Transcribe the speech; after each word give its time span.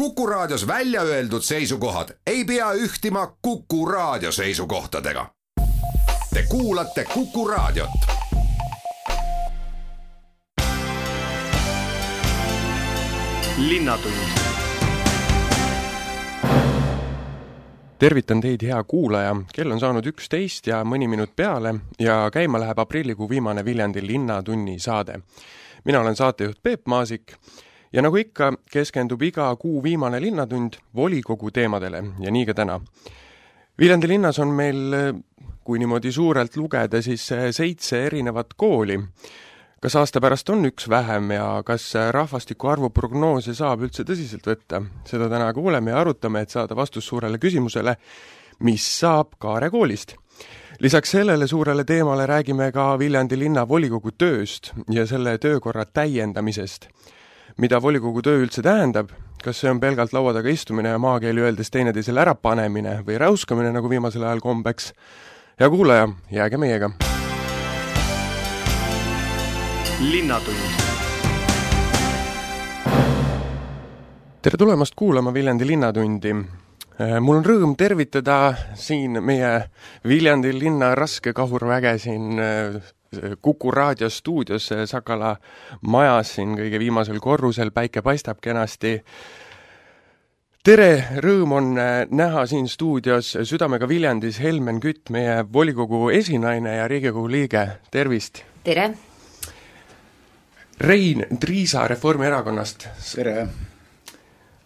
Kuku 0.00 0.26
Raadios 0.26 0.66
välja 0.66 1.02
öeldud 1.02 1.42
seisukohad 1.42 2.08
ei 2.26 2.44
pea 2.44 2.72
ühtima 2.72 3.36
Kuku 3.42 3.86
Raadio 3.86 4.32
seisukohtadega. 4.32 5.26
Te 6.34 6.44
kuulate 6.48 7.04
Kuku 7.14 7.48
Raadiot. 7.48 7.90
tervitan 17.98 18.40
teid, 18.40 18.62
hea 18.62 18.84
kuulaja, 18.84 19.36
kell 19.54 19.70
on 19.70 19.80
saanud 19.80 20.06
üksteist 20.06 20.66
ja 20.66 20.80
mõni 20.84 21.08
minut 21.08 21.36
peale 21.36 21.74
ja 21.98 22.30
käima 22.32 22.60
läheb 22.60 22.78
aprillikuu 22.78 23.28
viimane 23.28 23.64
Viljandi 23.64 24.06
Linnatunni 24.06 24.78
saade. 24.78 25.20
mina 25.84 26.00
olen 26.00 26.16
saatejuht 26.16 26.62
Peep 26.62 26.86
Maasik 26.86 27.36
ja 27.92 28.02
nagu 28.02 28.16
ikka, 28.16 28.52
keskendub 28.70 29.22
iga 29.22 29.48
kuu 29.56 29.82
viimane 29.82 30.20
Linnatund 30.20 30.78
volikogu 30.96 31.50
teemadele 31.50 32.04
ja 32.20 32.30
nii 32.30 32.46
ka 32.46 32.54
täna. 32.54 32.80
Viljandi 33.78 34.08
linnas 34.08 34.38
on 34.38 34.48
meil, 34.54 34.96
kui 35.64 35.78
niimoodi 35.78 36.12
suurelt 36.12 36.56
lugeda, 36.56 37.02
siis 37.02 37.24
seitse 37.56 38.04
erinevat 38.06 38.54
kooli 38.56 38.98
kas 39.80 39.96
aasta 39.96 40.20
pärast 40.20 40.50
on 40.52 40.66
üks 40.68 40.88
vähem 40.92 41.30
ja 41.32 41.62
kas 41.64 41.86
rahvastiku 42.12 42.68
arvu 42.68 42.90
prognoose 42.92 43.54
saab 43.56 43.86
üldse 43.86 44.04
tõsiselt 44.04 44.44
võtta, 44.44 44.82
seda 45.08 45.28
täna 45.32 45.48
kuuleme 45.56 45.94
ja 45.94 46.02
arutame, 46.02 46.42
et 46.44 46.52
saada 46.52 46.76
vastus 46.76 47.08
suurele 47.08 47.40
küsimusele, 47.40 47.96
mis 48.66 48.84
saab 48.98 49.38
Kaare 49.40 49.70
koolist. 49.70 50.16
lisaks 50.80 51.10
sellele 51.10 51.46
suurele 51.46 51.84
teemale 51.84 52.26
räägime 52.26 52.72
ka 52.72 52.98
Viljandi 52.98 53.38
linnavolikogu 53.38 54.10
tööst 54.10 54.72
ja 54.90 55.06
selle 55.06 55.38
töökorra 55.38 55.84
täiendamisest. 55.84 56.88
Mida 57.56 57.82
volikogu 57.82 58.22
töö 58.22 58.44
üldse 58.44 58.62
tähendab, 58.62 59.10
kas 59.44 59.60
see 59.60 59.70
on 59.70 59.80
pelgalt 59.80 60.12
laua 60.12 60.34
taga 60.36 60.48
istumine 60.48 60.94
ja 60.94 60.98
maakeeli 60.98 61.40
öeldes 61.40 61.70
teineteisele 61.70 62.20
ärapanemine 62.20 63.00
või 63.06 63.18
räuskamine, 63.18 63.72
nagu 63.72 63.90
viimasel 63.90 64.24
ajal 64.24 64.44
kombeks? 64.44 64.92
hea 65.60 65.70
kuulaja, 65.70 66.08
jääge 66.30 66.56
meiega 66.56 66.92
linnatund. 70.00 70.56
tere 74.42 74.56
tulemast 74.56 74.94
kuulama 74.96 75.34
Viljandi 75.34 75.66
Linnatundi. 75.66 76.30
Äh, 77.00 77.18
mul 77.20 77.40
on 77.40 77.44
rõõm 77.44 77.74
tervitada 77.76 78.54
siin 78.74 79.20
meie 79.24 79.50
Viljandi 80.08 80.54
linna 80.56 80.94
raskekahurväge 80.96 81.98
siin 82.00 82.40
äh, 82.40 82.80
Kuku 83.42 83.70
raadio 83.70 84.10
stuudios 84.10 84.68
Sakala 84.86 85.36
majas 85.82 86.34
siin 86.36 86.54
kõige 86.54 86.78
viimasel 86.78 87.18
korrusel, 87.18 87.72
päike 87.74 88.04
paistab 88.06 88.38
kenasti 88.38 89.00
tere, 90.62 91.18
rõõm 91.24 91.56
on 91.56 91.72
äh, 91.80 92.04
näha 92.06 92.44
siin 92.46 92.68
stuudios 92.70 93.32
südamega 93.48 93.88
Viljandis 93.90 94.38
Helmen 94.38 94.78
Kütt, 94.80 95.10
meie 95.10 95.40
volikogu 95.52 96.10
esinaine 96.14 96.76
ja 96.76 96.86
Riigikogu 96.88 97.26
liige, 97.30 97.66
tervist! 97.90 98.44
tere! 98.62 98.92
Rein 100.80 101.26
Triisa 101.40 101.88
Reformierakonnast. 101.90 102.88
tere! 103.16 103.48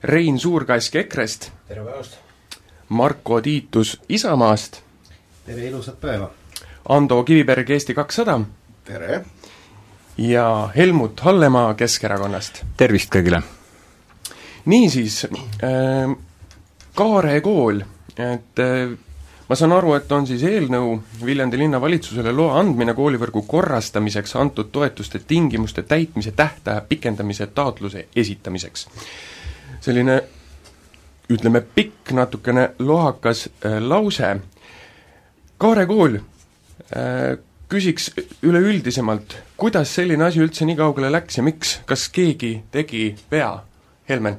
Rein 0.04 0.38
Suurkask 0.38 1.00
EKRE-st. 1.06 1.52
tere 1.68 1.84
päevast! 1.88 2.20
Marko 2.88 3.40
Tiitus 3.40 4.00
Isamaast. 4.08 4.82
tere 5.46 5.70
ilusat 5.72 6.00
päeva! 6.00 6.43
Ando 6.88 7.24
Kiviberg 7.24 7.70
Eesti 7.70 7.94
kakssada. 7.94 8.40
tere! 8.84 9.24
ja 10.18 10.70
Helmut 10.76 11.20
Hallemaa 11.20 11.74
Keskerakonnast. 11.74 12.64
tervist 12.76 13.08
kõigile! 13.08 13.40
niisiis 14.64 15.24
äh,, 15.24 16.12
Kaare 16.94 17.40
kool, 17.40 17.80
et 18.18 18.60
äh, 18.60 18.92
ma 19.48 19.56
saan 19.56 19.72
aru, 19.72 19.94
et 19.94 20.12
on 20.12 20.26
siis 20.26 20.44
eelnõu 20.44 20.98
Viljandi 21.24 21.58
linnavalitsusele 21.58 22.32
loa 22.36 22.58
andmine 22.60 22.92
koolivõrgu 22.94 23.46
korrastamiseks 23.48 24.36
antud 24.36 24.68
toetuste 24.72 25.18
tingimuste 25.18 25.82
täitmise 25.82 26.32
tähtaja 26.36 26.84
pikendamise 26.88 27.46
taotluse 27.46 28.08
esitamiseks. 28.16 28.88
selline 29.80 30.20
ütleme, 31.32 31.64
pikk, 31.74 32.12
natukene 32.12 32.70
lohakas 32.78 33.48
äh, 33.48 33.80
lause. 33.80 34.36
Kaare 35.58 35.86
kool 35.86 36.20
küsiks 37.72 38.10
üleüldisemalt, 38.44 39.38
kuidas 39.56 39.94
selline 39.96 40.28
asi 40.28 40.42
üldse 40.44 40.66
nii 40.68 40.76
kaugele 40.78 41.12
läks 41.12 41.40
ja 41.40 41.46
miks, 41.46 41.78
kas 41.88 42.08
keegi 42.12 42.58
tegi 42.74 43.06
vea? 43.32 43.54
Helmen 44.08 44.36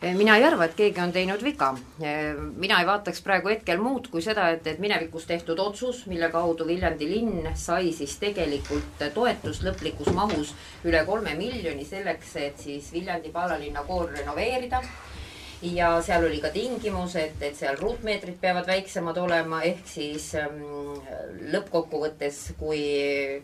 Eh, 0.00 0.14
mina 0.14 0.36
ei 0.38 0.44
arva, 0.46 0.68
et 0.68 0.76
keegi 0.78 1.00
on 1.02 1.10
teinud 1.10 1.40
viga. 1.42 1.72
Eh, 1.98 2.36
mina 2.62 2.76
ei 2.78 2.86
vaataks 2.86 3.18
praegu 3.26 3.50
hetkel 3.50 3.80
muud 3.82 4.06
kui 4.12 4.22
seda, 4.22 4.44
et, 4.54 4.66
et 4.70 4.78
minevikus 4.78 5.26
tehtud 5.26 5.58
otsus, 5.58 6.04
mille 6.06 6.28
kaudu 6.30 6.66
Viljandi 6.68 7.08
linn 7.10 7.48
sai 7.58 7.90
siis 7.96 8.14
tegelikult 8.22 9.02
toetust 9.14 9.66
lõplikus 9.66 10.12
mahus 10.14 10.54
üle 10.86 11.02
kolme 11.08 11.34
miljoni 11.34 11.82
selleks, 11.88 12.36
et 12.38 12.62
siis 12.62 12.92
Viljandi 12.94 13.34
vallalinna 13.34 13.82
kool 13.90 14.06
renoveerida 14.12 14.84
ja 15.62 15.92
seal 16.02 16.24
oli 16.28 16.40
ka 16.42 16.50
tingimus, 16.54 17.16
et, 17.18 17.40
et 17.42 17.56
seal 17.58 17.78
ruutmeetrid 17.80 18.38
peavad 18.40 18.66
väiksemad 18.68 19.16
olema, 19.18 19.62
ehk 19.66 19.86
siis 19.90 20.30
ähm, 20.38 20.60
lõppkokkuvõttes, 21.54 22.42
kui 22.58 22.82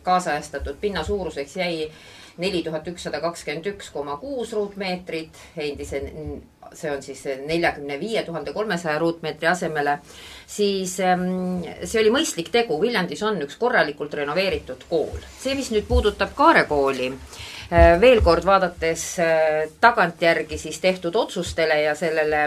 kaasajastatud 0.07 0.79
pinna 0.81 1.05
suuruseks 1.05 1.57
jäi 1.59 1.89
neli 2.39 2.63
tuhat 2.67 2.87
ükssada 2.91 3.21
kakskümmend 3.23 3.67
üks 3.75 3.91
koma 3.95 4.17
kuus 4.23 4.53
ruutmeetrit, 4.55 5.39
endise, 5.57 6.01
see 6.77 6.91
on 6.93 7.03
siis 7.03 7.25
neljakümne 7.47 7.99
viie 8.01 8.23
tuhande 8.27 8.53
kolmesaja 8.53 8.99
ruutmeetri 8.99 9.49
asemele, 9.51 9.99
siis 10.47 10.99
ähm, 11.01 11.65
see 11.85 12.03
oli 12.03 12.13
mõistlik 12.15 12.51
tegu, 12.55 12.79
Viljandis 12.83 13.23
on 13.27 13.41
üks 13.47 13.59
korralikult 13.61 14.15
renoveeritud 14.15 14.87
kool. 14.91 15.25
see, 15.39 15.55
mis 15.55 15.73
nüüd 15.75 15.89
puudutab 15.89 16.35
Kaare 16.37 16.65
kooli, 16.69 17.11
äh, 17.71 17.95
veel 18.01 18.23
kord 18.27 18.47
vaadates 18.47 19.09
äh, 19.23 19.65
tagantjärgi 19.81 20.59
siis 20.59 20.81
tehtud 20.81 21.17
otsustele 21.17 21.83
ja 21.83 21.95
sellele 21.99 22.47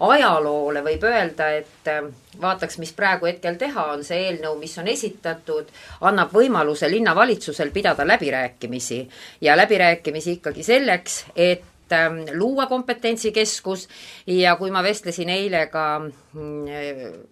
ajaloole 0.00 0.82
võib 0.84 1.04
öelda, 1.06 1.50
et 1.60 1.90
äh, 1.90 2.02
vaataks, 2.40 2.78
mis 2.82 2.92
praegu 2.96 3.28
hetkel 3.28 3.58
teha, 3.60 3.86
on 3.94 4.04
see 4.06 4.26
eelnõu, 4.28 4.56
mis 4.60 4.74
on 4.78 4.88
esitatud, 4.90 5.70
annab 6.08 6.34
võimaluse 6.34 6.90
linnavalitsusel 6.90 7.70
pidada 7.74 8.06
läbirääkimisi 8.06 9.04
ja 9.44 9.56
läbirääkimisi 9.56 10.38
ikkagi 10.38 10.66
selleks, 10.66 11.24
et 11.36 11.70
ähm, 11.92 12.22
luua 12.38 12.66
kompetentsikeskus. 12.66 13.88
Ja 14.26 14.56
kui 14.56 14.70
ma 14.70 14.82
vestlesin 14.82 15.28
eile 15.28 15.66
ka 15.72 15.86
mm, 16.00 17.24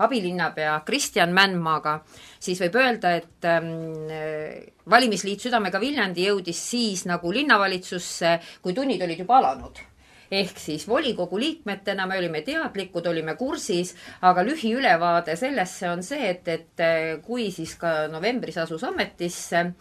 abilinnapea 0.00 0.80
Kristjan 0.86 1.34
Mändmaaga, 1.36 1.98
siis 2.40 2.60
võib 2.62 2.80
öelda, 2.80 3.12
et 3.20 3.46
ähm, 3.48 4.08
valimisliit 4.90 5.44
Südamega 5.44 5.80
Viljandi 5.80 6.26
jõudis 6.28 6.62
siis 6.72 7.04
nagu 7.08 7.32
linnavalitsusse, 7.32 8.38
kui 8.64 8.76
tunnid 8.76 9.02
olid 9.04 9.24
juba 9.24 9.38
alanud. 9.40 9.84
Ehk 10.30 10.60
siis 10.62 10.84
volikogu 10.86 11.40
liikmetena 11.42 12.04
me 12.06 12.20
olime 12.20 12.44
teadlikud, 12.46 13.06
olime 13.10 13.34
kursis, 13.34 13.96
aga 14.22 14.44
lühiülevaade 14.46 15.34
sellesse 15.36 15.90
on 15.90 16.04
see, 16.06 16.28
et, 16.30 16.46
et 16.48 16.82
eh, 16.86 17.16
kui 17.24 17.48
siis 17.50 17.74
ka 17.80 18.06
novembris 18.12 18.60
asus 18.62 18.84
ametisse 18.86 19.64
eh, 19.64 19.74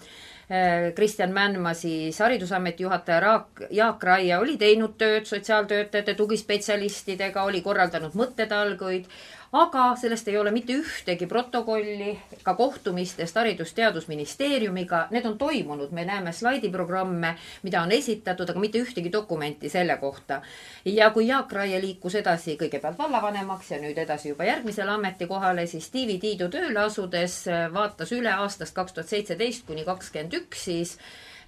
Kristjan 0.95 1.29
Mändmaa 1.29 1.75
siis 1.77 2.19
Haridusameti 2.19 2.83
juhataja 2.83 3.19
Raak, 3.19 3.61
Jaak 3.69 4.03
Raia 4.03 4.39
oli 4.41 4.55
teinud 4.57 4.95
tööd 4.97 5.27
sotsiaaltöötajate 5.29 6.15
tugispetsialistidega, 6.17 7.43
oli 7.45 7.61
korraldanud 7.61 8.17
mõttetalguid, 8.17 9.05
aga 9.51 9.95
sellest 9.97 10.27
ei 10.27 10.37
ole 10.37 10.51
mitte 10.51 10.73
ühtegi 10.77 11.27
protokolli 11.27 12.11
ka 12.43 12.53
kohtumistest 12.53 13.35
Haridus-Teadusministeeriumiga, 13.35 15.07
need 15.11 15.25
on 15.25 15.37
toimunud, 15.37 15.91
me 15.91 16.05
näeme 16.05 16.31
slaidiprogramme, 16.31 17.35
mida 17.63 17.81
on 17.81 17.91
esitatud, 17.91 18.49
aga 18.49 18.59
mitte 18.59 18.81
ühtegi 18.83 19.11
dokumenti 19.11 19.69
selle 19.69 19.97
kohta. 19.97 20.41
ja 20.85 21.09
kui 21.09 21.27
Jaak 21.27 21.51
Raie 21.51 21.81
liikus 21.81 22.15
edasi 22.15 22.57
kõigepealt 22.61 22.97
vallavanemaks 22.97 23.71
ja 23.71 23.81
nüüd 23.81 23.97
edasi 23.97 24.29
juba 24.29 24.45
järgmisele 24.45 24.91
ametikohale, 24.91 25.65
siis 25.67 25.89
Tiivi 25.89 26.19
Tiidu 26.19 26.49
tööle 26.49 26.79
asudes 26.79 27.45
vaatas 27.73 28.11
üle 28.11 28.31
aastast 28.33 28.75
kaks 28.75 28.93
tuhat 28.93 29.09
seitseteist 29.09 29.65
kuni 29.65 29.85
kakskümmend 29.85 30.33
üks 30.33 30.63
siis 30.69 30.97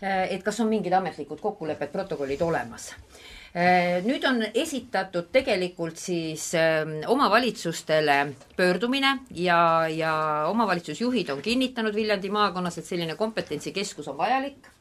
et 0.01 0.43
kas 0.43 0.59
on 0.59 0.69
mingid 0.69 0.93
ametlikud 0.97 1.39
kokkulepped, 1.39 1.91
protokollid 1.93 2.41
olemas. 2.41 2.87
Äh, 2.91 3.10
nüüd 4.05 4.23
on 4.23 4.45
esitatud 4.55 5.27
tegelikult 5.31 5.99
siis 5.99 6.53
ähm, 6.55 7.01
omavalitsustele 7.07 8.33
pöördumine 8.55 9.17
ja, 9.35 9.87
ja 9.91 10.13
omavalitsusjuhid 10.47 11.29
on 11.29 11.41
kinnitanud 11.41 11.95
Viljandi 11.95 12.29
maakonnas, 12.31 12.77
et 12.77 12.87
selline 12.87 13.15
kompetentsikeskus 13.15 14.07
on 14.07 14.17
vajalik. 14.17 14.71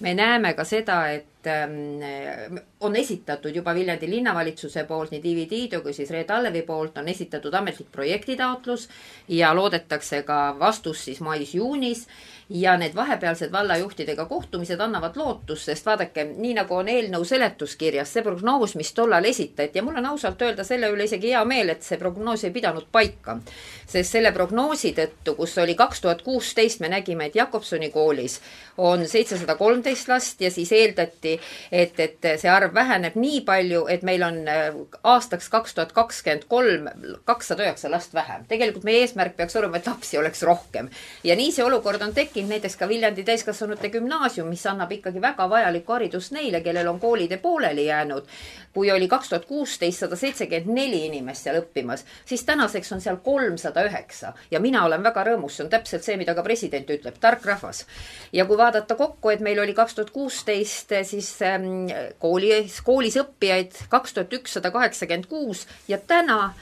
me 0.00 0.14
näeme 0.14 0.54
ka 0.54 0.64
seda, 0.64 1.10
et 1.12 1.46
ähm, 1.46 2.58
on 2.80 2.96
esitatud 2.96 3.56
juba 3.56 3.74
Viljandi 3.74 4.10
linnavalitsuse 4.10 4.84
poolt 4.84 5.10
nii 5.10 5.46
Tiidu 5.46 5.80
kui 5.80 5.92
siis 5.92 6.10
Reet 6.10 6.30
Allevi 6.30 6.62
poolt 6.62 6.98
on 6.98 7.08
esitatud 7.08 7.54
ametlik 7.54 7.92
projektitaotlus 7.92 8.88
ja 9.28 9.54
loodetakse 9.54 10.22
ka 10.22 10.56
vastus 10.58 11.04
siis 11.04 11.20
mais-juunis 11.20 12.06
ja 12.50 12.76
need 12.76 12.94
vahepealsed 12.94 13.52
vallajuhtidega 13.52 14.24
kohtumised 14.26 14.80
annavad 14.80 15.16
lootust, 15.16 15.64
sest 15.64 15.86
vaadake, 15.86 16.24
nii 16.24 16.54
nagu 16.58 16.74
on 16.74 16.88
eelnõu 16.90 17.24
seletuskirjas, 17.24 18.10
see 18.10 18.24
prognoos, 18.26 18.74
mis 18.74 18.90
tollal 18.94 19.24
esitati 19.24 19.78
ja 19.78 19.84
mul 19.86 20.00
on 20.00 20.08
ausalt 20.10 20.42
öelda 20.42 20.64
selle 20.66 20.90
üle 20.90 21.06
isegi 21.06 21.30
hea 21.30 21.44
meel, 21.46 21.70
et 21.70 21.86
see 21.86 21.98
prognoos 21.98 22.42
ei 22.44 22.50
pidanud 22.50 22.88
paika. 22.92 23.38
sest 23.86 24.12
selle 24.12 24.32
prognoosi 24.32 24.92
tõttu, 24.94 25.34
kus 25.36 25.56
oli 25.58 25.74
kaks 25.74 26.00
tuhat 26.00 26.22
kuusteist, 26.22 26.80
me 26.80 26.88
nägime, 26.88 27.26
et 27.26 27.36
Jakobsoni 27.36 27.90
koolis 27.90 28.40
on 28.78 29.06
seitsesada 29.08 29.54
kolmteist 29.54 30.08
last 30.08 30.40
ja 30.40 30.50
siis 30.50 30.72
eeldati, 30.72 31.38
et, 31.72 32.00
et 32.00 32.28
see 32.38 32.50
arv 32.50 32.74
väheneb 32.74 33.14
nii 33.14 33.40
palju, 33.46 33.86
et 33.88 34.02
meil 34.02 34.22
on 34.26 34.42
äh, 34.48 34.74
aastaks 35.04 35.48
kaks 35.48 35.74
tuhat 35.74 35.92
kakskümmend 35.92 36.48
kolm 36.48 36.88
kakssada 37.24 37.62
üheksa 37.62 37.90
last 37.90 38.14
vähem. 38.14 38.44
tegelikult 38.48 38.84
meie 38.84 39.04
eesmärk 39.04 39.36
peaks 39.36 39.56
olema, 39.56 39.76
et 39.76 39.86
lapsi 39.86 40.18
oleks 40.18 40.42
rohkem. 40.42 40.90
ja 41.24 41.36
nii 41.36 41.52
see 41.52 41.64
olukord 41.64 42.02
on 42.02 42.14
tekkinud 42.14 42.39
tekkinud 42.40 42.54
näiteks 42.54 42.76
ka 42.76 42.88
Viljandi 42.88 43.24
täiskasvanute 43.24 43.88
gümnaasium, 43.90 44.48
mis 44.48 44.64
annab 44.66 44.92
ikkagi 44.92 45.20
väga 45.20 45.48
vajalikku 45.50 45.92
haridust 45.92 46.32
neile, 46.32 46.60
kellel 46.60 46.88
on 46.88 47.00
koolide 47.00 47.36
pooleli 47.36 47.86
jäänud. 47.86 48.26
kui 48.72 48.90
oli 48.90 49.08
kaks 49.08 49.28
tuhat 49.28 49.44
kuusteist 49.44 49.98
sada 49.98 50.16
seitsekümmend 50.16 50.70
neli 50.74 51.06
inimest 51.06 51.42
seal 51.42 51.56
õppimas, 51.58 52.04
siis 52.24 52.44
tänaseks 52.46 52.92
on 52.92 53.00
seal 53.00 53.16
kolmsada 53.16 53.82
üheksa 53.82 54.32
ja 54.50 54.60
mina 54.60 54.84
olen 54.84 55.02
väga 55.02 55.24
rõõmus, 55.24 55.56
see 55.56 55.64
on 55.64 55.70
täpselt 55.70 56.06
see, 56.06 56.16
mida 56.16 56.34
ka 56.34 56.42
president 56.46 56.90
ütleb, 56.90 57.18
tark 57.20 57.44
rahvas. 57.44 57.84
ja 58.32 58.46
kui 58.46 58.56
vaadata 58.56 58.94
kokku, 58.94 59.30
et 59.30 59.40
meil 59.40 59.58
oli 59.58 59.74
kaks 59.74 59.94
tuhat 59.94 60.10
kuusteist 60.10 60.94
siis 61.02 61.42
ähm, 61.42 61.90
koolis, 62.18 62.80
koolis 62.80 63.16
õppijaid 63.16 63.88
kaks 63.88 64.14
tuhat 64.14 64.32
ükssada 64.32 64.70
kaheksakümmend 64.70 65.26
kuus 65.26 65.66
ja 65.88 65.98
täna 65.98 66.54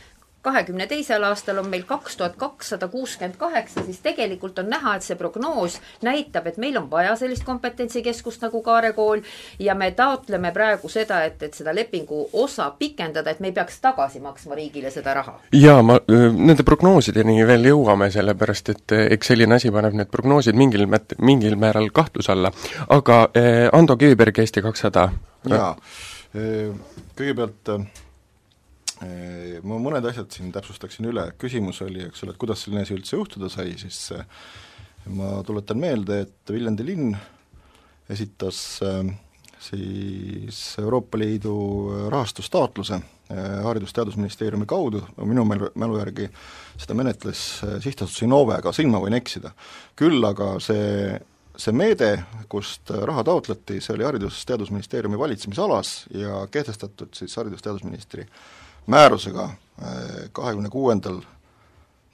kahekümne 0.43 0.87
teisel 0.87 1.25
aastal 1.27 1.59
on 1.59 1.69
meil 1.69 1.83
kaks 1.87 2.17
tuhat 2.17 2.37
kakssada 2.37 2.89
kuuskümmend 2.89 3.37
kaheksa, 3.39 3.83
siis 3.85 3.99
tegelikult 4.03 4.59
on 4.59 4.71
näha, 4.71 4.95
et 4.97 5.03
see 5.03 5.17
prognoos 5.19 5.81
näitab, 6.03 6.47
et 6.47 6.57
meil 6.63 6.77
on 6.79 6.87
vaja 6.91 7.17
sellist 7.19 7.45
kompetentsikeskust 7.45 8.43
nagu 8.47 8.63
Kaare 8.63 8.93
kool 8.93 9.23
ja 9.59 9.75
me 9.75 9.91
taotleme 9.91 10.53
praegu 10.55 10.89
seda, 10.89 11.23
et, 11.27 11.43
et 11.43 11.55
seda 11.55 11.75
lepingu 11.75 12.29
osa 12.33 12.71
pikendada, 12.79 13.31
et 13.31 13.41
me 13.41 13.51
ei 13.51 13.57
peaks 13.57 13.81
tagasi 13.83 14.23
maksma 14.23 14.55
riigile 14.59 14.91
seda 14.95 15.15
raha. 15.19 15.39
jaa, 15.53 15.83
ma 15.83 15.99
nende 16.09 16.63
prognoosideni 16.63 17.47
veel 17.47 17.71
jõuame, 17.73 18.11
sellepärast 18.15 18.75
et 18.75 18.99
eks 19.19 19.33
selline 19.35 19.59
asi 19.59 19.75
paneb 19.75 19.97
need 19.99 20.11
prognoosid 20.13 20.59
mingil 20.59 20.87
mät-, 20.87 21.19
mingil 21.19 21.59
määral 21.59 21.91
kahtluse 21.95 22.33
alla. 22.33 22.53
aga 22.89 23.23
eh, 23.35 23.69
Ando 23.73 23.97
Kiviberg, 23.97 24.39
Eesti 24.39 24.63
kakssada. 24.63 25.09
jaa, 25.49 25.75
kõigepealt 27.19 27.75
ma 28.99 29.79
mõned 29.79 30.07
asjad 30.11 30.33
siin 30.35 30.51
täpsustaksin 30.55 31.07
üle, 31.11 31.29
küsimus 31.39 31.79
oli, 31.85 32.03
eks 32.09 32.25
ole, 32.25 32.35
et 32.35 32.41
kuidas 32.41 32.65
selline 32.65 32.83
asi 32.83 32.97
üldse 32.97 33.15
juhtuda 33.15 33.51
sai, 33.53 33.77
siis 33.79 34.09
ma 35.15 35.39
tuletan 35.47 35.79
meelde, 35.79 36.23
et 36.27 36.53
Viljandi 36.53 36.87
linn 36.87 37.15
esitas 38.11 38.81
siis 39.61 40.77
Euroopa 40.79 41.19
Liidu 41.19 41.55
rahastustaotluse 42.11 43.01
Haridus-Teadusministeeriumi 43.65 44.67
kaudu, 44.67 45.03
minu 45.23 45.45
mälu, 45.45 45.71
mälu 45.75 45.99
järgi 45.99 46.29
seda 46.79 46.95
menetles 46.97 47.43
sihtasutus 47.85 48.23
Innove, 48.25 48.57
aga 48.57 48.73
siin 48.73 48.89
ma 48.93 49.03
võin 49.03 49.19
eksida. 49.19 49.53
küll 49.97 50.25
aga 50.25 50.55
see, 50.65 51.19
see 51.57 51.75
meede, 51.77 52.15
kust 52.49 52.91
raha 52.91 53.25
taotleti, 53.29 53.83
see 53.85 53.97
oli 53.99 54.07
Haridus-Teadusministeeriumi 54.09 55.19
valitsemisalas 55.21 56.07
ja 56.15 56.47
kehtestatud 56.51 57.13
siis 57.19 57.37
haridus-teadusministri 57.37 58.25
äh, 58.25 58.58
määrusega 58.89 59.45
äh, 59.45 60.31
kahekümne 60.33 60.73
kuuendal 60.73 61.21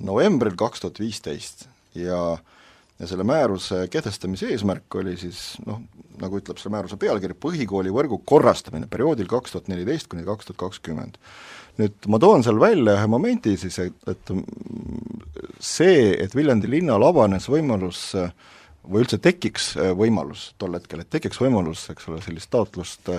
novembril 0.03 0.57
kaks 0.59 0.83
tuhat 0.83 1.01
viisteist 1.01 1.69
ja 1.95 2.39
ja 2.99 3.09
selle 3.11 3.25
määruse 3.27 3.89
kehtestamise 3.91 4.53
eesmärk 4.55 4.95
oli 4.95 5.17
siis 5.19 5.41
noh, 5.67 5.81
nagu 6.23 6.39
ütleb 6.39 6.61
selle 6.61 6.77
määruse 6.77 6.99
pealkiri, 7.01 7.35
põhikoolivõrgu 7.43 8.21
korrastamine 8.27 8.87
perioodil 8.91 9.27
kaks 9.31 9.55
tuhat 9.55 9.71
neliteist 9.73 10.07
kuni 10.11 10.23
kaks 10.27 10.47
tuhat 10.47 10.61
kakskümmend. 10.63 11.19
nüüd 11.79 12.07
ma 12.07 12.21
toon 12.23 12.45
seal 12.47 12.61
välja 12.63 12.95
ühe 12.95 13.07
momendi 13.11 13.57
siis, 13.59 13.81
et, 13.83 13.97
et 14.07 14.35
see, 15.59 16.13
et 16.23 16.37
Viljandi 16.37 16.71
linnal 16.71 17.03
avanes 17.03 17.51
võimalus 17.51 18.13
või 18.87 19.03
üldse 19.03 19.19
tekiks 19.19 19.73
võimalus 19.99 20.53
tol 20.59 20.79
hetkel, 20.79 21.03
et 21.03 21.11
tekiks 21.11 21.41
võimalus, 21.43 21.89
eks 21.91 22.07
ole, 22.13 22.23
sellist 22.23 22.53
taotlust 22.55 23.11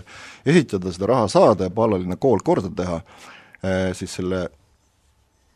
esitada, 0.46 0.94
seda 0.94 1.12
raha 1.12 1.28
saada 1.28 1.68
ja 1.68 1.74
Paalalinna 1.74 2.16
kool 2.22 2.40
korda 2.46 2.72
teha, 2.72 3.02
Äh, 3.02 3.35
siis 3.94 4.16
selle 4.20 4.42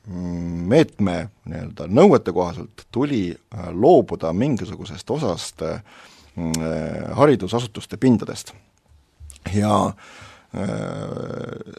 mm, 0.07 0.63
meetme 0.71 1.17
nii-öelda 1.49 1.89
nõuete 1.91 2.33
kohaselt 2.35 2.85
tuli 2.91 3.29
äh, 3.33 3.67
loobuda 3.73 4.31
mingisugusest 4.33 5.11
osast 5.15 5.61
äh, 5.65 5.83
mm, 6.35 7.13
haridusasutuste 7.19 7.97
pindadest. 7.97 8.53
ja 9.53 9.93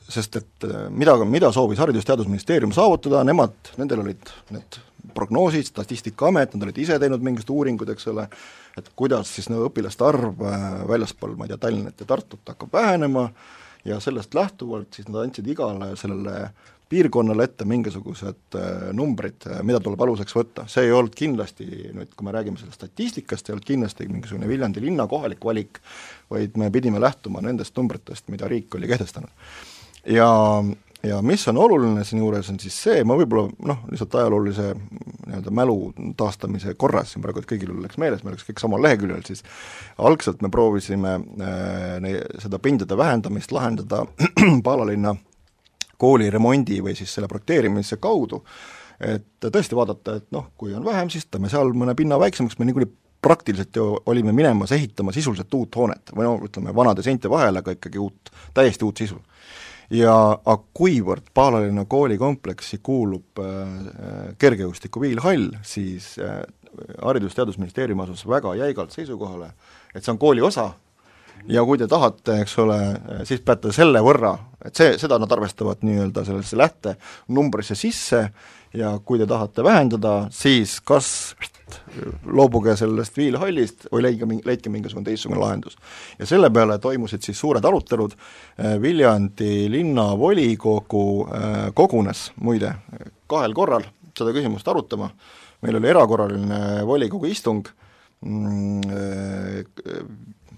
sest 0.09 0.37
et 0.39 0.65
mida, 0.95 1.17
mida 1.27 1.49
soovis 1.51 1.81
Haridus-Teadusministeerium 1.83 2.71
saavutada, 2.71 3.25
nemad, 3.27 3.57
nendel 3.81 4.05
olid 4.05 4.31
need 4.55 4.79
prognoosid, 5.15 5.67
Statistikaamet, 5.67 6.55
nad 6.55 6.69
olid 6.69 6.79
ise 6.79 6.99
teinud 7.03 7.25
mingisugused 7.27 7.51
uuringud, 7.51 7.91
eks 7.91 8.07
ole, 8.13 8.29
et 8.79 8.93
kuidas 8.95 9.33
siis 9.35 9.51
no 9.51 9.65
õpilaste 9.67 10.07
arv 10.07 10.45
väljaspool, 10.87 11.35
ma 11.35 11.49
ei 11.49 11.51
tea, 11.51 11.59
Tallinnat 11.65 12.05
ja 12.05 12.07
Tartut 12.13 12.55
hakkab 12.55 12.79
vähenema, 12.79 13.27
ja 13.85 14.01
sellest 14.01 14.35
lähtuvalt 14.35 14.95
siis 14.95 15.09
nad 15.09 15.23
andsid 15.25 15.47
igale 15.49 15.95
sellele 15.97 16.51
piirkonnale 16.91 17.45
ette 17.47 17.65
mingisugused 17.71 18.57
äh, 18.59 18.89
numbrid, 18.97 19.47
äh, 19.47 19.61
mida 19.67 19.79
tuleb 19.83 20.01
aluseks 20.03 20.35
võtta, 20.35 20.67
see 20.71 20.89
ei 20.89 20.95
olnud 20.95 21.15
kindlasti 21.15 21.67
nüüd, 21.95 22.11
kui 22.17 22.27
me 22.27 22.35
räägime 22.35 22.59
sellest 22.59 22.81
statistikast, 22.81 23.47
ei 23.47 23.55
olnud 23.55 23.69
kindlasti 23.69 24.09
mingisugune 24.11 24.49
Viljandi 24.51 24.83
linna 24.83 25.07
kohalik 25.11 25.45
valik, 25.47 25.79
vaid 26.31 26.59
me 26.59 26.71
pidime 26.75 27.03
lähtuma 27.03 27.43
nendest 27.47 27.79
numbritest, 27.79 28.27
mida 28.35 28.51
riik 28.51 28.75
oli 28.75 28.91
kehtestanud. 28.91 29.31
ja 30.19 30.29
ja 31.03 31.23
mis 31.23 31.49
on 31.49 31.59
oluline 31.59 32.05
siinjuures, 32.05 32.51
on 32.51 32.59
siis 32.61 32.77
see, 32.83 33.05
ma 33.05 33.17
võib-olla 33.19 33.49
noh, 33.69 33.81
lihtsalt 33.91 34.15
ajaloolise 34.21 34.67
nii-öelda 34.75 35.53
mälu 35.55 35.77
taastamise 36.19 36.75
korras 36.81 37.15
siin 37.15 37.25
praegu, 37.25 37.41
et 37.41 37.49
kõigil 37.49 37.73
oleks 37.73 37.99
meeles, 38.01 38.25
me 38.25 38.33
oleks 38.35 38.45
kõik 38.49 38.61
samal 38.61 38.83
leheküljel, 38.85 39.23
siis 39.27 39.45
algselt 39.99 40.43
me 40.45 40.51
proovisime 40.53 41.17
äh, 41.17 42.21
seda 42.43 42.61
pindade 42.63 42.99
vähendamist 43.01 43.53
lahendada 43.53 44.05
Paalalinna 44.67 45.15
kooli 46.01 46.31
remondi 46.33 46.81
või 46.85 46.97
siis 46.97 47.13
selle 47.15 47.29
projekteerimise 47.29 48.01
kaudu, 48.01 48.43
et 49.01 49.49
tõesti 49.49 49.77
vaadata, 49.77 50.19
et 50.21 50.29
noh, 50.37 50.51
kui 50.61 50.75
on 50.77 50.85
vähem, 50.85 51.13
siis 51.13 51.29
tõmbame 51.29 51.53
seal 51.53 51.73
mõne 51.77 51.97
pinna 51.97 52.21
väiksemaks, 52.21 52.59
me 52.61 52.69
niikuinii 52.69 52.93
praktiliselt 53.21 53.77
ju 53.77 53.99
olime 54.09 54.33
minemas 54.33 54.73
ehitama 54.73 55.13
sisuliselt 55.13 55.55
uut 55.55 55.77
hoonet 55.77 56.13
või 56.17 56.25
no 56.25 56.39
ütleme, 56.45 56.73
vanade 56.77 57.05
seinte 57.05 57.29
vahele, 57.29 57.61
aga 57.61 57.75
ikkagi 57.77 58.01
uut, 58.01 58.33
täiesti 58.57 58.85
uut 58.87 59.03
sisu 59.05 59.21
ja 59.91 60.15
aga 60.39 60.63
kuivõrd 60.75 61.33
Paalalinna 61.35 61.85
koolikompleksi 61.91 62.79
kuulub 62.83 63.41
äh, 63.43 64.35
kergejõustiku 64.39 65.03
viilhall, 65.03 65.51
siis 65.67 66.15
äh, 66.23 66.43
Haridus-Teadusministeerium 67.03 68.01
asus 68.05 68.23
väga 68.29 68.55
jäigalt 68.61 68.95
seisukohale, 68.95 69.53
et 69.95 70.05
see 70.05 70.15
on 70.15 70.23
kooli 70.23 70.45
osa. 70.47 70.71
Ja 71.49 71.63
kui 71.65 71.79
te 71.81 71.87
tahate, 71.89 72.43
eks 72.43 72.59
ole, 72.61 72.77
siis 73.25 73.41
peate 73.41 73.73
selle 73.73 74.03
võrra, 74.05 74.35
et 74.65 74.77
see, 74.77 74.99
seda 75.01 75.17
nad 75.19 75.31
arvestavad 75.33 75.81
nii-öelda 75.89 76.25
sellesse 76.27 76.59
lähtenumbrisse 76.61 77.77
sisse. 77.79 78.27
Ja 78.77 78.93
kui 79.05 79.19
te 79.19 79.27
tahate 79.27 79.65
vähendada, 79.65 80.29
siis 80.31 80.77
kas 80.85 81.33
loobuge 82.27 82.77
sellest 82.77 83.17
viilhallist 83.17 83.87
või 83.93 84.05
leidke, 84.07 84.29
leidke 84.45 84.73
mingisugune 84.73 85.05
teistsugune 85.09 85.41
lahendus. 85.41 85.77
ja 86.19 86.27
selle 86.27 86.51
peale 86.51 86.79
toimusid 86.79 87.23
siis 87.23 87.41
suured 87.41 87.65
arutelud, 87.65 88.15
äh, 88.15 88.77
Viljandi 88.83 89.71
linnavolikogu 89.71 91.05
äh, 91.27 91.59
kogunes 91.75 92.31
muide 92.41 92.75
kahel 93.31 93.55
korral 93.55 93.87
seda 94.19 94.35
küsimust 94.35 94.69
arutama, 94.69 95.11
meil 95.63 95.79
oli 95.79 95.91
erakorraline 95.91 96.61
volikogu 96.87 97.31
istung, 97.31 97.69
mm, 98.25 98.81
äh, 98.91 100.03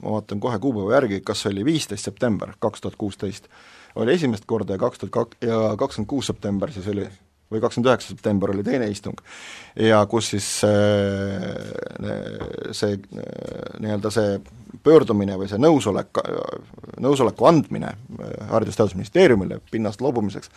ma 0.02 0.16
vaatan 0.16 0.40
kohe 0.42 0.58
kuupäeva 0.58 0.96
järgi, 0.98 1.20
kas 1.24 1.44
see 1.44 1.52
oli 1.52 1.66
viisteist 1.68 2.08
september 2.08 2.56
kaks 2.58 2.82
tuhat 2.82 2.96
kuusteist, 2.98 3.48
oli 3.94 4.14
esimest 4.16 4.48
korda 4.50 4.78
ja 4.78 4.82
kaks 4.82 5.02
tuhat 5.02 5.12
kak- 5.12 5.36
ja 5.46 5.76
kakskümmend 5.78 6.10
kuus 6.10 6.26
september 6.32 6.72
siis 6.72 6.88
oli 6.88 7.06
või 7.52 7.62
kakskümmend 7.62 7.90
üheksa 7.92 8.14
september 8.14 8.52
oli 8.54 8.64
teine 8.66 8.88
istung, 8.90 9.20
ja 9.76 10.02
kus 10.10 10.32
siis 10.34 10.48
see, 10.64 12.16
see 12.76 12.98
nii-öelda 13.82 14.12
see 14.12 14.36
pöördumine 14.82 15.36
või 15.38 15.48
see 15.50 15.60
nõusolek, 15.60 16.20
nõusoleku 17.02 17.46
andmine 17.48 17.92
Haridus-Teadusministeeriumile 18.50 19.60
pinnast 19.70 20.00
loobumiseks 20.02 20.50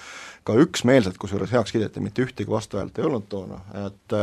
ka 0.48 0.56
üksmeelselt, 0.62 1.18
kusjuures 1.22 1.52
heaks 1.54 1.74
kiideti, 1.76 2.04
mitte 2.04 2.24
ühtegi 2.26 2.52
vastuhäält 2.52 2.98
ei 3.00 3.06
olnud 3.06 3.28
toona, 3.30 3.60
et 3.86 4.18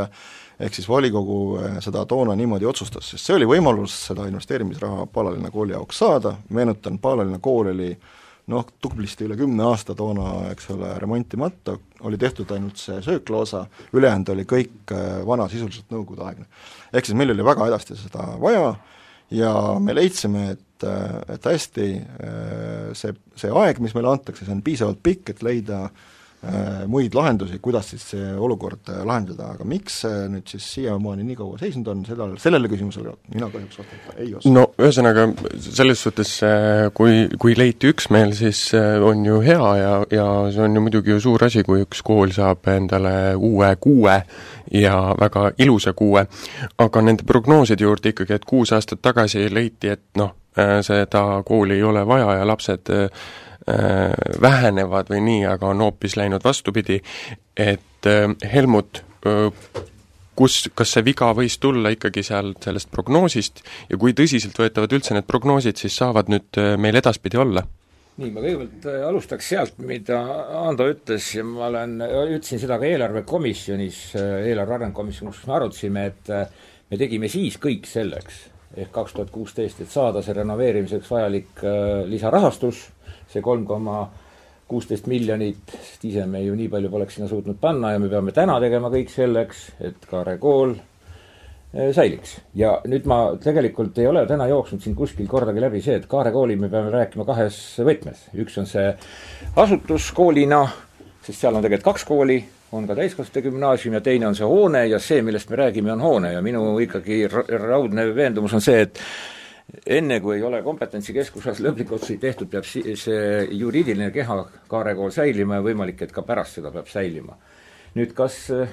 ehk 0.62 0.74
siis 0.78 0.88
volikogu 0.88 1.60
seda 1.84 2.04
toona 2.08 2.36
niimoodi 2.38 2.66
otsustas, 2.68 3.10
sest 3.12 3.28
see 3.28 3.36
oli 3.36 3.48
võimalus 3.48 3.94
seda 4.08 4.26
investeerimisraha 4.30 5.06
Paalalinna 5.12 5.50
kooli 5.50 5.76
jaoks 5.76 6.02
saada, 6.04 6.36
meenutan, 6.50 6.98
Paalalinna 7.02 7.42
kool 7.42 7.72
oli 7.74 7.92
noh, 8.50 8.66
tublisti 8.82 9.26
üle 9.26 9.36
kümne 9.38 9.66
aasta 9.68 9.94
toona, 9.98 10.48
eks 10.52 10.70
ole, 10.74 10.94
remontimata, 10.98 11.76
oli 12.08 12.18
tehtud 12.18 12.50
ainult 12.54 12.80
see 12.80 12.98
sööklaosa, 13.04 13.66
ülejäänud 13.94 14.32
oli 14.34 14.46
kõik 14.48 14.94
äh, 14.94 15.20
vana, 15.26 15.48
sisuliselt 15.52 15.92
nõukogudeaegne. 15.94 16.48
ehk 16.92 17.06
siis 17.06 17.18
meil 17.18 17.34
oli 17.34 17.46
väga 17.46 17.68
hädasti 17.68 17.98
seda 18.00 18.32
vaja 18.42 18.74
ja 19.32 19.52
me 19.80 19.94
leidsime, 19.94 20.48
et, 20.56 20.88
äh, 20.88 21.20
et 21.36 21.52
hästi, 21.52 21.92
äh, 22.00 22.88
see, 22.98 23.14
see 23.36 23.52
aeg, 23.62 23.78
mis 23.84 23.94
meile 23.94 24.10
antakse, 24.12 24.44
see 24.44 24.56
on 24.56 24.64
piisavalt 24.66 25.02
pikk, 25.02 25.30
et 25.30 25.46
leida 25.46 25.86
Äh, 25.86 26.11
muid 26.90 27.14
lahendusi, 27.14 27.60
kuidas 27.62 27.92
siis 27.92 28.02
see 28.14 28.30
olukord 28.34 28.88
äh, 28.90 29.02
lahendada, 29.06 29.52
aga 29.54 29.66
miks 29.68 30.00
see 30.02 30.24
nüüd 30.32 30.48
siis 30.50 30.64
siiamaani 30.74 31.22
nii 31.26 31.36
kaua 31.38 31.60
seisnud 31.60 31.86
on, 31.92 32.00
seda, 32.06 32.26
sellele 32.42 32.70
küsimusele 32.70 33.12
mina 33.30 33.46
kahjuks 33.52 33.78
vastata 33.78 34.16
ei 34.16 34.32
oska. 34.34 34.50
no 34.50 34.64
ühesõnaga, 34.82 35.28
selles 35.62 36.02
suhtes 36.02 36.32
äh, 36.46 36.88
kui, 36.98 37.28
kui 37.38 37.54
leiti 37.58 37.92
üksmeel, 37.92 38.34
siis 38.34 38.64
on 38.74 39.22
ju 39.26 39.38
hea 39.44 39.70
ja, 39.78 39.92
ja 40.10 40.26
see 40.50 40.64
on 40.66 40.74
ju 40.74 40.82
muidugi 40.82 41.14
ju 41.14 41.20
suur 41.22 41.46
asi, 41.46 41.62
kui 41.66 41.84
üks 41.86 42.02
kool 42.02 42.34
saab 42.34 42.66
endale 42.74 43.14
uue 43.38 43.70
kuue 43.78 44.18
ja 44.82 44.98
väga 45.20 45.52
ilusa 45.62 45.94
kuue, 45.94 46.26
aga 46.82 47.06
nende 47.06 47.28
prognooside 47.28 47.86
juurde 47.86 48.16
ikkagi, 48.16 48.34
et 48.34 48.50
kuus 48.50 48.74
aastat 48.74 49.02
tagasi 49.04 49.46
leiti, 49.52 49.94
et 49.94 50.04
noh, 50.18 50.34
seda 50.84 51.22
kooli 51.46 51.78
ei 51.78 51.86
ole 51.86 52.02
vaja 52.08 52.34
ja 52.40 52.44
lapsed 52.50 52.90
Äh, 52.92 53.08
vähenevad 54.42 55.10
või 55.12 55.20
nii, 55.22 55.42
aga 55.46 55.68
on 55.70 55.82
hoopis 55.84 56.16
läinud 56.18 56.44
vastupidi, 56.44 57.00
et 57.56 58.06
äh, 58.06 58.52
Helmut, 58.52 59.02
äh, 59.26 59.52
kus, 60.36 60.70
kas 60.74 60.94
see 60.96 61.04
viga 61.04 61.30
võis 61.36 61.58
tulla 61.60 61.92
ikkagi 61.94 62.24
seal 62.26 62.54
sellest 62.62 62.90
prognoosist 62.90 63.62
ja 63.90 63.98
kui 64.00 64.16
tõsiseltvõetavad 64.16 64.96
üldse 64.96 65.14
need 65.14 65.28
prognoosid 65.28 65.78
siis 65.78 65.96
saavad 66.00 66.32
nüüd 66.32 66.60
meil 66.80 66.98
edaspidi 66.98 67.40
olla? 67.40 67.64
nii, 68.12 68.28
ma 68.28 68.42
kõigepealt 68.44 68.86
alustaks 69.08 69.46
sealt, 69.48 69.78
mida 69.88 70.18
Ando 70.62 70.84
ütles 70.92 71.30
ja 71.32 71.44
ma 71.48 71.68
olen, 71.70 71.94
ütlesin 72.34 72.60
seda 72.60 72.76
ka 72.80 72.88
eelarvekomisjonis, 72.88 74.00
eelarve 74.20 74.76
arengukomisjonis, 74.76 75.38
kus 75.38 75.48
me 75.48 75.54
arutasime, 75.56 76.06
et 76.10 76.32
me 76.92 76.98
tegime 77.00 77.30
siis 77.32 77.56
kõik 77.60 77.88
selleks, 77.88 78.42
ehk 78.76 78.92
kaks 78.92 79.16
tuhat 79.16 79.32
kuusteist, 79.32 79.80
et 79.80 79.92
saada 79.92 80.20
see 80.24 80.36
renoveerimiseks 80.36 81.08
vajalik 81.12 81.64
lisarahastus 82.12 82.84
see 83.32 83.42
kolm 83.44 83.64
koma 83.66 84.04
kuusteist 84.72 85.08
miljonit, 85.10 85.74
sest 85.74 86.06
ise 86.08 86.24
me 86.28 86.40
ju 86.44 86.54
nii 86.56 86.70
palju 86.72 86.90
poleks 86.92 87.18
sinna 87.18 87.28
suutnud 87.28 87.58
panna 87.60 87.92
ja 87.92 88.00
me 88.00 88.08
peame 88.12 88.32
täna 88.32 88.56
tegema 88.62 88.88
kõik 88.92 89.12
selleks, 89.12 89.66
et 89.84 90.06
Kaare 90.08 90.38
kool 90.40 90.72
eh, 90.76 91.90
säiliks. 91.92 92.38
ja 92.56 92.78
nüüd 92.88 93.08
ma 93.10 93.18
tegelikult 93.42 93.98
ei 94.00 94.08
ole 94.08 94.24
täna 94.30 94.48
jooksnud 94.48 94.80
siin 94.84 94.96
kuskil 94.96 95.28
kordagi 95.28 95.60
läbi 95.60 95.82
see, 95.84 95.98
et 96.00 96.08
Kaare 96.08 96.32
kooli 96.32 96.56
me 96.56 96.72
peame 96.72 96.92
rääkima 96.94 97.26
kahes 97.28 97.58
võtmes. 97.84 98.28
üks 98.32 98.56
on 98.62 98.70
see 98.70 98.88
asutus 99.56 100.08
koolina, 100.16 100.64
sest 101.20 101.38
seal 101.38 101.58
on 101.58 101.64
tegelikult 101.64 101.92
kaks 101.92 102.08
kooli, 102.08 102.40
on 102.72 102.88
ka 102.88 102.96
täiskasvanute 102.96 103.44
gümnaasium 103.44 103.98
ja 103.98 104.00
teine 104.00 104.30
on 104.30 104.38
see 104.38 104.48
hoone 104.48 104.86
ja 104.88 104.98
see, 105.02 105.20
millest 105.22 105.50
me 105.52 105.60
räägime, 105.60 105.92
on 105.92 106.00
hoone 106.00 106.32
ja 106.32 106.40
minu 106.42 106.78
ikkagi 106.80 107.26
raudne 107.28 108.08
veendumus 108.16 108.56
on 108.56 108.64
see, 108.64 108.86
et 108.88 109.04
enne, 109.86 110.20
kui 110.20 110.36
ei 110.36 110.46
ole 110.46 110.62
kompetentsikeskuses 110.62 111.62
lõplikke 111.64 111.96
otsuseid 111.96 112.20
tehtud, 112.22 112.50
peab 112.52 112.66
see 112.66 113.24
juriidiline 113.56 114.10
keha 114.14 114.38
Kaare 114.70 114.94
kool 114.98 115.12
säilima 115.14 115.58
ja 115.60 115.66
võimalik, 115.66 116.02
et 116.02 116.14
ka 116.14 116.24
pärast 116.26 116.58
seda 116.58 116.72
peab 116.74 116.88
säilima. 116.90 117.36
nüüd 117.92 118.14
kas 118.16 118.36
äh, 118.56 118.68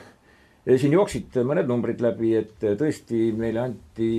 siin 0.78 0.94
jooksid 0.94 1.40
mõned 1.48 1.68
numbrid 1.70 2.02
läbi, 2.04 2.34
et 2.40 2.62
tõesti 2.80 3.32
meile 3.36 3.64
anti 3.64 4.12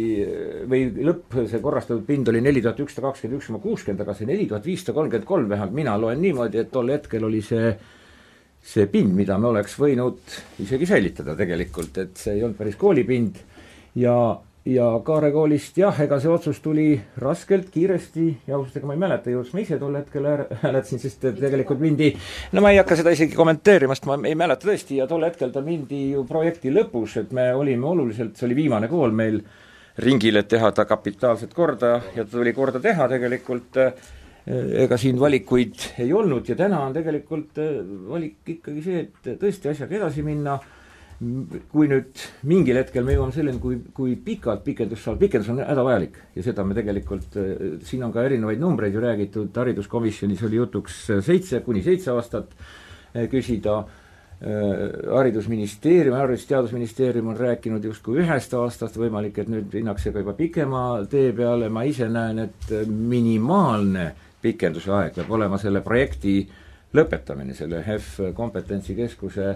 või 0.69 0.89
lõpp, 1.07 1.37
see 1.49 1.61
korrastatud 1.63 2.05
pind 2.09 2.29
oli 2.33 2.43
neli 2.45 2.63
tuhat 2.65 2.81
ükssada 2.81 3.09
kakskümmend 3.09 3.39
üks 3.39 3.49
koma 3.51 3.63
kuuskümmend, 3.63 4.03
aga 4.05 4.17
see 4.17 4.29
neli 4.29 4.49
tuhat 4.51 4.67
viissada 4.67 4.97
kolmkümmend 4.97 5.29
kolm, 5.29 5.49
vähemalt 5.53 5.77
mina 5.77 5.97
loen 6.01 6.21
niimoodi, 6.23 6.63
et 6.63 6.73
tol 6.73 6.93
hetkel 6.93 7.25
oli 7.29 7.43
see 7.45 7.75
see 8.61 8.87
pind, 8.93 9.15
mida 9.17 9.39
me 9.41 9.49
oleks 9.49 9.77
võinud 9.81 10.35
isegi 10.61 10.89
säilitada 10.89 11.33
tegelikult, 11.39 11.97
et 12.03 12.19
see 12.21 12.37
ei 12.37 12.43
olnud 12.45 12.59
päris 12.59 12.77
koolipind 12.81 13.39
ja 13.97 14.15
ja 14.71 14.87
Kaare 15.05 15.31
koolist 15.35 15.79
jah, 15.81 15.97
ega 16.05 16.19
see 16.23 16.31
otsus 16.31 16.61
tuli 16.63 16.93
raskelt, 17.23 17.71
kiiresti. 17.75 18.27
Ja 18.49 18.57
ausalt, 18.59 18.77
ega 18.79 18.89
ma 18.89 18.97
ei 18.97 19.03
mäleta, 19.03 19.31
kuidas 19.31 19.55
ma 19.55 19.65
ise 19.65 19.79
tol 19.81 19.97
hetkel 19.99 20.29
hääletasin, 20.63 21.03
sest 21.03 21.27
tegelikult 21.41 21.83
mindi, 21.83 22.13
no 22.55 22.63
ma 22.65 22.73
ei 22.75 22.81
hakka 22.81 23.01
seda 23.01 23.15
isegi 23.15 23.39
kommenteerima, 23.39 23.97
sest 23.97 24.07
ma 24.11 24.19
ei 24.21 24.39
mäleta 24.39 24.69
tõesti. 24.69 25.01
Ja 25.01 25.09
tol 25.11 25.27
hetkel 25.27 25.53
ta 25.55 25.65
mindi 25.67 26.11
ju 26.15 26.25
projekti 26.29 26.73
lõpus, 26.75 27.19
et 27.23 27.35
me 27.37 27.51
olime 27.57 27.91
oluliselt, 27.91 28.37
see 28.39 28.49
oli 28.49 28.63
viimane 28.63 28.91
kool 28.91 29.15
meil 29.17 29.43
ringil, 30.01 30.41
et 30.41 30.49
teha 30.49 30.73
ta 30.77 30.87
kapitaalselt 30.89 31.55
korda. 31.57 31.97
Ja 32.15 32.25
ta 32.25 32.31
tuli 32.39 32.55
korda 32.57 32.83
teha 32.83 33.09
tegelikult. 33.11 33.79
Ega 34.51 34.97
siin 34.99 35.19
valikuid 35.21 36.01
ei 36.01 36.13
olnud. 36.17 36.49
Ja 36.49 36.57
täna 36.59 36.81
on 36.87 36.95
tegelikult 36.97 37.59
valik 38.09 38.55
ikkagi 38.57 38.83
see, 38.83 39.03
et 39.05 39.35
tõesti 39.39 39.71
asjaga 39.71 39.99
edasi 39.99 40.25
minna 40.27 40.57
kui 41.21 41.89
nüüd 41.91 42.21
mingil 42.49 42.79
hetkel 42.81 43.05
me 43.05 43.13
jõuame 43.13 43.35
selleni, 43.35 43.61
kui, 43.61 43.77
kui 43.93 44.15
pikalt 44.25 44.63
pikendus 44.65 45.03
saab, 45.05 45.19
pikendus 45.21 45.51
on 45.53 45.59
hädavajalik. 45.61 46.15
Ja 46.37 46.45
seda 46.47 46.65
me 46.65 46.77
tegelikult, 46.77 47.37
äh, 47.37 47.81
siin 47.85 48.07
on 48.07 48.15
ka 48.15 48.25
erinevaid 48.25 48.61
numbreid 48.63 48.97
ju 48.97 49.03
räägitud, 49.05 49.51
hariduskomisjonis 49.61 50.45
oli 50.49 50.61
jutuks 50.63 51.03
seitse 51.27 51.61
kuni 51.67 51.83
seitse 51.85 52.15
aastat 52.15 52.55
äh, 52.57 53.27
küsida, 53.33 53.83
äh, 54.41 54.87
haridusministeerium, 55.11 56.17
Haridus-Teadusministeerium 56.17 57.29
on 57.35 57.37
rääkinud 57.37 57.85
justkui 57.85 58.23
ühest 58.25 58.57
aastast, 58.57 58.97
võimalik, 58.97 59.43
et 59.43 59.53
nüüd 59.53 59.69
minnakse 59.77 60.15
ka 60.15 60.25
juba 60.25 60.33
pikema 60.41 60.87
tee 61.13 61.35
peale, 61.37 61.69
ma 61.69 61.85
ise 61.85 62.09
näen, 62.09 62.47
et 62.49 62.73
minimaalne 62.89 64.09
pikenduse 64.41 64.89
aeg 64.97 65.21
peab 65.21 65.37
olema 65.37 65.61
selle 65.61 65.85
projekti 65.85 66.39
lõpetamine, 66.97 67.53
selle 67.55 67.85
HEV 67.85 68.33
kompetentsikeskuse 68.35 69.53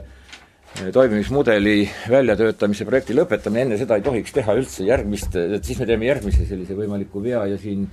toimimismudeli 0.74 1.88
väljatöötamise 2.10 2.84
projekti 2.84 3.14
lõpetamine, 3.14 3.62
enne 3.68 3.76
seda 3.78 3.94
ei 3.98 4.02
tohiks 4.02 4.34
teha 4.34 4.56
üldse 4.58 4.86
järgmist, 4.88 5.36
et 5.38 5.64
siis 5.64 5.78
me 5.78 5.86
teeme 5.86 6.08
järgmise 6.08 6.46
sellise 6.48 6.74
võimaliku 6.74 7.22
vea 7.22 7.44
ja 7.52 7.58
siin 7.60 7.86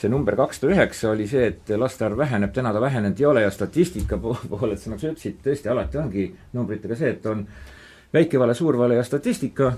see 0.00 0.10
number 0.10 0.36
kakssada 0.38 0.74
üheksa 0.74 1.12
oli 1.12 1.28
see, 1.30 1.46
et 1.52 1.70
laste 1.78 2.04
arv 2.06 2.18
väheneb, 2.18 2.52
täna 2.54 2.74
ta 2.74 2.82
vähenenud 2.82 3.22
ei 3.22 3.28
ole 3.30 3.46
ja 3.46 3.54
statistika 3.54 4.18
poolelt, 4.18 4.82
sa 4.82 4.90
nagu 4.90 5.00
sa 5.00 5.12
ütlesid, 5.12 5.38
tõesti 5.46 5.70
alati 5.70 6.02
ongi 6.02 6.28
numbritega 6.58 6.98
see, 6.98 7.14
et 7.14 7.30
on 7.30 7.46
väike 8.14 8.42
vale, 8.42 8.58
suur 8.58 8.78
vale 8.82 8.98
ja 8.98 9.06
statistika. 9.06 9.74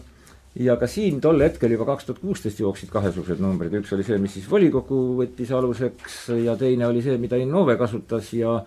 Ja 0.57 0.79
ka 0.81 0.87
siin 0.89 1.19
tol 1.21 1.43
hetkel 1.45 1.75
juba 1.75 1.85
kaks 1.85 2.07
tuhat 2.09 2.23
kuusteist 2.23 2.61
jooksid 2.63 2.89
kahesugused 2.89 3.43
numbrid, 3.45 3.75
üks 3.77 3.93
oli 3.93 4.07
see, 4.07 4.17
mis 4.17 4.33
siis 4.39 4.47
volikogu 4.49 5.19
võttis 5.19 5.51
aluseks 5.53 6.31
ja 6.41 6.55
teine 6.57 6.87
oli 6.89 7.03
see, 7.05 7.19
mida 7.21 7.37
Innove 7.37 7.77
kasutas 7.77 8.31
ja 8.33 8.63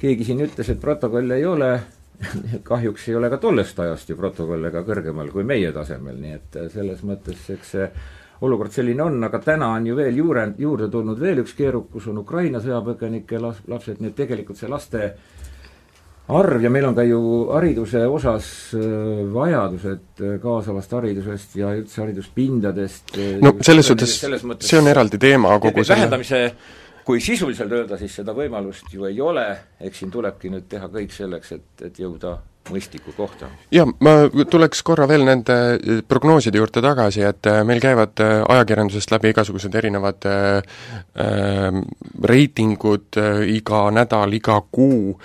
keegi 0.00 0.24
siin 0.24 0.40
ütles, 0.40 0.70
et 0.72 0.80
protokolle 0.80 1.36
ei 1.36 1.44
ole 1.44 1.74
kahjuks 2.70 3.08
ei 3.08 3.18
ole 3.18 3.30
ka 3.32 3.38
tollest 3.42 3.78
ajast 3.82 4.10
ju 4.12 4.16
protokoll 4.18 4.70
ega 4.70 4.82
kõrgemal 4.86 5.30
kui 5.32 5.44
meie 5.46 5.72
tasemel, 5.74 6.18
nii 6.22 6.34
et 6.38 6.58
äh, 6.60 6.68
selles 6.72 7.04
mõttes 7.06 7.46
eks 7.54 7.76
see 7.76 7.88
olukord 8.42 8.74
selline 8.74 9.04
on, 9.04 9.20
aga 9.22 9.38
täna 9.42 9.68
on 9.76 9.86
ju 9.86 9.94
veel 9.96 10.16
juure, 10.18 10.48
juurde 10.58 10.88
tulnud 10.90 11.20
veel 11.20 11.44
üks 11.44 11.54
keerukus, 11.58 12.08
on 12.10 12.18
Ukraina 12.24 12.58
sõjapõgenike 12.62 13.38
las-, 13.42 13.62
lapsed, 13.70 14.00
nii 14.02 14.10
et 14.10 14.18
tegelikult 14.18 14.58
see 14.58 14.70
laste 14.70 15.12
arv 16.32 16.62
ja 16.62 16.70
meil 16.70 16.86
on 16.88 16.96
ka 16.96 17.04
ju 17.06 17.20
hariduse 17.52 18.04
osas 18.06 18.46
äh, 18.78 18.84
vajadused 19.34 20.22
äh, 20.22 20.36
kaasavast 20.42 20.94
haridusest 20.98 21.56
ja 21.58 21.72
üldse 21.76 22.02
hariduspindadest. 22.02 23.16
no 23.42 23.56
selles 23.60 23.90
suhtes, 23.90 24.18
see 24.62 24.78
on 24.78 24.90
eraldi 24.90 25.20
teema 25.22 25.58
kogu 25.62 25.84
selle 25.84 26.02
vähendamise 26.02 26.44
kui 27.04 27.20
sisuliselt 27.20 27.72
öelda, 27.72 27.98
siis 27.98 28.14
seda 28.20 28.34
võimalust 28.36 28.92
ju 28.92 29.06
ei 29.08 29.20
ole, 29.20 29.46
eks 29.80 30.02
siin 30.02 30.10
tulebki 30.14 30.52
nüüd 30.52 30.68
teha 30.70 30.88
kõik 30.92 31.14
selleks, 31.14 31.52
et, 31.58 31.86
et 31.88 32.02
jõuda 32.02 32.38
mõistliku 32.70 33.12
kohta. 33.16 33.48
jah, 33.74 33.88
ma 34.00 34.44
tuleks 34.50 34.82
korra 34.86 35.06
veel 35.10 35.24
nende 35.26 35.56
eh, 35.74 36.02
prognooside 36.08 36.60
juurde 36.60 36.82
tagasi, 36.84 37.24
et 37.26 37.48
eh, 37.50 37.62
meil 37.66 37.80
käivad 37.82 38.22
eh, 38.22 38.34
ajakirjandusest 38.54 39.14
läbi 39.14 39.32
igasugused 39.32 39.74
erinevad 39.74 40.28
äh, 40.30 40.60
reitingud 42.32 43.18
äh, 43.18 43.42
iga 43.56 43.82
nädal, 43.94 44.38
iga 44.38 44.60
kuu 44.70 45.16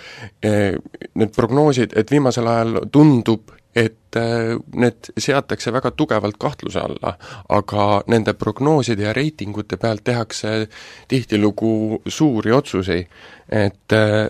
äh,, 0.46 0.74
need 1.14 1.36
prognoosid, 1.36 1.94
et 1.98 2.12
viimasel 2.12 2.50
ajal 2.50 2.82
tundub, 2.92 3.54
et 3.78 4.18
äh, 4.18 4.56
need 4.76 5.12
seatakse 5.20 5.72
väga 5.74 5.92
tugevalt 5.94 6.38
kahtluse 6.42 6.82
alla, 6.82 7.14
aga 7.54 7.88
nende 8.10 8.34
prognooside 8.34 9.06
ja 9.06 9.14
reitingute 9.14 9.78
pealt 9.78 10.04
tehakse 10.08 10.68
tihtilugu 11.08 12.02
suuri 12.08 12.54
otsuseid, 12.58 13.20
et 13.54 13.94
äh, 13.94 14.30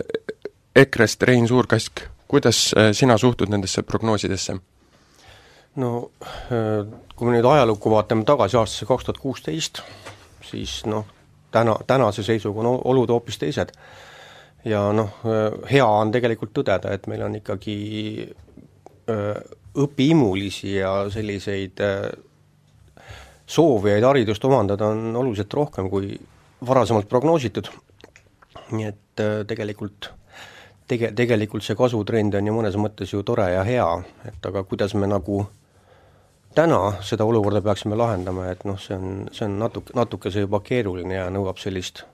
EKRE-st 0.76 1.22
Rein 1.26 1.48
Suurkask 1.48 2.02
kuidas 2.28 2.74
äh, 2.76 2.92
sina 2.92 3.18
suhtud 3.18 3.48
nendesse 3.48 3.82
prognoosidesse? 3.82 4.58
no 5.78 6.10
kui 7.14 7.28
me 7.28 7.36
nüüd 7.36 7.46
ajalukku 7.46 7.90
vaatame 7.92 8.24
tagasi 8.26 8.56
aastasse 8.58 8.86
kaks 8.88 9.04
tuhat 9.06 9.20
kuusteist, 9.22 9.78
siis 10.42 10.80
noh, 10.90 11.06
täna, 11.54 11.76
tänase 11.86 12.24
seisuga 12.26 12.64
on 12.64 12.80
olud 12.92 13.12
hoopis 13.14 13.38
teised. 13.38 13.70
ja 14.64 14.82
noh, 14.92 15.22
hea 15.70 15.86
on 15.86 16.10
tegelikult 16.12 16.52
tõdeda, 16.56 16.92
et 16.92 17.06
meil 17.06 17.22
on 17.22 17.38
ikkagi 17.38 17.76
õpiimulisi 19.78 20.74
ja 20.74 20.92
selliseid 21.12 21.80
soovijaid 23.48 24.04
haridust 24.04 24.44
omandada 24.44 24.90
on 24.92 25.16
oluliselt 25.16 25.54
rohkem, 25.54 25.88
kui 25.88 26.12
varasemalt 26.66 27.08
prognoositud. 27.08 27.70
nii 28.68 28.84
et 28.84 29.22
tegelikult 29.48 30.10
tege-, 30.88 31.12
tegelikult 31.16 31.64
see 31.64 31.76
kasvutrend 31.78 32.36
on 32.38 32.48
ju 32.48 32.56
mõnes 32.56 32.76
mõttes 32.80 33.12
ju 33.12 33.22
tore 33.26 33.48
ja 33.52 33.64
hea, 33.66 33.88
et 34.28 34.50
aga 34.50 34.64
kuidas 34.68 34.94
me 34.94 35.08
nagu 35.10 35.44
täna 36.56 36.80
seda 37.06 37.26
olukorda 37.28 37.62
peaksime 37.64 37.98
lahendama, 37.98 38.48
et 38.52 38.64
noh, 38.68 38.78
see 38.80 38.96
on, 38.96 39.26
see 39.32 39.46
on 39.46 39.58
natuke, 39.62 39.94
natukese 39.96 40.46
juba 40.46 40.62
keeruline 40.64 41.20
ja 41.20 41.28
nõuab 41.32 41.60
sellist 41.62 42.04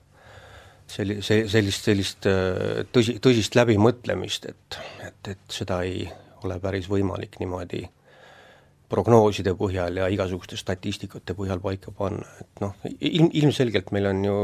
selli-, 0.91 1.21
see, 1.25 1.45
sellist, 1.51 1.87
sellist 1.87 2.29
äh, 2.29 2.83
tõsi, 2.93 3.17
tõsist 3.23 3.57
läbimõtlemist, 3.57 4.49
et, 4.51 4.79
et, 5.07 5.33
et 5.35 5.59
seda 5.59 5.81
ei 5.87 6.05
ole 6.43 6.59
päris 6.59 6.89
võimalik 6.89 7.39
niimoodi 7.39 7.85
prognooside 8.89 9.55
põhjal 9.57 9.97
ja 10.01 10.07
igasuguste 10.13 10.57
statistikate 10.59 11.33
põhjal 11.37 11.61
paika 11.63 11.91
panna, 11.95 12.25
et 12.41 12.61
noh, 12.61 12.75
ilm, 12.99 13.31
ilmselgelt 13.33 13.91
meil 13.95 14.11
on 14.11 14.25
ju 14.25 14.35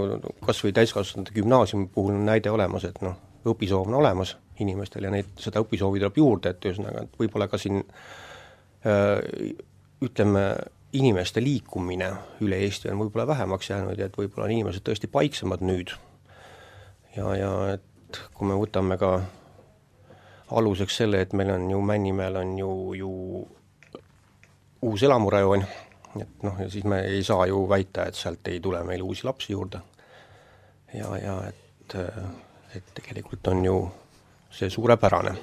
kas 0.45 0.63
või 0.65 0.73
täiskasvanute 0.77 1.35
gümnaasiumi 1.35 1.89
puhul 1.93 2.17
näide 2.25 2.49
olemas, 2.53 2.87
et 2.89 2.97
noh, 3.05 3.19
õpisoov 3.45 3.89
on 3.89 3.99
olemas 4.01 4.35
inimestel 4.61 5.05
ja 5.07 5.13
neid, 5.13 5.29
seda 5.41 5.61
õpisoovi 5.63 6.01
tuleb 6.01 6.17
juurde, 6.17 6.53
et 6.53 6.69
ühesõnaga, 6.69 7.05
et 7.05 7.19
võib-olla 7.21 7.47
ka 7.51 7.59
siin 7.61 7.81
äh, 8.85 9.21
ütleme, 10.01 10.45
inimeste 10.97 11.39
liikumine 11.43 12.09
üle 12.43 12.57
Eesti 12.65 12.89
on 12.91 12.99
võib-olla 12.99 13.29
vähemaks 13.29 13.69
jäänud 13.69 13.99
ja 13.99 14.09
et 14.09 14.17
võib-olla 14.17 14.49
on 14.49 14.55
inimesed 14.57 14.83
tõesti 14.83 15.07
paiksemad 15.11 15.63
nüüd. 15.63 15.93
ja, 17.15 17.29
ja 17.37 17.51
et 17.75 18.19
kui 18.35 18.49
me 18.49 18.57
võtame 18.59 18.97
ka 18.99 19.21
aluseks 20.51 20.97
selle, 21.03 21.21
et 21.21 21.33
meil 21.33 21.49
on 21.53 21.69
ju 21.71 21.81
Männimäel 21.81 22.35
on 22.35 22.57
ju, 22.59 22.71
ju 22.93 23.11
uus 24.81 25.03
elamurajoon, 25.03 25.65
et 26.19 26.43
noh, 26.43 26.59
ja 26.59 26.69
siis 26.69 26.83
me 26.83 27.01
ei 27.07 27.23
saa 27.23 27.45
ju 27.47 27.63
väita, 27.69 28.05
et 28.05 28.15
sealt 28.15 28.47
ei 28.47 28.59
tule 28.59 28.83
meile 28.83 29.03
uusi 29.03 29.25
lapsi 29.27 29.53
juurde. 29.53 29.81
ja, 30.93 31.17
ja 31.17 31.41
et 31.47 31.95
et 32.75 32.93
tegelikult 32.95 33.47
on 33.47 33.65
ju 33.65 33.75
see 34.51 34.69
suurepärane. 34.69 35.35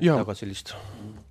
Aga 0.00 0.34
sellist 0.34 0.74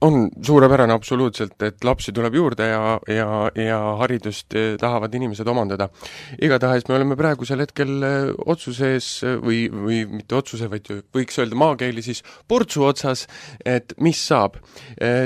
on 0.01 0.30
suurepärane 0.41 0.94
absoluutselt, 0.94 1.62
et 1.62 1.84
lapsi 1.86 2.12
tuleb 2.13 2.34
juurde 2.36 2.65
ja, 2.65 3.00
ja, 3.08 3.27
ja 3.56 3.80
haridust 4.00 4.56
eh, 4.58 4.74
tahavad 4.82 5.13
inimesed 5.13 5.48
omandada. 5.48 5.89
igatahes 6.41 6.88
me 6.89 6.96
oleme 6.96 7.15
praegusel 7.15 7.62
hetkel 7.62 7.91
eh, 8.03 8.32
otsuse 8.46 8.94
ees 8.96 9.10
eh, 9.24 9.36
või, 9.41 9.60
või 9.70 10.00
mitte 10.10 10.36
otsuse, 10.39 10.70
vaid 10.72 10.89
võiks 11.13 11.38
öelda 11.38 11.60
maakeeli 11.62 12.01
siis 12.01 12.24
portsu 12.48 12.86
otsas, 12.88 13.27
et 13.65 13.94
mis 14.01 14.18
saab. 14.27 14.58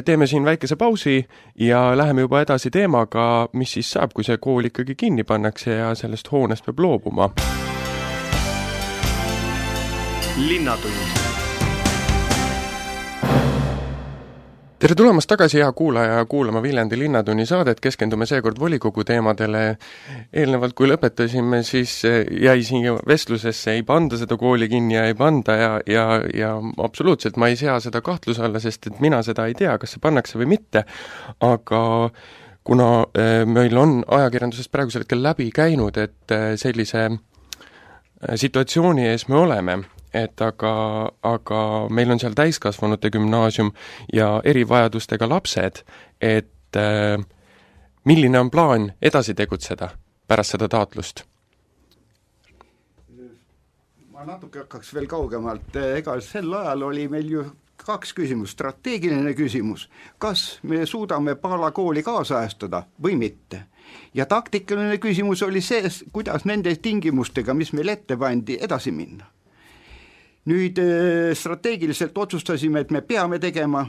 teeme 0.06 0.27
siin 0.27 0.46
väikese 0.46 0.75
pausi 0.75 1.22
ja 1.60 1.96
läheme 1.96 2.25
juba 2.25 2.42
edasi 2.42 2.72
teemaga, 2.72 3.48
mis 3.54 3.77
siis 3.77 3.94
saab, 3.96 4.13
kui 4.13 4.27
see 4.27 4.38
kool 4.38 4.68
ikkagi 4.68 4.96
kinni 4.96 5.24
pannakse 5.24 5.72
ja 5.72 5.94
sellest 5.96 6.32
hoonest 6.32 6.65
peab 6.65 6.84
loobuma 6.84 7.32
linnatund. 10.36 11.35
Tere 14.79 14.96
tulemast 14.98 15.29
tagasi, 15.32 15.60
hea 15.62 15.72
kuulaja, 15.72 16.17
kuulama 16.29 16.60
Viljandi 16.63 16.98
Linnatunni 17.00 17.46
saadet, 17.48 17.79
keskendume 17.79 18.25
seekord 18.27 18.60
volikogu 18.60 19.03
teemadele. 19.08 19.77
eelnevalt, 20.34 20.75
kui 20.75 20.89
lõpetasime, 20.89 21.62
siis 21.63 22.01
jäi 22.03 22.63
siin 22.63 23.00
vestlusesse, 23.08 23.72
ei 23.72 23.84
panda 23.88 24.20
seda 24.20 24.38
kooli 24.38 24.67
kinni 24.70 24.98
ja 24.98 25.05
ei 25.08 25.15
panda 25.15 25.55
ja, 25.55 25.70
ja, 25.88 26.05
ja 26.34 26.55
absoluutselt 26.84 27.38
ma 27.38 27.48
ei 27.48 27.55
sea 27.55 27.79
seda 27.79 28.01
kahtluse 28.01 28.44
alla, 28.44 28.60
sest 28.60 28.88
et 28.91 29.00
mina 29.00 29.22
seda 29.24 29.48
ei 29.48 29.55
tea, 29.55 29.77
kas 29.79 29.96
see 29.96 30.03
pannakse 30.03 30.39
või 30.41 30.51
mitte, 30.58 30.84
aga 31.39 31.84
kuna 32.65 32.89
äh, 33.15 33.46
meil 33.48 33.77
on 33.77 34.01
ajakirjandusest 34.08 34.72
praegusel 34.72 35.05
hetkel 35.05 35.24
läbi 35.24 35.51
käinud, 35.55 35.98
et 36.03 36.36
äh, 36.36 36.51
sellise 36.60 37.05
äh, 37.05 37.20
situatsiooni 38.36 39.07
ees 39.07 39.27
me 39.27 39.36
oleme 39.36 39.79
et 40.15 40.41
aga, 40.41 40.72
aga 41.27 41.62
meil 41.91 42.13
on 42.13 42.22
seal 42.22 42.36
täiskasvanute 42.38 43.12
gümnaasium 43.12 43.72
ja 44.13 44.39
erivajadustega 44.43 45.27
lapsed, 45.29 45.84
et 46.22 46.79
äh, 46.79 47.19
milline 48.05 48.39
on 48.39 48.51
plaan 48.51 48.91
edasi 49.01 49.36
tegutseda 49.36 49.89
pärast 50.27 50.55
seda 50.55 50.69
taotlust? 50.72 51.25
ma 54.15 54.24
natuke 54.24 54.63
hakkaks 54.63 54.93
veel 54.95 55.10
kaugemalt, 55.12 55.75
ega 55.75 56.15
sel 56.24 56.53
ajal 56.55 56.86
oli 56.88 57.10
meil 57.12 57.27
ju 57.29 57.43
kaks 57.86 58.13
küsimust, 58.15 58.55
strateegiline 58.55 59.34
küsimus, 59.36 59.89
kas 60.17 60.62
me 60.63 60.86
suudame 60.88 61.36
Paala 61.36 61.73
kooli 61.75 62.01
kaasajastada 62.04 62.86
või 63.04 63.17
mitte 63.19 63.65
ja 64.13 64.26
taktikaline 64.26 64.98
küsimus 64.98 65.43
oli 65.43 65.62
see, 65.62 65.89
kuidas 66.13 66.45
nende 66.45 66.76
tingimustega, 66.76 67.54
mis 67.54 67.74
meil 67.74 67.89
ette 67.95 68.17
pandi, 68.17 68.58
edasi 68.62 68.91
minna 68.91 69.26
nüüd 70.45 70.78
äh, 70.78 71.34
strateegiliselt 71.34 72.17
otsustasime, 72.17 72.86
et 72.86 72.91
me 72.91 73.02
peame 73.02 73.39
tegema 73.41 73.86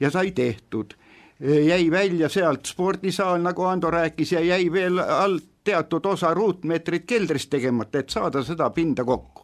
ja 0.00 0.10
sai 0.10 0.32
tehtud. 0.36 0.94
Äh, 1.40 1.64
jäi 1.70 1.90
välja 1.90 2.28
sealt 2.28 2.66
spordisaal, 2.66 3.40
nagu 3.42 3.64
Ando 3.64 3.90
rääkis, 3.90 4.32
ja 4.32 4.40
jäi 4.44 4.72
veel 4.72 4.98
alt 4.98 5.48
teatud 5.64 6.04
osa 6.06 6.34
ruutmeetrit 6.34 7.06
keldrist 7.08 7.50
tegemata, 7.50 7.98
et 7.98 8.10
saada 8.12 8.44
seda 8.44 8.68
pinda 8.70 9.04
kokku 9.04 9.43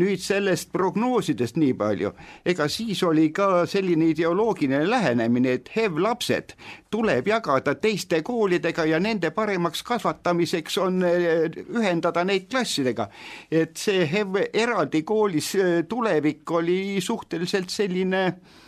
nüüd 0.00 0.22
sellest 0.22 0.72
prognoosidest 0.72 1.58
nii 1.60 1.74
palju, 1.78 2.10
ega 2.46 2.66
siis 2.72 3.02
oli 3.06 3.28
ka 3.34 3.64
selline 3.70 4.08
ideoloogiline 4.10 4.82
lähenemine, 4.90 5.52
et 5.58 5.70
HEV-lapsed 5.74 6.54
tuleb 6.90 7.28
jagada 7.30 7.76
teiste 7.78 8.22
koolidega 8.26 8.84
ja 8.90 9.00
nende 9.00 9.30
paremaks 9.34 9.82
kasvatamiseks 9.86 10.78
on 10.82 11.02
eh, 11.06 11.46
ühendada 11.76 12.24
neid 12.24 12.48
klassidega. 12.50 13.08
et 13.50 13.76
see 13.76 14.06
HEV 14.06 14.48
eraldi 14.52 15.02
koolis 15.02 15.54
eh, 15.54 15.84
tulevik 15.88 16.50
oli 16.50 17.00
suhteliselt 17.00 17.70
selline 17.70 18.24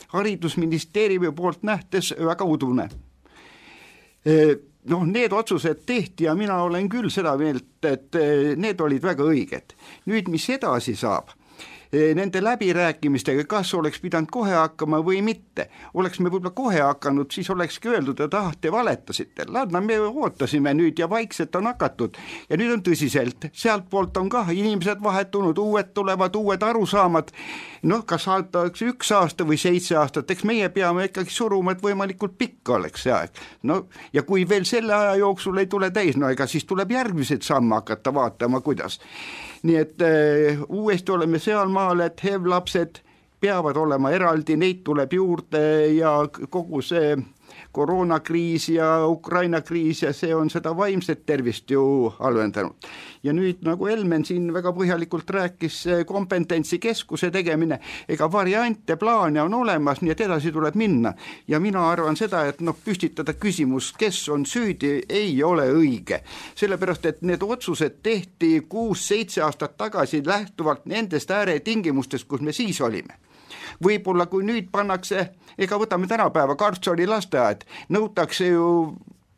haridusministeeriumi 0.09 1.33
poolt 1.33 1.63
nähtes 1.63 2.15
väga 2.19 2.45
udune 2.45 2.89
eh, 4.25 4.57
noh, 4.91 5.07
need 5.07 5.33
otsused 5.33 5.85
tehti 5.87 6.29
ja 6.29 6.35
mina 6.39 6.61
olen 6.65 6.89
küll 6.89 7.11
seda 7.13 7.37
meelt, 7.41 7.85
et 7.85 8.15
eh, 8.21 8.55
need 8.57 8.81
olid 8.81 9.03
väga 9.03 9.27
õiged. 9.27 9.77
nüüd, 10.07 10.31
mis 10.33 10.49
edasi 10.51 10.97
saab 10.97 11.35
nende 11.93 12.45
läbirääkimistega, 12.45 13.45
kas 13.45 13.75
oleks 13.75 14.01
pidanud 14.01 14.31
kohe 14.33 14.55
hakkama 14.55 14.99
või 15.05 15.23
mitte. 15.23 15.69
oleks 15.95 16.21
me 16.21 16.31
võib-olla 16.31 16.51
kohe 16.51 16.81
hakanud, 16.81 17.31
siis 17.33 17.51
olekski 17.51 17.89
öeldud, 17.89 18.21
et 18.21 18.35
ah, 18.35 18.53
te 18.61 18.73
valetasite, 18.73 19.47
ladna, 19.49 19.81
me 19.81 19.99
ootasime 20.01 20.75
nüüd 20.75 20.99
ja 20.99 21.11
vaikselt 21.11 21.57
on 21.57 21.67
hakatud. 21.67 22.17
ja 22.51 22.57
nüüd 22.57 22.73
on 22.73 22.83
tõsiselt, 22.83 23.49
sealtpoolt 23.53 24.17
on 24.17 24.29
kah 24.29 24.51
inimesed 24.51 25.03
vahetunud, 25.03 25.59
uued 25.59 25.93
tulevad, 25.95 26.35
uued 26.37 26.63
arusaamad, 26.63 27.33
noh, 27.83 28.05
kas 28.05 28.29
antakse 28.29 28.87
üks 28.91 29.13
aasta 29.13 29.47
või 29.47 29.59
seitse 29.61 29.97
aastat, 29.97 30.31
eks 30.31 30.45
meie 30.45 30.69
peame 30.69 31.07
ikkagi 31.11 31.31
suruma, 31.31 31.73
et 31.73 31.83
võimalikult 31.83 32.37
pikk 32.39 32.75
oleks 32.77 33.07
see 33.07 33.13
aeg. 33.13 33.31
no 33.63 33.87
ja 34.13 34.23
kui 34.23 34.49
veel 34.49 34.65
selle 34.65 34.95
aja 34.95 35.15
jooksul 35.23 35.59
ei 35.59 35.67
tule 35.67 35.91
täis, 35.91 36.17
no 36.17 36.29
ega 36.29 36.47
siis 36.47 36.65
tuleb 36.65 36.91
järgmiseid 36.91 37.43
samme 37.43 37.75
hakata 37.75 38.15
vaatama, 38.15 38.61
kuidas 38.61 39.01
nii 39.67 39.77
et 39.77 40.03
äh, 40.03 40.63
uuesti 40.69 41.13
oleme 41.13 41.39
sealmaal, 41.43 42.01
et 42.07 42.23
HEV-lapsed 42.23 43.03
peavad 43.41 43.77
olema 43.77 44.11
eraldi, 44.15 44.57
neid 44.57 44.83
tuleb 44.87 45.13
juurde 45.13 45.63
ja 45.97 46.19
kogu 46.51 46.83
see 46.83 47.17
koroonakriis 47.77 48.69
ja 48.69 49.07
Ukraina 49.07 49.61
kriis 49.61 50.03
ja 50.03 50.13
see 50.17 50.35
on 50.35 50.49
seda 50.51 50.73
vaimset 50.77 51.27
tervist 51.27 51.71
ju 51.71 52.13
halvendanud. 52.19 52.89
ja 53.23 53.33
nüüd, 53.33 53.61
nagu 53.67 53.87
Helmen 53.87 54.25
siin 54.25 54.47
väga 54.55 54.71
põhjalikult 54.73 55.31
rääkis, 55.35 55.83
kompetentsikeskuse 56.07 57.31
tegemine, 57.35 57.81
ega 58.09 58.31
variante, 58.33 58.97
plaane 58.97 59.43
on 59.43 59.55
olemas, 59.55 60.01
nii 60.01 60.15
et 60.15 60.23
edasi 60.29 60.53
tuleb 60.53 60.79
minna. 60.81 61.13
ja 61.49 61.61
mina 61.61 61.85
arvan 61.91 62.17
seda, 62.17 62.47
et 62.49 62.65
noh, 62.65 62.79
püstitada 62.85 63.35
küsimus, 63.35 63.93
kes 63.99 64.23
on 64.33 64.47
süüdi, 64.47 65.03
ei 65.09 65.43
ole 65.45 65.69
õige. 65.75 66.23
sellepärast, 66.55 67.07
et 67.07 67.23
need 67.23 67.43
otsused 67.43 68.01
tehti 68.03 68.61
kuus-seitse 68.69 69.45
aastat 69.45 69.77
tagasi 69.77 70.23
lähtuvalt 70.27 70.87
nendest 70.87 71.31
ääretingimustest, 71.31 72.29
kus 72.29 72.41
me 72.41 72.57
siis 72.57 72.81
olime 72.81 73.26
võib-olla 73.85 74.27
kui 74.31 74.45
nüüd 74.47 74.71
pannakse, 74.73 75.29
ega 75.59 75.79
võtame 75.81 76.09
tänapäeva, 76.11 76.57
Karlssoni 76.57 77.07
lasteaed, 77.07 77.65
nõutakse 77.93 78.49
ju 78.53 78.69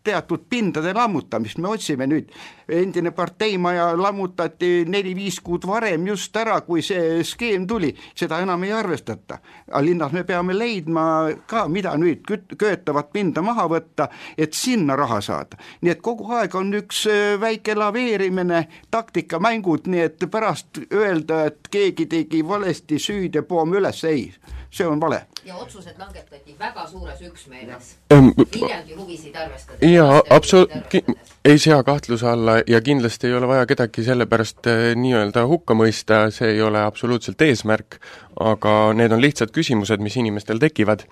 teatud 0.08 0.46
pindade 0.48 0.94
lammutamist, 0.96 1.60
me 1.60 1.68
otsime 1.68 2.06
nüüd, 2.08 2.32
endine 2.68 3.12
parteimaja 3.16 3.90
lammutati 3.96 4.84
neli-viis 4.88 5.40
kuud 5.44 5.66
varem 5.68 6.06
just 6.08 6.36
ära, 6.36 6.60
kui 6.64 6.82
see 6.84 7.22
skeem 7.26 7.66
tuli, 7.68 7.90
seda 8.16 8.40
enam 8.44 8.64
ei 8.64 8.72
arvestata. 8.76 9.38
aga 9.68 9.82
linnas 9.84 10.12
me 10.12 10.24
peame 10.24 10.56
leidma 10.56 11.04
ka, 11.46 11.66
mida 11.68 11.94
nüüd 12.00 12.24
küt-, 12.28 12.56
köetavat 12.58 13.12
pinda 13.12 13.42
maha 13.44 13.68
võtta, 13.68 14.08
et 14.38 14.54
sinna 14.56 14.96
raha 14.96 15.20
saada. 15.20 15.56
nii 15.80 15.92
et 15.92 16.02
kogu 16.02 16.32
aeg 16.32 16.54
on 16.54 16.72
üks 16.80 17.04
äh, 17.06 17.40
väike 17.40 17.76
laveerimine, 17.76 18.66
taktikamängud, 18.90 19.88
nii 19.88 20.06
et 20.06 20.28
pärast 20.30 20.80
öelda, 20.92 21.44
et 21.52 21.68
keegi 21.70 22.06
tegi 22.06 22.46
valesti 22.48 22.98
süüd 22.98 23.34
ja 23.34 23.42
poom 23.42 23.76
üles, 23.76 24.04
ei, 24.04 24.30
see 24.70 24.86
on 24.86 25.00
vale 25.00 25.24
ja 25.48 25.56
otsused 25.56 25.96
langetati 25.98 26.54
väga 26.58 26.86
suures 26.86 27.20
üksmeeles. 27.24 27.96
Ähm, 28.12 28.28
Viljandi 28.36 28.94
huvisid 28.94 29.36
arvestades. 29.36 29.82
jaa, 29.92 30.22
absoluut-, 30.30 31.04
ei 31.44 31.58
sea 31.58 31.82
kahtluse 31.82 32.28
alla 32.28 32.58
ja 32.66 32.80
kindlasti 32.84 33.26
ei 33.26 33.34
ole 33.34 33.48
vaja 33.48 33.66
kedagi 33.66 34.04
selle 34.04 34.26
pärast 34.26 34.68
äh, 34.68 34.90
nii-öelda 34.96 35.46
hukka 35.48 35.76
mõista, 35.78 36.26
see 36.34 36.52
ei 36.56 36.62
ole 36.62 36.82
absoluutselt 36.84 37.40
eesmärk, 37.42 38.00
aga 38.40 38.74
need 38.98 39.14
on 39.14 39.22
lihtsad 39.24 39.54
küsimused, 39.54 40.02
mis 40.04 40.16
inimestel 40.20 40.60
tekivad. 40.62 41.06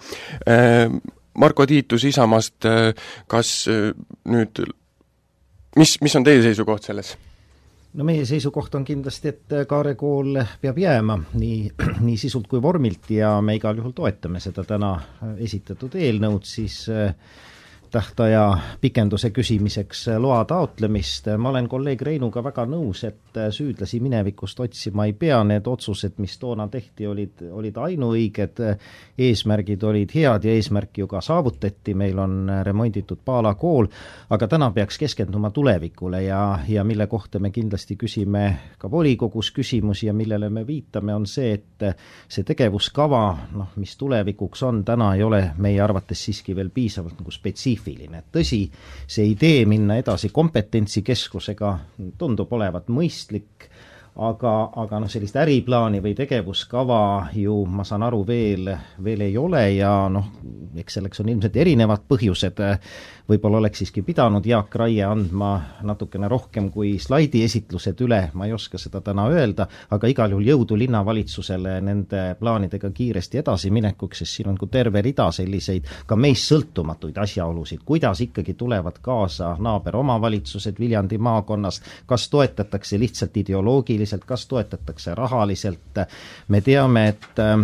Äh, 0.49 0.91
Marko 1.37 1.67
Tiitus 1.67 2.05
Isamaast, 2.05 2.69
äh, 2.69 2.93
kas 3.29 3.55
nüüd, 3.69 4.67
mis, 5.77 5.97
mis 6.05 6.17
on 6.17 6.29
teie 6.29 6.45
seisukoht 6.45 6.91
selles? 6.91 7.17
No 7.95 8.05
meie 8.05 8.25
seisukoht 8.29 8.75
on 8.75 8.85
kindlasti, 8.85 9.33
et 9.33 9.57
Kaare 9.69 9.95
kool 9.99 10.41
peab 10.61 10.79
jääma 10.79 11.19
nii, 11.39 11.59
nii 12.07 12.17
sisult 12.21 12.49
kui 12.51 12.63
vormilt 12.63 13.11
ja 13.15 13.37
me 13.41 13.57
igal 13.57 13.79
juhul 13.79 13.95
toetame 13.97 14.43
seda 14.43 14.65
täna 14.67 14.95
esitatud 15.39 15.95
eelnõud, 16.01 16.45
siis 16.49 16.83
äh, 16.93 17.15
tähtaja 17.91 18.59
pikenduse 18.81 19.31
küsimiseks 19.31 20.07
loa 20.19 20.45
taotlemist. 20.45 21.27
ma 21.39 21.49
olen 21.49 21.69
kolleeg 21.69 22.03
Reinuga 22.03 22.43
väga 22.45 22.65
nõus, 22.67 23.05
et 23.05 23.39
süüdlasi 23.51 24.01
minevikust 24.01 24.61
otsima 24.61 25.07
ei 25.07 25.13
pea, 25.13 25.43
need 25.45 25.67
otsused, 25.67 26.17
mis 26.19 26.39
toona 26.39 26.69
tehti, 26.69 27.07
olid, 27.07 27.43
olid 27.53 27.77
ainuõiged, 27.77 28.63
eesmärgid 29.19 29.83
olid 29.83 30.15
head 30.15 30.45
ja 30.45 30.55
eesmärk 30.57 30.99
ju 30.99 31.07
ka 31.07 31.21
saavutati, 31.21 31.95
meil 31.95 32.19
on 32.19 32.51
remonditud 32.63 33.23
Paala 33.25 33.55
kool, 33.55 33.87
aga 34.31 34.49
täna 34.49 34.71
peaks 34.71 34.99
keskenduma 34.99 35.51
tulevikule 35.51 36.23
ja, 36.23 36.59
ja 36.69 36.85
mille 36.85 37.07
kohta 37.07 37.39
me 37.39 37.51
kindlasti 37.51 37.97
küsime 37.97 38.45
ka 38.79 38.91
volikogus 38.91 39.51
küsimusi 39.51 40.07
ja 40.07 40.15
millele 40.15 40.51
me 40.51 40.67
viitame, 40.67 41.15
on 41.15 41.27
see, 41.27 41.53
et 41.53 41.89
see 42.29 42.45
tegevuskava, 42.45 43.25
noh, 43.53 43.73
mis 43.77 43.97
tulevikuks 43.97 44.63
on, 44.63 44.85
täna 44.85 45.15
ei 45.15 45.23
ole 45.23 45.43
meie 45.59 45.81
arvates 45.81 46.25
siiski 46.25 46.57
veel 46.57 46.71
piisavalt 46.75 47.21
nagu 47.21 47.31
spetsiifiline 47.31 47.76
spetsiifiline. 47.77 48.25
tõsi, 48.33 48.71
see 49.07 49.33
idee 49.33 49.65
minna 49.67 49.97
edasi 49.97 50.31
kompetentsikeskusega 50.33 51.79
tundub 52.19 52.53
olevat 52.53 52.89
mõistlik, 52.89 53.69
aga, 54.17 54.73
aga 54.77 55.01
noh, 55.01 55.11
sellist 55.11 55.37
äriplaani 55.37 56.01
või 56.01 56.15
tegevuskava 56.17 57.29
ju 57.37 57.65
ma 57.67 57.85
saan 57.85 58.03
aru, 58.03 58.25
veel, 58.27 58.71
veel 59.05 59.21
ei 59.21 59.37
ole 59.37 59.63
ja 59.77 60.09
noh, 60.09 60.33
eks 60.77 60.99
selleks 60.99 61.21
on 61.21 61.29
ilmselt 61.29 61.57
erinevad 61.57 62.07
põhjused, 62.09 62.63
võib-olla 63.29 63.59
oleks 63.59 63.83
siiski 63.83 64.03
pidanud 64.07 64.47
Jaak 64.47 64.75
Raie 64.79 65.05
andma 65.05 65.51
natukene 65.87 66.29
rohkem 66.29 66.69
kui 66.71 66.97
slaidi 67.03 67.43
esitlused 67.45 68.01
üle, 68.07 68.21
ma 68.35 68.47
ei 68.47 68.55
oska 68.55 68.79
seda 68.79 69.01
täna 69.05 69.27
öelda, 69.33 69.67
aga 69.91 70.11
igal 70.11 70.35
juhul 70.35 70.47
jõudu 70.47 70.79
linnavalitsusele 70.79 71.81
nende 71.85 72.23
plaanidega 72.39 72.91
kiiresti 72.95 73.43
edasiminekuks, 73.43 74.23
sest 74.23 74.39
siin 74.39 74.51
on 74.53 74.59
ka 74.61 74.69
terve 74.71 75.03
rida 75.03 75.29
selliseid 75.35 75.89
ka 76.07 76.17
meist 76.17 76.53
sõltumatuid 76.53 77.19
asjaolusid, 77.23 77.83
kuidas 77.85 78.23
ikkagi 78.25 78.55
tulevad 78.55 79.01
kaasa 79.03 79.57
naaberomavalitsused 79.59 80.79
Viljandi 80.79 81.19
maakonnas, 81.19 81.81
kas 82.07 82.29
toetatakse 82.31 82.99
lihtsalt 82.99 83.37
ideoloogiliselt, 83.37 84.25
kas 84.25 84.47
toetatakse 84.47 85.15
rahaliselt, 85.15 86.05
me 86.49 86.61
teame, 86.61 87.09
et 87.09 87.43
äh, 87.43 87.59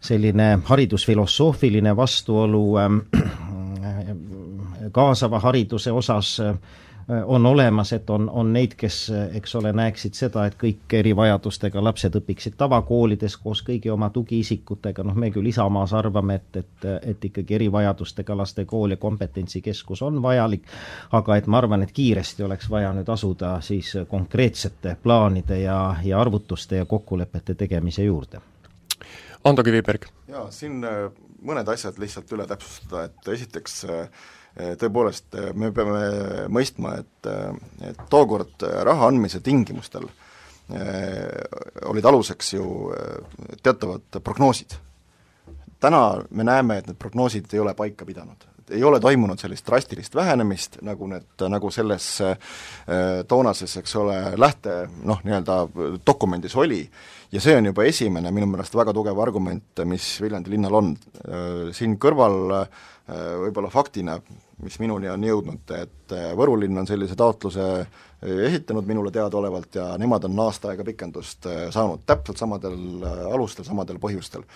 selline 0.00 0.58
haridusfilosoofiline 0.64 1.96
vastuolu 1.96 2.64
äh, 2.78 2.90
kaasava 4.92 5.40
hariduse 5.40 5.92
osas 5.92 6.40
äh, 6.40 6.54
on 7.24 7.46
olemas, 7.46 7.92
et 7.92 8.10
on, 8.10 8.30
on 8.30 8.52
neid, 8.52 8.74
kes, 8.76 9.12
eks 9.32 9.54
ole, 9.54 9.72
näeksid 9.72 10.14
seda, 10.14 10.44
et 10.46 10.56
kõik 10.60 10.92
erivajadustega 10.92 11.80
lapsed 11.84 12.18
õpiksid 12.20 12.58
tavakoolides 12.60 13.36
koos 13.40 13.62
kõigi 13.64 13.90
oma 13.90 14.10
tugiisikutega, 14.12 15.04
noh, 15.08 15.16
me 15.16 15.30
küll 15.32 15.48
Isamaas 15.48 15.94
arvame, 15.96 16.36
et, 16.36 16.60
et, 16.60 16.88
et 17.14 17.24
ikkagi 17.30 17.56
erivajadustega 17.56 18.36
laste 18.36 18.64
kool 18.68 18.92
ja 18.92 19.00
kompetentsikeskus 19.00 20.02
on 20.04 20.20
vajalik, 20.22 20.68
aga 21.16 21.36
et 21.40 21.48
ma 21.48 21.62
arvan, 21.62 21.86
et 21.86 21.94
kiiresti 21.96 22.44
oleks 22.44 22.68
vaja 22.70 22.92
nüüd 22.92 23.08
asuda 23.08 23.56
siis 23.64 23.94
konkreetsete 24.08 24.96
plaanide 25.02 25.62
ja, 25.62 25.80
ja 26.04 26.20
arvutuste 26.20 26.82
ja 26.82 26.84
kokkulepete 26.84 27.54
tegemise 27.54 28.04
juurde. 28.04 28.44
Ando 29.44 29.64
Kiviberg. 29.64 30.10
jaa, 30.28 30.50
siin 30.52 30.84
äh, 30.84 31.06
mõned 31.40 31.68
asjad 31.72 31.96
lihtsalt 31.98 32.32
üle 32.36 32.44
täpsustada, 32.46 33.06
et 33.08 33.32
esiteks 33.32 33.84
äh, 33.88 34.26
tõepoolest, 34.58 35.28
eh, 35.34 35.52
me 35.54 35.70
peame 35.74 36.48
mõistma, 36.52 36.98
et, 36.98 37.26
eh, 37.30 37.90
et 37.90 38.00
tookord 38.10 38.66
raha 38.88 39.10
andmise 39.10 39.40
tingimustel 39.44 40.08
olid 41.88 42.04
aluseks 42.04 42.50
ju 42.52 42.64
teatavad 43.64 44.18
prognoosid. 44.20 44.74
täna 45.80 46.20
me 46.30 46.44
näeme, 46.44 46.76
et 46.78 46.86
need 46.86 46.98
prognoosid 46.98 47.46
ei 47.52 47.58
ole 47.58 47.72
paika 47.74 48.04
pidanud. 48.04 48.44
ei 48.70 48.84
ole 48.84 49.00
toimunud 49.00 49.38
sellist 49.38 49.66
drastilist 49.66 50.14
vähenemist, 50.14 50.82
nagu 50.82 51.06
need, 51.06 51.24
nagu 51.48 51.70
selles 51.70 52.20
toonases, 53.28 53.76
eks 53.76 53.96
ole, 53.96 54.32
lähte 54.36 54.90
noh, 55.04 55.20
nii-öelda 55.24 55.68
dokumendis 56.06 56.56
oli, 56.56 56.90
ja 57.32 57.40
see 57.44 57.56
on 57.58 57.70
juba 57.70 57.84
esimene 57.84 58.32
minu 58.34 58.46
meelest 58.50 58.76
väga 58.78 58.94
tugev 58.96 59.18
argument, 59.20 59.84
mis 59.84 60.16
Viljandi 60.22 60.54
linnal 60.54 60.78
on. 60.80 60.92
Siin 61.76 61.98
kõrval 62.00 62.38
võib-olla 63.08 63.70
faktina 63.72 64.18
mis 64.62 64.78
minuni 64.82 65.08
on 65.10 65.24
jõudnud, 65.24 65.70
et 65.76 66.14
äh, 66.14 66.30
Võru 66.38 66.56
linn 66.58 66.78
on 66.80 66.86
sellise 66.88 67.16
taotluse 67.18 67.66
äh, 67.78 68.32
esitanud 68.48 68.86
minule 68.88 69.12
teadaolevalt 69.14 69.78
ja 69.78 69.86
nemad 70.00 70.26
on 70.26 70.40
aasta 70.48 70.72
aega 70.72 70.86
pikendust 70.86 71.46
äh, 71.46 71.60
saanud 71.74 72.02
täpselt 72.08 72.40
samadel 72.40 73.04
alustel, 73.30 73.66
samadel 73.68 74.00
põhjustel 74.02 74.46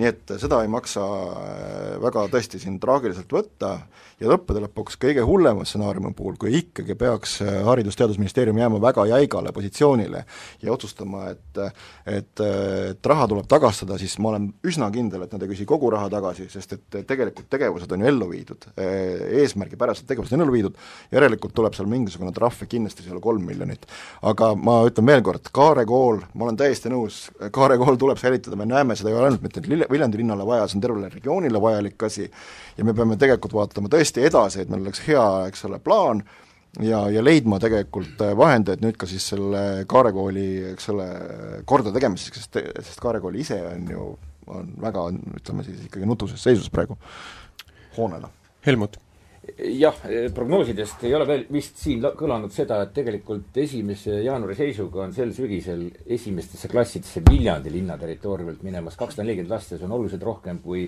nii 0.00 0.08
et 0.08 0.34
seda 0.40 0.62
ei 0.64 0.70
maksa 0.72 1.02
äh, 1.02 2.00
väga 2.02 2.26
tõesti 2.32 2.60
siin 2.62 2.78
traagiliselt 2.82 3.32
võtta 3.32 3.74
ja 4.22 4.30
lõppude 4.30 4.62
lõpuks 4.64 4.96
kõige 5.00 5.24
hullema 5.26 5.66
stsenaariumi 5.66 6.14
puhul, 6.16 6.36
kui 6.40 6.54
ikkagi 6.60 6.96
peaks 6.98 7.38
äh, 7.44 7.60
Haridus-Teadusministeerium 7.66 8.58
jääma 8.60 8.80
väga 8.82 9.06
jäigale 9.10 9.52
positsioonile 9.52 10.24
ja 10.62 10.72
otsustama, 10.72 11.28
et 11.32 11.60
et, 12.08 12.40
et 12.40 13.06
raha 13.06 13.26
tuleb 13.28 13.46
tagastada, 13.50 13.98
siis 14.00 14.14
ma 14.22 14.30
olen 14.32 14.48
üsna 14.66 14.88
kindel, 14.94 15.24
et 15.26 15.34
nad 15.34 15.42
ei 15.44 15.50
küsi 15.50 15.66
kogu 15.68 15.90
raha 15.92 16.08
tagasi, 16.12 16.48
sest 16.52 16.76
et 16.76 16.98
tegelikult 17.08 17.50
tegevused 17.52 17.92
on 17.92 18.04
ju 18.04 18.08
ellu 18.08 18.28
viidud, 18.30 18.68
äh, 18.76 19.26
eesmärgipärased 19.42 20.08
tegevused 20.08 20.36
on 20.36 20.46
ellu 20.46 20.56
viidud, 20.56 20.78
järelikult 21.12 21.54
tuleb 21.56 21.76
seal 21.76 21.90
mingisugune 21.90 22.32
trahv 22.36 22.64
ja 22.64 22.70
kindlasti 22.70 23.04
see 23.04 23.12
ei 23.12 23.16
ole 23.16 23.24
kolm 23.24 23.44
miljonit. 23.46 23.86
aga 24.22 24.52
ma 24.56 24.80
ütlen 24.88 25.06
veel 25.12 25.24
kord, 25.26 25.50
Kaare 25.52 25.84
kool, 25.88 26.22
ma 26.34 26.46
olen 26.46 26.58
täiesti 26.60 26.92
nõus, 26.92 27.24
Kaare 27.52 27.76
kool 27.80 27.98
tuleb 28.00 28.20
säilitada, 28.20 28.56
me 28.56 28.66
näeme 28.68 28.96
seda 28.96 29.12
ju 29.12 29.20
ainult 29.20 29.44
mitte 29.44 29.62
Viljandi 29.90 30.20
linnale 30.20 30.46
vaja, 30.46 30.68
see 30.68 30.78
on 30.78 30.84
tervele 30.84 31.10
regioonile 31.12 31.60
vajalik 31.62 32.06
asi 32.08 32.26
ja 32.76 32.86
me 32.86 32.94
peame 32.96 33.18
tegelikult 33.20 33.54
vaatama 33.56 33.90
tõesti 33.92 34.24
edasi, 34.28 34.62
et 34.62 34.72
meil 34.72 34.84
oleks 34.86 35.04
hea, 35.06 35.26
eks 35.50 35.66
ole, 35.68 35.80
plaan 35.82 36.22
ja, 36.80 37.04
ja 37.12 37.22
leidma 37.24 37.60
tegelikult 37.62 38.22
vahendeid 38.38 38.84
nüüd 38.84 38.98
ka 39.00 39.08
siis 39.10 39.26
selle 39.34 39.62
Kaare 39.90 40.14
kooli, 40.16 40.48
eks 40.72 40.90
ole, 40.94 41.08
kordategemiseks, 41.68 42.44
sest, 42.44 42.60
sest 42.80 43.02
Kaare 43.02 43.22
kool 43.24 43.38
ise 43.40 43.60
on 43.68 43.88
ju, 43.92 44.10
on 44.52 44.74
väga, 44.82 45.06
ütleme 45.38 45.66
siis 45.66 45.86
ikkagi 45.86 46.08
nutuses 46.08 46.42
seisus 46.42 46.70
praegu 46.72 46.98
hoonena. 47.96 48.30
Helmut 48.66 48.98
jah, 49.58 49.96
prognoosidest 50.34 51.02
ei 51.06 51.14
ole 51.16 51.26
veel 51.26 51.46
vist 51.52 51.80
siin 51.82 52.02
kõlanud 52.18 52.52
seda, 52.54 52.82
et 52.84 52.92
tegelikult 52.94 53.56
esimese 53.62 54.20
jaanuari 54.22 54.54
seisuga 54.58 55.02
on 55.06 55.14
sel 55.16 55.32
sügisel 55.34 55.88
esimestesse 56.06 56.70
klassidesse 56.70 57.24
Viljandi 57.26 57.72
linna 57.74 57.98
territooriumilt 57.98 58.62
minemas 58.62 58.98
kakssada 59.00 59.26
nelikümmend 59.26 59.50
last 59.54 59.74
ja 59.74 59.80
see 59.80 59.88
on 59.88 59.96
oluliselt 59.98 60.22
rohkem 60.26 60.62
kui 60.62 60.86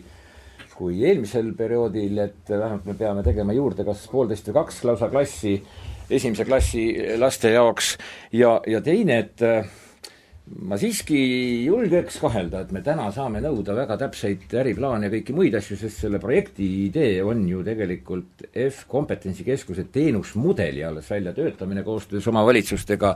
kui 0.75 1.05
eelmisel 1.07 1.53
perioodil, 1.55 2.19
et 2.19 2.51
vähemalt 2.51 2.87
me 2.89 2.97
peame 2.99 3.23
tegema 3.23 3.55
juurde 3.55 3.85
kas 3.87 4.09
poolteist 4.11 4.49
või 4.49 4.57
kaks 4.57 4.81
lausa 4.89 5.09
klassi 5.13 5.55
esimese 6.11 6.45
klassi 6.49 6.85
laste 7.19 7.53
jaoks. 7.55 7.95
Ja, 8.35 8.57
ja 8.67 8.81
teine, 8.85 9.21
et 9.23 9.45
ma 10.45 10.77
siiski 10.77 11.19
julgeks 11.65 12.19
kahelda, 12.21 12.61
et 12.65 12.73
me 12.77 12.83
täna 12.85 13.07
saame 13.15 13.41
nõuda 13.41 13.77
väga 13.79 13.97
täpseid 14.03 14.53
äriplaane 14.61 15.09
ja 15.09 15.13
kõiki 15.15 15.37
muid 15.37 15.57
asju, 15.57 15.79
sest 15.81 16.03
selle 16.05 16.21
projekti 16.21 16.67
idee 16.85 17.23
on 17.25 17.47
ju 17.49 17.63
tegelikult 17.65 18.45
F-kompetentsikeskuse 18.53 19.87
teenusmudeli 19.95 20.85
alles 20.85 21.09
väljatöötamine 21.11 21.83
koostöös 21.87 22.29
omavalitsustega 22.29 23.15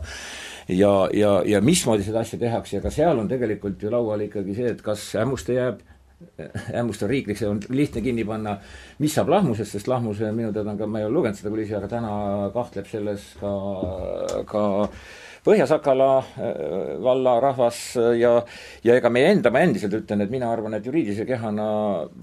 ja, 0.72 0.94
ja, 1.12 1.34
ja 1.44 1.60
mismoodi 1.60 2.08
seda 2.08 2.24
asja 2.24 2.40
tehakse 2.40 2.78
ja 2.78 2.82
ka 2.84 2.92
seal 2.94 3.20
on 3.20 3.28
tegelikult 3.28 3.82
ju 3.82 3.92
laual 3.92 4.24
ikkagi 4.24 4.56
see, 4.56 4.72
et 4.72 4.82
kas 4.84 5.10
Ämmuste 5.20 5.60
jääb 5.60 5.84
ämmustav 6.74 7.12
riiklik, 7.12 7.38
see 7.38 7.46
on 7.46 7.60
lihtne 7.70 8.02
kinni 8.02 8.24
panna, 8.26 8.56
mis 8.98 9.14
saab 9.14 9.30
lahmusest, 9.30 9.76
sest 9.76 9.86
lahmuse 9.90 10.32
minu 10.34 10.50
teada 10.54 10.72
on 10.72 10.80
ka, 10.80 10.88
ma 10.90 10.98
ei 10.98 11.06
ole 11.06 11.14
lugenud 11.14 11.38
seda 11.38 11.52
kulisi, 11.52 11.76
aga 11.78 11.90
täna 11.92 12.12
kahtleb 12.54 12.88
selles 12.90 13.28
ka, 13.38 13.52
ka 14.50 14.62
Põhja-Sakala 15.48 16.08
äh, 16.20 16.58
valla 17.04 17.38
rahvas 17.40 17.80
ja, 18.18 18.34
ja 18.84 18.98
ega 19.00 19.10
meie 19.12 19.32
enda, 19.32 19.52
ma 19.54 19.62
endiselt 19.64 19.96
ütlen, 20.00 20.24
et 20.24 20.32
mina 20.32 20.50
arvan, 20.52 20.76
et 20.76 20.86
juriidilise 20.86 21.24
kehana 21.28 21.68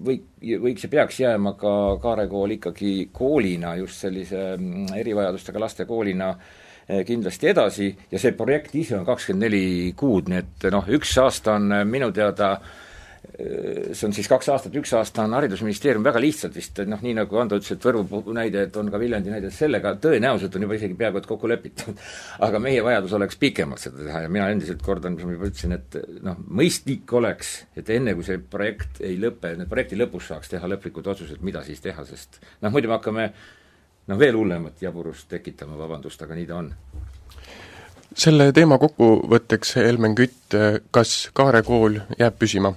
või, 0.05 0.19
võiks 0.67 0.85
ja 0.85 0.91
peaks 0.93 1.19
jääma 1.23 1.55
ka 1.57 1.73
Kaare 2.03 2.27
kool 2.31 2.55
ikkagi 2.59 3.09
koolina, 3.15 3.75
just 3.81 4.05
sellise 4.05 4.53
mm, 4.59 4.93
erivajadustega 5.01 5.65
laste 5.65 5.89
koolina 5.89 6.31
äh, 6.35 7.01
kindlasti 7.07 7.51
edasi. 7.51 7.91
Ja 8.13 8.21
see 8.21 8.37
projekt 8.37 8.77
ise 8.77 8.99
on 8.99 9.09
kakskümmend 9.09 9.49
neli 9.49 9.93
kuud, 9.97 10.29
nii 10.29 10.43
et 10.43 10.71
noh, 10.75 10.89
üks 10.99 11.17
aasta 11.23 11.57
on 11.57 11.79
minu 11.89 12.13
teada 12.13 12.55
äh, 12.59 12.81
see 13.35 14.07
on 14.07 14.13
siis 14.15 14.27
kaks 14.29 14.47
aastat, 14.53 14.75
üks 14.79 14.91
aasta 14.97 15.23
on 15.25 15.33
Haridusministeerium 15.37 16.03
väga 16.05 16.21
lihtsalt 16.23 16.55
vist, 16.55 16.79
noh, 16.87 17.01
nii 17.03 17.15
nagu 17.17 17.39
Ando 17.41 17.57
ütles, 17.59 17.73
et 17.75 17.85
Võrvu 17.85 18.21
näide, 18.35 18.65
et 18.67 18.77
on 18.79 18.91
ka 18.91 18.99
Viljandi 19.01 19.33
näide, 19.33 19.51
sellega 19.53 19.95
tõenäoliselt 20.01 20.55
on 20.55 20.65
juba 20.67 20.77
isegi 20.77 20.97
peaaegu 20.99 21.21
et 21.21 21.29
kokku 21.29 21.49
lepitud. 21.49 21.99
aga 22.47 22.61
meie 22.63 22.83
vajadus 22.85 23.15
oleks 23.17 23.39
pikemalt 23.41 23.83
seda 23.83 24.03
teha 24.03 24.25
ja 24.25 24.31
mina 24.31 24.49
endiselt 24.53 24.83
kordan, 24.85 25.17
mis 25.17 25.27
ma 25.27 25.35
juba 25.35 25.49
ütlesin, 25.51 25.75
et 25.75 25.99
noh, 26.25 26.39
mõistlik 26.61 27.15
oleks, 27.17 27.55
et 27.75 27.89
enne, 27.95 28.15
kui 28.15 28.27
see 28.27 28.39
projekt 28.39 29.01
ei 29.05 29.17
lõpe, 29.21 29.55
nüüd 29.59 29.71
projekti 29.71 29.99
lõpus 29.99 30.29
saaks 30.31 30.53
teha 30.53 30.69
lõplikud 30.75 31.11
otsused, 31.15 31.43
mida 31.45 31.63
siis 31.65 31.83
teha, 31.83 32.05
sest 32.07 32.39
noh, 32.61 32.71
muidu 32.71 32.91
me 32.91 32.97
hakkame 32.99 33.27
noh, 34.11 34.21
veel 34.21 34.37
hullemat 34.37 34.81
jaburust 34.85 35.29
tekitama, 35.31 35.77
vabandust, 35.79 36.21
aga 36.21 36.37
nii 36.37 36.49
ta 36.49 36.61
on 36.61 36.71
selle 38.15 38.53
teema 38.55 38.77
kokkuvõtteks, 38.79 39.73
Helmen 39.81 40.13
Kütt, 40.15 40.55
kas 40.95 41.17
Kaare 41.35 41.65
kool 41.67 41.99
jääb 42.15 42.37
püsima? 42.39 42.71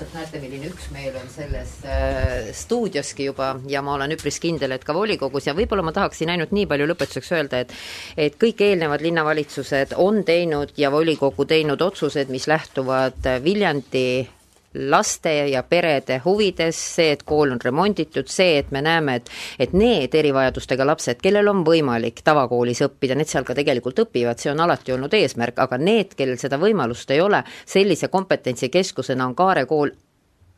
Täpselt 0.00 0.14
näete, 0.16 0.40
milline 0.40 0.68
üksmeel 0.70 1.16
on 1.20 1.28
selles 1.28 1.72
äh, 1.84 2.48
stuudioski 2.56 3.26
juba 3.28 3.50
ja 3.68 3.82
ma 3.84 3.94
olen 3.98 4.14
üpris 4.14 4.40
kindel, 4.40 4.72
et 4.72 4.84
ka 4.86 4.94
volikogus. 4.96 5.48
Ja 5.48 5.54
võib-olla 5.56 5.84
ma 5.84 5.92
tahaksin 5.92 6.32
ainult 6.32 6.54
nii 6.56 6.66
palju 6.70 6.88
lõpetuseks 6.88 7.32
öelda, 7.36 7.60
et 7.60 7.74
et 8.16 8.38
kõik 8.40 8.62
eelnevad 8.64 9.04
linnavalitsused 9.04 9.94
on 10.00 10.22
teinud 10.24 10.72
ja 10.80 10.90
volikogu 10.92 11.44
teinud 11.44 11.82
otsused, 11.84 12.32
mis 12.32 12.48
lähtuvad 12.48 13.28
Viljandi 13.44 14.24
laste 14.74 15.32
ja 15.50 15.62
perede 15.62 16.20
huvides, 16.24 16.78
see, 16.96 17.14
et 17.16 17.24
kool 17.26 17.50
on 17.54 17.60
remonditud, 17.62 18.28
see, 18.30 18.58
et 18.58 18.70
me 18.70 18.82
näeme, 18.82 19.16
et 19.20 19.30
et 19.58 19.72
need 19.76 20.14
erivajadustega 20.14 20.86
lapsed, 20.86 21.20
kellel 21.22 21.48
on 21.50 21.64
võimalik 21.66 22.22
tavakoolis 22.24 22.82
õppida, 22.86 23.16
need 23.18 23.30
seal 23.30 23.44
ka 23.44 23.54
tegelikult 23.54 23.98
õpivad, 24.06 24.38
see 24.38 24.52
on 24.52 24.60
alati 24.60 24.94
olnud 24.94 25.14
eesmärk, 25.14 25.58
aga 25.58 25.78
need, 25.78 26.14
kellel 26.18 26.38
seda 26.38 26.58
võimalust 26.60 27.10
ei 27.10 27.20
ole, 27.20 27.42
sellise 27.66 28.08
kompetentsikeskusena 28.08 29.26
on 29.26 29.34
Kaare 29.34 29.66
kool 29.66 29.90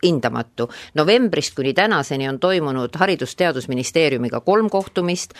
hindamatu. 0.03 0.69
novembrist 0.93 1.55
kuni 1.55 1.73
tänaseni 1.73 2.29
on 2.29 2.39
toimunud 2.39 2.89
Haridus-Teadusministeeriumiga 2.99 4.39
kolm 4.39 4.69
kohtumist, 4.69 5.33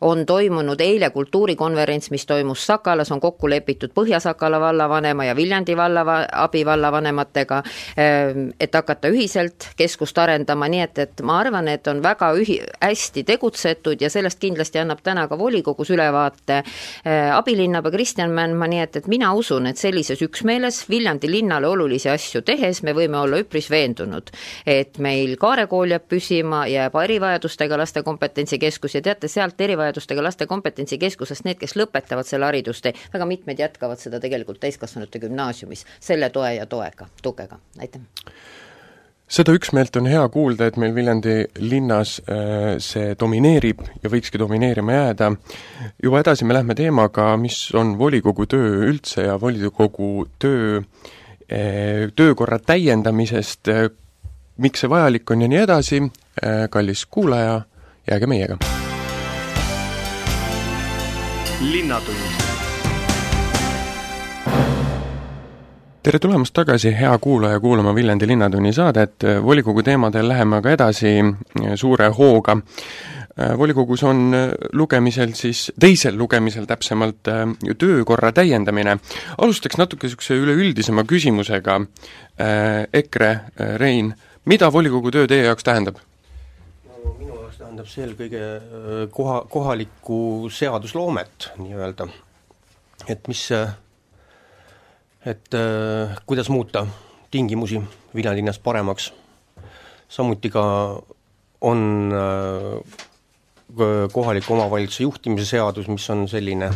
on 0.00 0.26
toimunud 0.26 0.80
eile 0.80 1.10
kultuurikonverents, 1.10 2.10
mis 2.10 2.26
toimus 2.26 2.66
Sakalas, 2.66 3.12
on 3.12 3.20
kokku 3.20 3.50
lepitud 3.50 3.90
Põhja-Sakala 3.94 4.60
vallavanema 4.60 5.24
ja 5.24 5.36
Viljandi 5.36 5.76
valla 5.76 6.04
abivallavanematega, 6.32 7.62
ehm, 7.96 8.48
et 8.60 8.74
hakata 8.74 9.08
ühiselt 9.08 9.70
keskust 9.76 10.18
arendama, 10.18 10.68
nii 10.68 10.80
et, 10.80 10.98
et 10.98 11.22
ma 11.22 11.38
arvan, 11.40 11.68
et 11.68 11.86
on 11.86 12.02
väga 12.02 12.32
ühi-, 12.34 12.60
hästi 12.80 13.24
tegutsetud 13.24 14.00
ja 14.00 14.10
sellest 14.10 14.40
kindlasti 14.40 14.82
annab 14.82 15.02
täna 15.02 15.28
ka 15.28 15.38
volikogus 15.38 15.90
ülevaate 15.94 16.62
ehm, 16.62 17.32
abilinnapea 17.36 17.94
Kristjan 17.94 18.30
Mändmaa, 18.34 18.68
nii 18.68 18.82
et, 18.82 18.96
et 18.96 19.06
mina 19.06 19.32
usun, 19.34 19.66
et 19.70 19.76
sellises 19.80 20.22
üksmeeles 20.22 20.84
Viljandi 20.90 21.30
linnale 21.30 21.68
olulisi 21.68 22.08
asju 22.10 22.42
tehes 22.42 22.82
me 22.82 22.94
võime 22.96 23.18
olla 23.20 23.38
üpris 23.42 23.70
veendunud, 23.70 24.07
muutunud. 24.08 24.30
et 24.66 24.98
meil 24.98 25.36
Kaare 25.36 25.66
kool 25.66 25.92
jääb 25.92 26.08
püsima, 26.08 26.66
jääb 26.68 26.94
erivajadustega 27.02 27.78
laste 27.78 28.02
kompetentsikeskus 28.02 28.94
ja 28.94 29.02
teate, 29.02 29.28
sealt 29.28 29.60
erivajadustega 29.60 30.22
laste 30.22 30.46
kompetentsikeskusest 30.46 31.44
need, 31.44 31.58
kes 31.58 31.76
lõpetavad 31.76 32.26
selle 32.26 32.48
haridustee, 32.48 32.94
väga 33.12 33.26
mitmed 33.26 33.58
jätkavad 33.58 33.98
seda 33.98 34.20
tegelikult 34.20 34.60
täiskasvanute 34.60 35.18
gümnaasiumis 35.18 35.84
selle 36.00 36.30
toe 36.30 36.54
ja 36.54 36.66
toega, 36.66 37.08
tukega, 37.22 37.58
aitäh 37.78 38.00
seda 39.28 39.52
üksmeelt 39.52 39.96
on 40.00 40.06
hea 40.08 40.22
kuulda, 40.32 40.70
et 40.70 40.78
meil 40.80 40.94
Viljandi 40.96 41.42
linnas 41.60 42.14
äh, 42.24 42.78
see 42.80 43.12
domineerib 43.20 43.82
ja 44.02 44.08
võikski 44.08 44.40
domineerima 44.40 44.94
jääda. 44.94 45.34
juba 46.02 46.22
edasi 46.24 46.48
me 46.48 46.56
lähme 46.56 46.74
teemaga, 46.74 47.34
mis 47.36 47.68
on 47.76 47.98
volikogu 47.98 48.46
töö 48.48 48.88
üldse 48.88 49.28
ja 49.28 49.36
volikogu 49.40 50.26
töö 50.40 50.80
äh, 50.80 51.17
töökorra 52.16 52.58
täiendamisest, 52.58 53.70
miks 54.58 54.84
see 54.84 54.90
vajalik 54.90 55.30
on 55.30 55.42
ja 55.42 55.48
nii 55.48 55.62
edasi, 55.64 56.02
äh, 56.02 56.66
kallis 56.70 57.06
kuulaja, 57.06 57.60
jääge 58.10 58.26
meiega. 58.26 58.58
linnatund 61.60 62.38
tere 66.08 66.18
tulemast 66.18 66.54
tagasi, 66.54 66.88
hea 67.00 67.18
kuulaja, 67.18 67.60
kuulama 67.60 67.94
Viljandi 67.94 68.26
Linnatunni 68.26 68.72
saadet, 68.72 69.24
volikogu 69.42 69.82
teemadel 69.82 70.28
läheme 70.28 70.56
aga 70.56 70.70
edasi 70.70 71.10
suure 71.76 72.08
hooga. 72.08 72.56
Äh, 73.38 73.52
volikogus 73.58 74.02
on 74.02 74.32
lugemisel 74.72 75.34
siis, 75.38 75.68
teisel 75.80 76.16
lugemisel 76.18 76.66
täpsemalt, 76.66 77.28
töökorra 77.78 78.32
täiendamine. 78.32 78.98
alustaks 79.38 79.78
natuke 79.78 80.06
niisuguse 80.06 80.34
üleüldisema 80.34 81.04
küsimusega, 81.06 81.80
EKRE, 82.92 83.30
Rein 83.76 84.14
mida 84.48 84.70
volikogu 84.72 85.10
töö 85.12 85.26
teie 85.28 85.44
jaoks 85.44 85.66
tähendab? 85.66 85.98
no 86.88 87.12
minu 87.18 87.34
jaoks 87.34 87.58
tähendab 87.60 87.90
see 87.90 88.04
eelkõige 88.06 88.40
äh, 88.40 89.02
koha, 89.12 89.42
kohalikku 89.50 90.20
seadusloomet 90.52 91.50
nii-öelda. 91.60 92.08
et 93.08 93.28
mis, 93.28 93.42
äh, 93.52 93.74
et 95.26 95.54
äh, 95.54 96.16
kuidas 96.26 96.48
muuta 96.48 96.86
tingimusi 97.30 97.82
Viljandi 98.14 98.40
linnas 98.40 98.58
paremaks, 98.58 99.12
samuti 100.08 100.48
ka 100.50 100.64
on 101.60 101.80
kohaliku 104.12 104.54
omavalitsuse 104.54 105.02
juhtimise 105.02 105.44
seadus, 105.44 105.88
mis 105.88 106.10
on 106.10 106.28
selline 106.28 106.70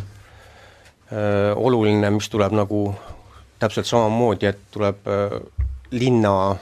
öö, 1.12 1.54
oluline, 1.54 2.10
mis 2.10 2.28
tuleb 2.28 2.52
nagu 2.52 2.82
täpselt 3.58 3.88
samamoodi, 3.88 4.46
et 4.46 4.60
tuleb 4.70 5.06
öö, 5.06 5.40
linna 5.90 6.56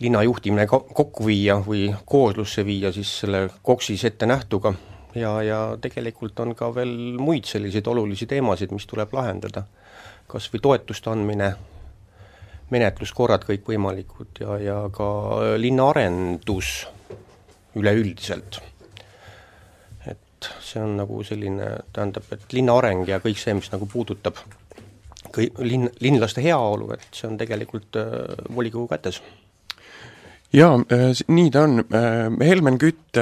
linna 0.00 0.22
juhtimine 0.22 0.66
kokku 0.70 1.26
viia 1.26 1.56
või 1.64 1.88
kooslusse 2.06 2.62
viia 2.66 2.92
siis 2.94 3.10
selle 3.20 3.48
KOKS-is 3.62 4.04
ette 4.04 4.28
nähtuga 4.30 4.74
ja, 5.14 5.32
ja 5.42 5.58
tegelikult 5.80 6.40
on 6.40 6.54
ka 6.58 6.70
veel 6.74 7.18
muid 7.20 7.48
selliseid 7.48 7.86
olulisi 7.90 8.28
teemasid, 8.30 8.72
mis 8.74 8.86
tuleb 8.86 9.12
lahendada. 9.16 9.64
kas 10.28 10.50
või 10.52 10.60
toetuste 10.60 11.08
andmine, 11.08 11.46
menetluskorrad 12.68 13.46
kõikvõimalikud 13.48 14.42
ja, 14.42 14.58
ja 14.60 14.74
ka 14.92 15.06
linnaarendus 15.56 16.72
üleüldiselt. 17.80 18.60
See 20.64 20.82
on 20.82 20.96
nagu 21.00 21.22
selline, 21.26 21.70
tähendab, 21.92 22.26
et 22.34 22.52
linna 22.54 22.76
areng 22.78 23.08
ja 23.08 23.18
kõik 23.24 23.40
see, 23.40 23.56
mis 23.58 23.70
nagu 23.72 23.88
puudutab 23.90 24.38
kõi-, 25.34 25.50
linn, 25.64 25.90
linlaste 26.04 26.44
heaolu, 26.44 26.92
et 26.96 27.06
see 27.12 27.28
on 27.30 27.36
tegelikult 27.40 27.98
äh, 28.00 28.08
volikogu 28.54 28.88
kätes 28.90 29.20
jaa, 30.54 30.74
äh, 30.94 31.22
nii 31.28 31.50
ta 31.52 31.64
on. 31.66 31.84
Äh, 31.84 32.48
Helmen 32.48 32.78
Kütt, 32.80 33.18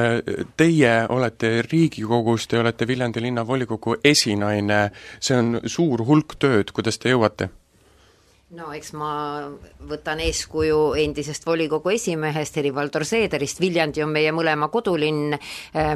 teie 0.56 0.94
olete 1.08 1.62
Riigikogus, 1.66 2.46
te 2.46 2.60
olete 2.60 2.86
Viljandi 2.86 3.22
linnavolikogu 3.24 4.00
esinaine, 4.04 4.90
see 5.20 5.38
on 5.38 5.60
suur 5.66 6.04
hulk 6.06 6.38
tööd, 6.38 6.74
kuidas 6.76 7.00
te 7.02 7.14
jõuate? 7.14 7.50
No 8.56 8.70
eks 8.72 8.92
ma 8.96 9.10
võtan 9.84 10.20
eeskuju 10.24 10.94
endisest 11.02 11.44
volikogu 11.44 11.90
esimehest 11.92 12.56
Helir-Valdor 12.56 13.04
Seederist, 13.04 13.58
Viljandi 13.60 14.00
on 14.04 14.12
meie 14.14 14.30
mõlema 14.32 14.70
kodulinn, 14.72 15.34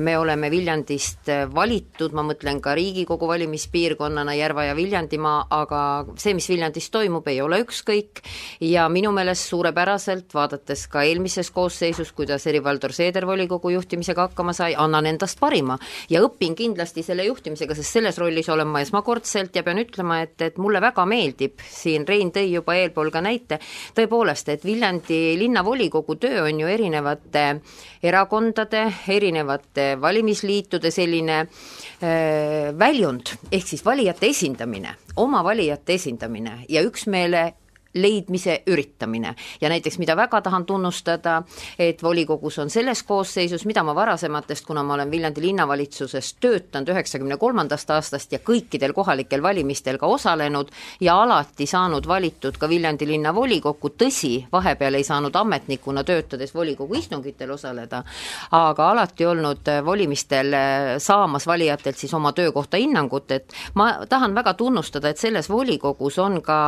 me 0.05 0.17
oleme 0.19 0.51
Viljandist 0.53 1.31
valitud, 1.55 2.13
ma 2.17 2.25
mõtlen 2.27 2.61
ka 2.61 2.75
Riigikogu 2.77 3.29
valimispiirkonnana 3.31 4.35
Järva 4.37 4.67
ja 4.69 4.75
Viljandimaa, 4.77 5.47
aga 5.57 5.81
see, 6.21 6.35
mis 6.37 6.51
Viljandis 6.53 6.91
toimub, 6.93 7.31
ei 7.33 7.41
ole 7.41 7.63
ükskõik. 7.65 8.21
Ja 8.67 8.89
minu 8.93 9.13
meelest 9.17 9.49
suurepäraselt, 9.49 10.29
vaadates 10.37 10.85
ka 10.93 11.07
eelmises 11.09 11.53
koosseisus, 11.55 12.13
kuidas 12.17 12.45
Helir-Valdor 12.49 12.93
Seeder 12.97 13.25
volikogu 13.29 13.73
juhtimisega 13.73 14.29
hakkama 14.29 14.53
sai, 14.57 14.75
annan 14.77 15.09
endast 15.09 15.41
parima. 15.41 15.79
Ja 16.13 16.21
õpin 16.27 16.59
kindlasti 16.59 17.07
selle 17.07 17.25
juhtimisega, 17.31 17.79
sest 17.79 17.97
selles 17.97 18.21
rollis 18.21 18.53
olen 18.53 18.69
ma 18.69 18.85
esmakordselt 18.85 19.57
ja 19.57 19.65
pean 19.65 19.81
ütlema, 19.81 20.21
et, 20.27 20.37
et 20.45 20.61
mulle 20.61 20.85
väga 20.85 21.09
meeldib 21.09 21.65
siin 21.71 22.05
Rein 22.11 22.35
tõi 22.35 22.50
juba 22.53 22.77
eelpool 22.79 23.11
ka 23.15 23.23
näite, 23.25 23.61
tõepoolest, 23.97 24.49
et 24.53 24.65
Viljandi 24.65 25.37
linnavolikogu 25.41 26.17
töö 26.21 26.45
on 26.47 26.61
ju 26.63 26.71
erinevate 26.71 27.45
erakondade, 28.03 28.87
erinevate 29.09 29.95
valimisliitude 30.01 30.91
selline 30.95 31.41
äh, 31.45 32.71
väljund, 32.79 33.35
ehk 33.53 33.69
siis 33.69 33.85
valijate 33.87 34.31
esindamine, 34.31 34.97
oma 35.17 35.45
valijate 35.47 35.97
esindamine 35.99 36.65
ja 36.69 36.85
üksmeele 36.87 37.51
leidmise 37.95 38.63
üritamine. 38.67 39.35
ja 39.61 39.69
näiteks, 39.69 39.99
mida 39.99 40.17
väga 40.17 40.41
tahan 40.41 40.67
tunnustada, 40.67 41.43
et 41.79 42.03
volikogus 42.03 42.59
on 42.59 42.71
selles 42.71 43.03
koosseisus, 43.03 43.65
mida 43.67 43.83
ma 43.83 43.95
varasematest, 43.95 44.67
kuna 44.67 44.83
ma 44.83 44.95
olen 44.95 45.11
Viljandi 45.11 45.43
linnavalitsuses 45.43 46.35
töötanud 46.41 46.89
üheksakümne 46.89 47.37
kolmandast 47.37 47.91
aastast 47.91 48.33
ja 48.33 48.39
kõikidel 48.39 48.93
kohalikel 48.95 49.43
valimistel 49.43 49.99
ka 49.99 50.07
osalenud 50.07 50.71
ja 51.01 51.17
alati 51.23 51.67
saanud 51.67 52.07
valitud 52.07 52.59
ka 52.59 52.69
Viljandi 52.69 53.09
linnavolikokku, 53.09 53.91
tõsi, 53.99 54.47
vahepeal 54.53 54.95
ei 54.95 55.05
saanud 55.05 55.37
ametnikuna 55.37 56.05
töötades 56.05 56.55
volikogu 56.55 56.95
istungitel 56.95 57.51
osaleda, 57.51 58.05
aga 58.51 58.91
alati 58.91 59.27
olnud 59.27 59.73
valimistel 59.85 60.55
saamas 60.99 61.47
valijatelt 61.47 61.99
siis 61.99 62.15
oma 62.15 62.33
töökohta 62.33 62.77
hinnangut, 62.77 63.31
et 63.31 63.53
ma 63.75 64.07
tahan 64.09 64.35
väga 64.35 64.55
tunnustada, 64.55 65.11
et 65.11 65.19
selles 65.19 65.51
volikogus 65.51 66.19
on 66.19 66.41
ka 66.43 66.61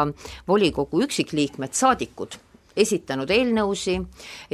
volikogu 0.48 1.00
üksikliikmed, 1.12 1.76
saadikud 1.76 2.40
esitanud 2.76 3.30
eelnõusi 3.30 3.96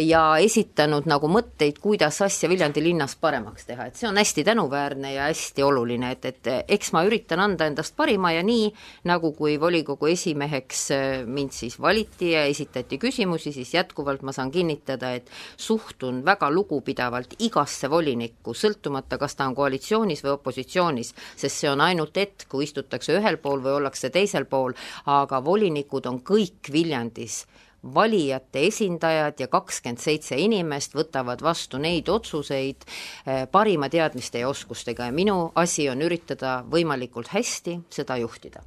ja 0.02 0.22
esitanud 0.42 1.06
nagu 1.08 1.28
mõtteid, 1.30 1.78
kuidas 1.82 2.20
asja 2.24 2.48
Viljandi 2.50 2.82
linnas 2.82 3.16
paremaks 3.20 3.68
teha, 3.68 3.88
et 3.88 3.98
see 3.98 4.08
on 4.08 4.18
hästi 4.18 4.44
tänuväärne 4.46 5.12
ja 5.14 5.28
hästi 5.28 5.62
oluline, 5.62 6.12
et, 6.16 6.24
et 6.24 6.50
eks 6.68 6.92
ma 6.96 7.04
üritan 7.06 7.42
anda 7.44 7.68
endast 7.68 7.96
parima 7.96 8.32
ja 8.34 8.42
nii, 8.46 8.68
nagu 9.08 9.32
kui 9.36 9.58
volikogu 9.60 10.10
esimeheks 10.12 10.84
äh, 10.94 11.06
mind 11.26 11.54
siis 11.56 11.78
valiti 11.80 12.32
ja 12.32 12.44
esitati 12.48 12.98
küsimusi, 12.98 13.52
siis 13.52 13.74
jätkuvalt 13.74 14.22
ma 14.26 14.34
saan 14.36 14.50
kinnitada, 14.54 15.12
et 15.18 15.30
suhtun 15.56 16.24
väga 16.26 16.50
lugupidavalt 16.50 17.36
igasse 17.44 17.90
volinikku, 17.90 18.54
sõltumata, 18.54 19.18
kas 19.18 19.36
ta 19.38 19.48
on 19.48 19.56
koalitsioonis 19.58 20.24
või 20.24 20.34
opositsioonis, 20.36 21.14
sest 21.36 21.62
see 21.62 21.70
on 21.70 21.82
ainult 21.84 22.16
hetk, 22.16 22.48
kui 22.48 22.66
istutakse 22.66 23.16
ühel 23.18 23.38
pool 23.42 23.62
või 23.64 23.78
ollakse 23.78 24.10
teisel 24.14 24.48
pool, 24.50 24.74
aga 25.06 25.42
volinikud 25.44 26.06
on 26.10 26.22
kõik 26.26 26.72
Viljandis 26.72 27.44
valijate 27.82 28.66
esindajad 28.66 29.40
ja 29.40 29.48
kakskümmend 29.48 30.02
seitse 30.02 30.36
inimest 30.36 30.96
võtavad 30.98 31.42
vastu 31.42 31.78
neid 31.78 32.08
otsuseid 32.08 32.84
eh, 32.84 33.46
parima 33.50 33.88
teadmiste 33.88 34.42
ja 34.42 34.48
oskustega 34.48 35.08
ja 35.08 35.14
minu 35.14 35.52
asi 35.54 35.88
on 35.88 36.02
üritada 36.02 36.62
võimalikult 36.70 37.30
hästi 37.32 37.78
seda 37.90 38.18
juhtida 38.18 38.62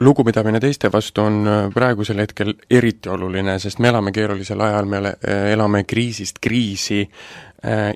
lugupidamine 0.00 0.60
teiste 0.60 0.90
vastu 0.92 1.26
on 1.26 1.46
eh, 1.46 1.68
praegusel 1.74 2.22
hetkel 2.22 2.54
eriti 2.70 3.10
oluline, 3.10 3.58
sest 3.58 3.78
me 3.78 3.90
elame 3.90 4.12
keerulisel 4.12 4.60
ajal, 4.60 4.86
me 4.86 5.02
eh, 5.06 5.52
elame 5.52 5.84
kriisist 5.84 6.38
kriisi, 6.42 7.04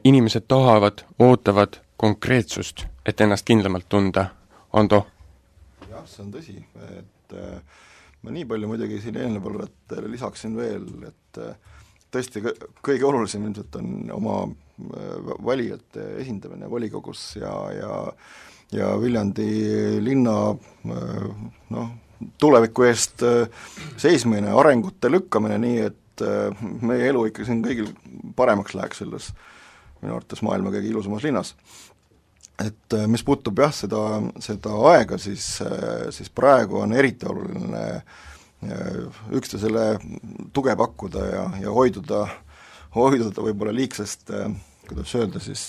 inimesed 0.07 0.45
tahavad, 0.47 1.01
ootavad 1.19 1.81
konkreetsust, 1.97 2.85
et 3.07 3.21
ennast 3.21 3.47
kindlamalt 3.47 3.89
tunda. 3.89 4.29
Ando? 4.73 5.07
jah, 5.91 6.05
see 6.07 6.23
on 6.25 6.31
tõsi, 6.35 6.57
et 6.99 7.35
äh, 7.35 7.83
ma 8.23 8.35
nii 8.35 8.47
palju 8.49 8.71
muidugi 8.71 9.01
siin 9.03 9.19
eelnevale 9.21 9.69
lisaksin 10.11 10.57
veel, 10.59 10.87
et 11.09 11.41
äh, 11.43 11.59
tõesti 12.13 12.43
kõige 12.85 13.07
olulisem 13.09 13.45
ilmselt 13.47 13.79
on 13.81 14.11
oma 14.17 14.39
äh, 14.47 15.31
valijate 15.47 16.09
esindamine 16.23 16.71
volikogus 16.71 17.29
ja, 17.41 17.55
ja 17.77 17.93
ja 18.75 18.89
Viljandi 18.99 20.01
linna 20.03 20.39
äh, 20.51 21.27
noh, 21.71 21.93
tuleviku 22.41 22.89
eest 22.89 23.23
seismine, 24.01 24.51
arengute 24.51 25.11
lükkamine 25.13 25.59
nii, 25.63 25.85
et 25.85 26.25
meie 26.81 27.11
elu 27.11 27.27
ikka 27.29 27.45
siin 27.45 27.61
kõigil 27.63 27.91
paremaks 28.39 28.75
läheks 28.75 29.03
selles 29.03 29.29
minu 30.01 30.17
arvates 30.17 30.41
maailma 30.43 30.73
kõige 30.73 30.89
ilusamas 30.89 31.27
linnas 31.29 31.53
et 32.63 32.97
äh, 32.97 33.07
mis 33.11 33.25
puutub 33.27 33.59
jah, 33.61 33.75
seda, 33.75 34.03
seda 34.43 34.77
aega, 34.93 35.19
siis, 35.21 35.49
äh, 35.65 36.07
siis 36.15 36.31
praegu 36.33 36.81
on 36.85 36.95
eriti 36.97 37.29
oluline 37.29 37.83
äh, 37.97 39.19
üksteisele 39.37 39.89
tuge 40.57 40.77
pakkuda 40.77 41.27
ja, 41.29 41.45
ja 41.67 41.75
hoiduda, 41.75 42.25
hoiduda 42.97 43.45
võib-olla 43.45 43.75
liigsest, 43.77 44.33
kuidas 44.89 45.13
öelda 45.19 45.43
siis, 45.43 45.69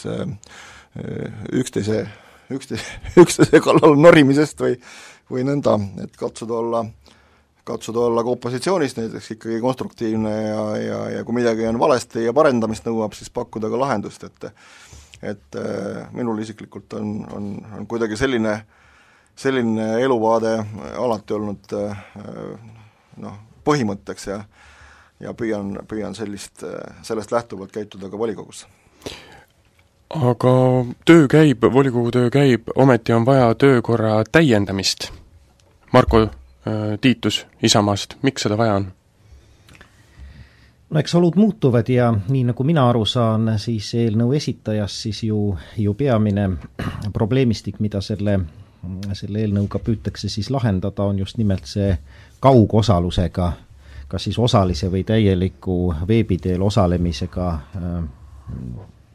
üksteise, 1.52 2.06
üksteise, 2.54 3.02
üksteise 3.22 3.60
kallal 3.66 3.98
norimisest 4.00 4.64
või 4.64 4.78
või 5.32 5.44
nõnda, 5.48 5.76
et 6.04 6.16
katsuda 6.18 6.56
olla, 6.56 6.84
katsuda 7.68 8.06
olla 8.08 8.24
ka 8.24 8.34
opositsioonis 8.36 8.96
näiteks 8.98 9.32
ikkagi 9.36 9.60
konstruktiivne 9.64 10.34
ja, 10.34 10.62
ja, 10.80 11.00
ja 11.18 11.26
kui 11.28 11.36
midagi 11.36 11.68
on 11.68 11.80
valesti 11.80 12.24
ja 12.26 12.34
parendamist 12.36 12.88
nõuab, 12.88 13.16
siis 13.18 13.32
pakkuda 13.34 13.72
ka 13.72 13.82
lahendust, 13.82 14.24
et 14.24 14.48
et 15.22 15.56
äh, 15.56 16.08
minul 16.14 16.40
isiklikult 16.40 16.94
on, 16.94 17.28
on, 17.34 17.52
on 17.78 17.88
kuidagi 17.88 18.18
selline, 18.18 18.60
selline 19.36 19.92
eluvaade 20.02 20.54
alati 20.98 21.34
olnud 21.34 21.78
äh, 21.78 22.02
noh, 23.18 23.40
põhimõtteks 23.66 24.28
ja 24.32 24.42
ja 25.20 25.34
püüan, 25.34 25.80
püüan 25.90 26.16
sellist, 26.16 26.62
sellest 27.02 27.32
lähtuvalt 27.32 27.72
käituda 27.74 28.10
ka 28.10 28.18
volikogus. 28.18 28.68
aga 30.10 30.52
töö 31.06 31.28
käib, 31.28 31.64
volikogu 31.74 32.12
töö 32.12 32.30
käib, 32.30 32.70
ometi 32.76 33.14
on 33.14 33.26
vaja 33.26 33.56
töökorra 33.56 34.24
täiendamist. 34.32 35.10
Marko 35.94 36.22
äh, 36.22 37.00
Tiitus 37.02 37.46
Isamaast, 37.64 38.16
miks 38.22 38.46
seda 38.46 38.58
vaja 38.58 38.74
on? 38.74 38.92
No 40.90 41.00
eks 41.00 41.16
olud 41.16 41.36
muutuvad 41.36 41.90
ja 41.90 42.14
nii, 42.30 42.44
nagu 42.44 42.64
mina 42.64 42.88
aru 42.90 43.06
saan, 43.06 43.52
siis 43.60 43.92
eelnõu 43.96 44.32
esitajas 44.38 45.02
siis 45.04 45.24
ju, 45.24 45.58
ju 45.78 45.94
peamine 45.94 46.50
probleemistik, 47.18 47.80
mida 47.84 48.02
selle, 48.02 48.40
selle 49.14 49.44
eelnõuga 49.44 49.80
püütakse 49.84 50.30
siis 50.30 50.50
lahendada, 50.54 51.04
on 51.04 51.20
just 51.20 51.38
nimelt 51.38 51.68
see 51.68 51.92
kaugosalusega, 52.40 53.52
kas 54.08 54.30
siis 54.30 54.40
osalise 54.40 54.92
või 54.92 55.04
täieliku 55.04 55.94
veebi 56.08 56.38
teel 56.38 56.64
osalemisega 56.64 57.50
äh, 57.52 58.04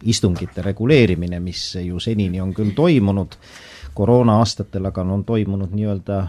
istungite 0.03 0.63
reguleerimine, 0.63 1.41
mis 1.41 1.77
ju 1.81 2.01
senini 2.01 2.41
on 2.41 2.53
küll 2.55 2.75
toimunud, 2.77 3.39
koroona 3.95 4.39
aastatel 4.41 4.89
aga 4.89 5.05
on 5.05 5.25
toimunud 5.25 5.73
nii-öelda 5.73 6.23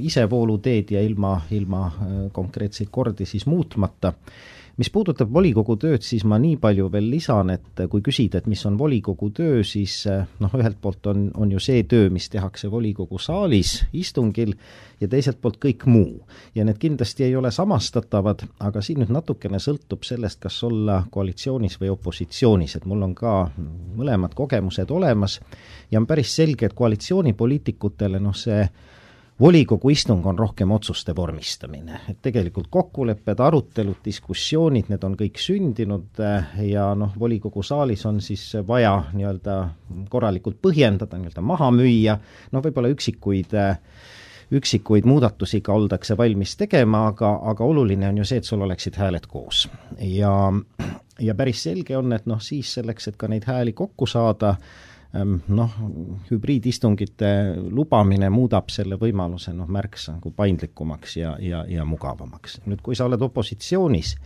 isevooluteed 0.00 0.92
ja 0.96 1.02
ilma, 1.02 1.40
ilma 1.50 1.86
äh, 1.86 2.20
konkreetseid 2.32 2.88
kordi 2.90 3.26
siis 3.26 3.46
muutmata 3.46 4.12
mis 4.76 4.90
puudutab 4.92 5.30
volikogu 5.32 5.76
tööd, 5.80 6.04
siis 6.04 6.24
ma 6.28 6.36
nii 6.40 6.58
palju 6.60 6.90
veel 6.92 7.08
lisan, 7.08 7.50
et 7.54 7.84
kui 7.90 8.02
küsida, 8.04 8.42
et 8.42 8.48
mis 8.50 8.60
on 8.68 8.76
volikogu 8.78 9.30
töö, 9.36 9.62
siis 9.64 9.94
eh, 10.10 10.26
noh, 10.42 10.56
ühelt 10.58 10.76
poolt 10.82 11.08
on, 11.12 11.30
on 11.34 11.52
ju 11.54 11.62
see 11.62 11.84
töö, 11.88 12.10
mis 12.12 12.28
tehakse 12.32 12.68
volikogu 12.72 13.18
saalis, 13.22 13.78
istungil, 13.96 14.52
ja 15.00 15.08
teiselt 15.12 15.40
poolt 15.40 15.56
kõik 15.62 15.86
muu. 15.88 16.20
ja 16.54 16.64
need 16.64 16.78
kindlasti 16.80 17.24
ei 17.24 17.36
ole 17.36 17.50
samastatavad, 17.52 18.44
aga 18.60 18.82
siin 18.82 19.00
nüüd 19.00 19.12
natukene 19.12 19.60
sõltub 19.60 20.04
sellest, 20.04 20.40
kas 20.40 20.62
olla 20.64 21.02
koalitsioonis 21.10 21.78
või 21.80 21.92
opositsioonis, 21.92 22.76
et 22.76 22.84
mul 22.84 23.02
on 23.08 23.14
ka 23.14 23.36
mõlemad 23.96 24.34
kogemused 24.36 24.90
olemas 24.90 25.40
ja 25.90 26.00
on 26.00 26.06
päris 26.06 26.36
selge, 26.36 26.66
et 26.66 26.76
koalitsioonipoliitikutele 26.76 28.20
noh, 28.20 28.36
see 28.36 28.68
volikogu 29.40 29.90
istung 29.92 30.26
on 30.26 30.38
rohkem 30.38 30.70
otsuste 30.72 31.12
vormistamine, 31.16 32.00
et 32.08 32.18
tegelikult 32.22 32.70
kokkulepped, 32.70 33.40
arutelud, 33.40 34.00
diskussioonid, 34.04 34.90
need 34.92 35.04
on 35.04 35.16
kõik 35.18 35.40
sündinud 35.40 36.22
eh, 36.24 36.60
ja 36.70 36.90
noh, 36.98 37.12
volikogu 37.18 37.62
saalis 37.62 38.06
on 38.08 38.20
siis 38.24 38.48
vaja 38.66 38.94
nii-öelda 39.12 39.56
korralikult 40.12 40.60
põhjendada, 40.64 41.20
nii-öelda 41.20 41.44
maha 41.44 41.72
müüa, 41.74 42.16
noh 42.52 42.64
võib-olla 42.64 42.92
üksikuid 42.94 43.52
äh, 43.60 43.76
üksikuid 44.50 45.04
muudatusi 45.04 45.60
ka 45.60 45.74
oldakse 45.74 46.16
valmis 46.16 46.56
tegema, 46.56 47.06
aga, 47.10 47.32
aga 47.50 47.64
oluline 47.64 48.08
on 48.08 48.20
ju 48.20 48.26
see, 48.28 48.38
et 48.42 48.48
sul 48.48 48.62
oleksid 48.62 48.98
hääled 49.00 49.26
koos. 49.28 49.66
ja, 49.98 50.32
ja 51.20 51.34
päris 51.34 51.62
selge 51.66 51.96
on, 51.98 52.12
et 52.12 52.26
noh, 52.26 52.40
siis 52.40 52.74
selleks, 52.78 53.08
et 53.08 53.16
ka 53.16 53.28
neid 53.28 53.46
hääli 53.46 53.72
kokku 53.72 54.06
saada, 54.06 54.56
noh, 55.48 55.78
hübriidistungite 56.30 57.30
lubamine 57.70 58.30
muudab 58.32 58.70
selle 58.72 58.98
võimaluse 59.00 59.54
noh, 59.56 59.68
märksa 59.68 60.16
nagu 60.18 60.32
paindlikumaks 60.36 61.16
ja, 61.20 61.36
ja, 61.40 61.64
ja 61.68 61.84
mugavamaks. 61.84 62.60
nüüd, 62.66 62.82
kui 62.84 62.96
sa 62.98 63.06
oled 63.06 63.22
opositsioonis, 63.22 64.16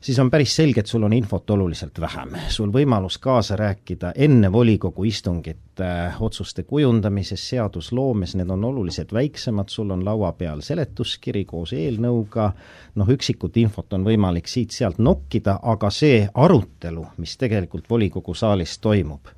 siis 0.00 0.18
on 0.22 0.30
päris 0.30 0.54
selge, 0.56 0.80
et 0.80 0.86
sul 0.86 1.02
on 1.04 1.12
infot 1.12 1.50
oluliselt 1.50 2.00
vähem. 2.00 2.36
sul 2.48 2.72
võimalus 2.72 3.18
kaasa 3.18 3.56
rääkida 3.56 4.12
enne 4.14 4.52
volikogu 4.52 5.04
istungit 5.04 5.80
äh, 5.80 6.22
otsuste 6.22 6.62
kujundamises, 6.62 7.48
seadusloomes, 7.48 8.36
need 8.36 8.50
on 8.50 8.64
oluliselt 8.64 9.12
väiksemad, 9.12 9.68
sul 9.68 9.90
on 9.90 10.04
laua 10.04 10.32
peal 10.32 10.60
seletuskiri 10.60 11.44
koos 11.44 11.72
eelnõuga, 11.72 12.52
noh, 12.94 13.10
üksikut 13.10 13.56
infot 13.56 13.92
on 13.92 14.06
võimalik 14.06 14.48
siit-sealt 14.48 14.98
nokkida, 14.98 15.58
aga 15.62 15.90
see 15.90 16.28
arutelu, 16.34 17.06
mis 17.18 17.36
tegelikult 17.36 17.90
volikogu 17.90 18.34
saalis 18.34 18.78
toimub 18.78 19.37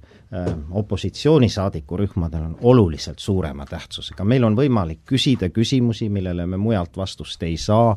opositsioonisaadiku 0.71 1.97
rühmadel 1.97 2.43
on 2.43 2.57
oluliselt 2.63 3.19
suurema 3.19 3.67
tähtsusega. 3.67 4.25
meil 4.25 4.45
on 4.45 4.57
võimalik 4.57 5.01
küsida 5.07 5.49
küsimusi, 5.51 6.09
millele 6.09 6.47
me 6.47 6.57
mujalt 6.57 6.97
vastust 6.97 7.43
ei 7.43 7.57
saa, 7.57 7.97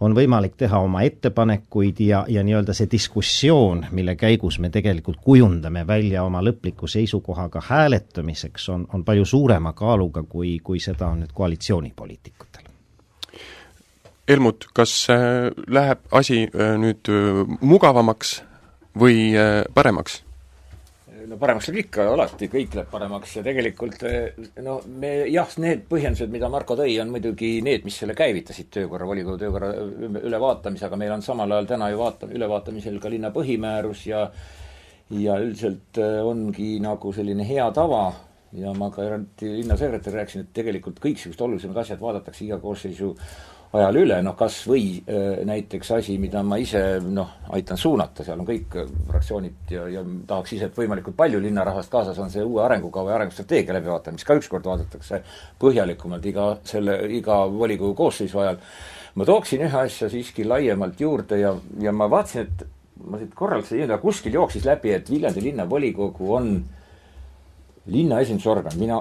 on 0.00 0.14
võimalik 0.14 0.56
teha 0.56 0.78
oma 0.78 1.02
ettepanekuid 1.02 2.00
ja, 2.04 2.24
ja 2.28 2.44
nii-öelda 2.44 2.76
see 2.76 2.88
diskussioon, 2.90 3.86
mille 3.90 4.16
käigus 4.16 4.58
me 4.58 4.70
tegelikult 4.70 5.24
kujundame 5.24 5.86
välja 5.86 6.24
oma 6.24 6.44
lõpliku 6.44 6.88
seisukoha 6.88 7.48
ka 7.48 7.62
hääletamiseks, 7.64 8.68
on, 8.68 8.86
on 8.92 9.04
palju 9.04 9.24
suurema 9.24 9.72
kaaluga, 9.72 10.22
kui, 10.22 10.58
kui 10.64 10.80
seda 10.80 11.08
on 11.08 11.24
nüüd 11.24 11.32
koalitsioonipoliitikutel 11.34 12.68
Helmut, 14.30 14.68
kas 14.74 15.08
läheb 15.66 16.04
asi 16.12 16.44
nüüd 16.54 17.08
mugavamaks 17.60 18.42
või 18.94 19.32
paremaks? 19.74 20.20
No 21.30 21.38
paremaks 21.40 21.68
läheb 21.70 21.84
ikka, 21.84 22.06
alati 22.12 22.48
kõik 22.50 22.76
läheb 22.76 22.90
paremaks 22.90 23.36
ja 23.38 23.42
tegelikult 23.46 24.04
no 24.64 24.78
me 25.00 25.12
jah, 25.30 25.50
need 25.62 25.84
põhjendused, 25.90 26.32
mida 26.32 26.50
Marko 26.52 26.76
tõi, 26.78 26.94
on 27.02 27.12
muidugi 27.14 27.58
need, 27.66 27.86
mis 27.86 27.98
selle 28.02 28.16
käivitasid 28.18 28.70
töökorra, 28.74 29.08
volikogu 29.08 29.38
töökorra 29.40 29.70
ülevaatamise, 30.24 30.88
aga 30.88 30.98
meil 31.00 31.14
on 31.14 31.22
samal 31.26 31.52
ajal 31.56 31.70
täna 31.74 31.90
ju 31.92 32.00
vaata-, 32.02 32.30
ülevaatamisel 32.34 32.98
ka 33.02 33.12
linna 33.12 33.32
põhimäärus 33.34 34.08
ja 34.10 34.26
ja 35.10 35.40
üldiselt 35.42 35.98
ongi 35.98 36.76
nagu 36.82 37.10
selline 37.12 37.42
hea 37.46 37.64
tava 37.74 38.04
ja 38.54 38.72
ma 38.74 38.90
ka 38.94 39.04
eraldi 39.06 39.54
linnasekretär 39.60 40.14
rääkisin, 40.20 40.44
et 40.44 40.52
tegelikult 40.54 41.00
kõiksugused 41.02 41.42
olulisemad 41.46 41.80
asjad 41.82 42.02
vaadatakse 42.02 42.44
iga 42.46 42.58
koosseisu 42.62 43.12
ajal 43.70 43.98
üle, 44.00 44.16
noh 44.26 44.34
kas 44.38 44.56
või 44.66 44.98
äh, 44.98 45.42
näiteks 45.46 45.92
asi, 45.94 46.16
mida 46.18 46.42
ma 46.46 46.58
ise 46.58 46.82
noh, 47.06 47.36
aitan 47.54 47.78
suunata, 47.78 48.24
seal 48.26 48.40
on 48.42 48.48
kõik 48.48 48.74
äh, 48.80 48.88
fraktsioonid 49.10 49.74
ja, 49.76 49.84
ja 49.94 50.02
tahaks 50.26 50.56
ise, 50.56 50.70
et 50.70 50.78
võimalikult 50.78 51.14
palju 51.18 51.38
linnarahvast 51.44 51.92
kaasas 51.92 52.18
on 52.18 52.32
see 52.32 52.42
uue 52.42 52.64
arengukava 52.64 53.12
ja 53.12 53.20
arengustrateegia 53.20 53.76
läbivaatamine, 53.76 54.18
mis 54.18 54.26
ka 54.26 54.38
ükskord 54.40 54.66
vaadatakse 54.66 55.22
põhjalikumalt 55.62 56.26
iga 56.26 56.48
selle, 56.66 56.98
iga 57.14 57.44
volikogu 57.52 57.94
koosseisu 58.02 58.42
ajal. 58.42 58.58
ma 59.14 59.28
tooksin 59.30 59.62
ühe 59.68 59.78
asja 59.84 60.10
siiski 60.10 60.44
laiemalt 60.44 61.00
juurde 61.00 61.38
ja, 61.38 61.54
ja 61.78 61.94
ma 61.94 62.10
vaatasin, 62.10 62.50
et 62.50 62.66
ma 63.06 63.22
siit 63.22 63.38
korraldasin, 63.38 63.94
kuskil 64.02 64.34
jooksis 64.34 64.66
läbi, 64.66 64.96
et 64.98 65.10
Viljandi 65.10 65.46
linnavolikogu 65.46 66.34
on 66.34 66.52
linna 67.86 68.20
esindusorgan, 68.20 68.74
mina 68.78 68.98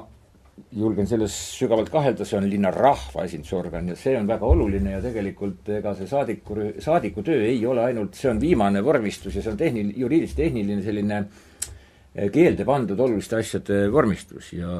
julgen 0.75 1.07
selles 1.09 1.33
sügavalt 1.57 1.91
kahelda, 1.93 2.25
see 2.27 2.37
on 2.39 2.47
linna 2.49 2.71
rahvaesindusorgan 2.73 3.91
ja 3.91 3.97
see 3.99 4.15
on 4.19 4.27
väga 4.29 4.47
oluline 4.47 4.95
ja 4.95 5.01
tegelikult 5.03 5.69
ega 5.79 5.93
see 5.97 6.09
saadiku, 6.09 6.57
saadiku 6.83 7.23
töö 7.25 7.43
ei 7.47 7.61
ole 7.67 7.83
ainult, 7.89 8.17
see 8.17 8.31
on 8.31 8.41
viimane 8.41 8.83
vormistus 8.85 9.35
ja 9.35 9.43
see 9.43 9.53
on 9.53 9.59
tehnil-, 9.59 9.93
juriidilis-tehniline 9.99 10.83
selline 10.85 11.21
eh, 11.21 12.27
keelde 12.33 12.67
pandud 12.67 12.99
oluliste 13.05 13.39
asjade 13.39 13.85
vormistus 13.93 14.53
ja 14.57 14.73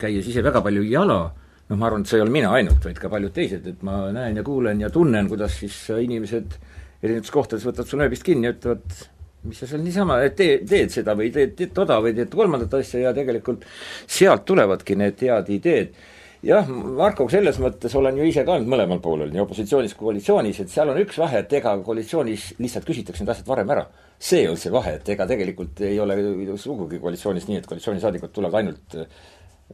käies 0.00 0.28
ise 0.30 0.44
väga 0.46 0.62
palju 0.64 0.86
jala, 0.90 1.20
noh, 1.66 1.76
ma 1.76 1.90
arvan, 1.90 2.06
et 2.06 2.12
see 2.12 2.20
ei 2.20 2.26
ole 2.26 2.34
mina 2.34 2.54
ainult, 2.56 2.82
vaid 2.84 3.02
ka 3.02 3.10
paljud 3.12 3.34
teised, 3.36 3.66
et 3.66 3.84
ma 3.86 4.06
näen 4.14 4.40
ja 4.40 4.46
kuulen 4.46 4.80
ja 4.84 4.92
tunnen, 4.94 5.28
kuidas 5.32 5.58
siis 5.62 5.82
inimesed 5.96 6.58
erinevates 7.02 7.34
kohtades 7.34 7.66
võtavad 7.66 7.90
su 7.90 8.00
nööbist 8.00 8.24
kinni 8.26 8.48
ja 8.48 8.56
ütlevad, 8.56 9.06
mis 9.46 9.62
sa 9.62 9.68
seal 9.70 9.82
niisama 9.84 10.18
teed, 10.36 10.66
teed 10.68 10.92
seda 10.94 11.14
või 11.18 11.30
teed, 11.34 11.54
teed 11.58 11.72
toda 11.76 11.98
või 12.02 12.14
teed 12.16 12.32
kolmandat 12.32 12.74
asja 12.80 13.06
ja 13.06 13.14
tegelikult 13.16 13.64
sealt 14.06 14.46
tulevadki 14.48 14.98
need 14.98 15.22
head 15.22 15.50
ideed. 15.54 15.94
jah, 16.46 16.68
Marko, 16.68 17.28
selles 17.32 17.58
mõttes 17.62 17.94
olen 17.98 18.18
ju 18.20 18.26
ise 18.28 18.44
ka 18.46 18.54
olnud 18.54 18.70
mõlemal 18.70 19.00
poolel, 19.02 19.32
nii 19.32 19.42
opositsioonis 19.42 19.94
kui 19.96 20.10
koalitsioonis, 20.10 20.60
et 20.62 20.74
seal 20.74 20.92
on 20.92 21.00
üks 21.02 21.18
vahe, 21.18 21.40
et 21.42 21.56
ega 21.58 21.72
koalitsioonis 21.86 22.52
lihtsalt 22.58 22.86
küsitakse 22.86 23.24
need 23.24 23.32
asjad 23.34 23.48
varem 23.48 23.72
ära. 23.74 23.86
see 24.18 24.46
on 24.48 24.56
see 24.56 24.72
vahe, 24.72 24.94
et 24.96 25.08
ega 25.12 25.26
tegelikult 25.28 25.80
ei 25.84 25.98
ole 26.00 26.16
sugugi 26.56 27.00
koalitsioonis 27.00 27.48
nii, 27.48 27.58
et 27.60 27.66
koalitsioonisaadikud 27.66 28.32
tulevad 28.32 28.62
ainult 28.62 29.00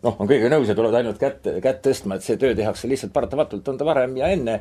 noh, 0.00 0.16
on 0.16 0.28
kõigega 0.28 0.50
nõus 0.54 0.70
ja 0.70 0.76
tulevad 0.78 1.02
ainult 1.02 1.20
kätt, 1.20 1.48
kätt 1.62 1.82
tõstma, 1.84 2.16
et 2.16 2.26
see 2.26 2.38
töö 2.40 2.56
tehakse 2.56 2.88
lihtsalt 2.90 3.12
paratamatult, 3.14 3.68
on 3.68 3.78
ta 3.78 3.86
varem 3.86 4.16
ja 4.16 4.32
enne 4.32 4.60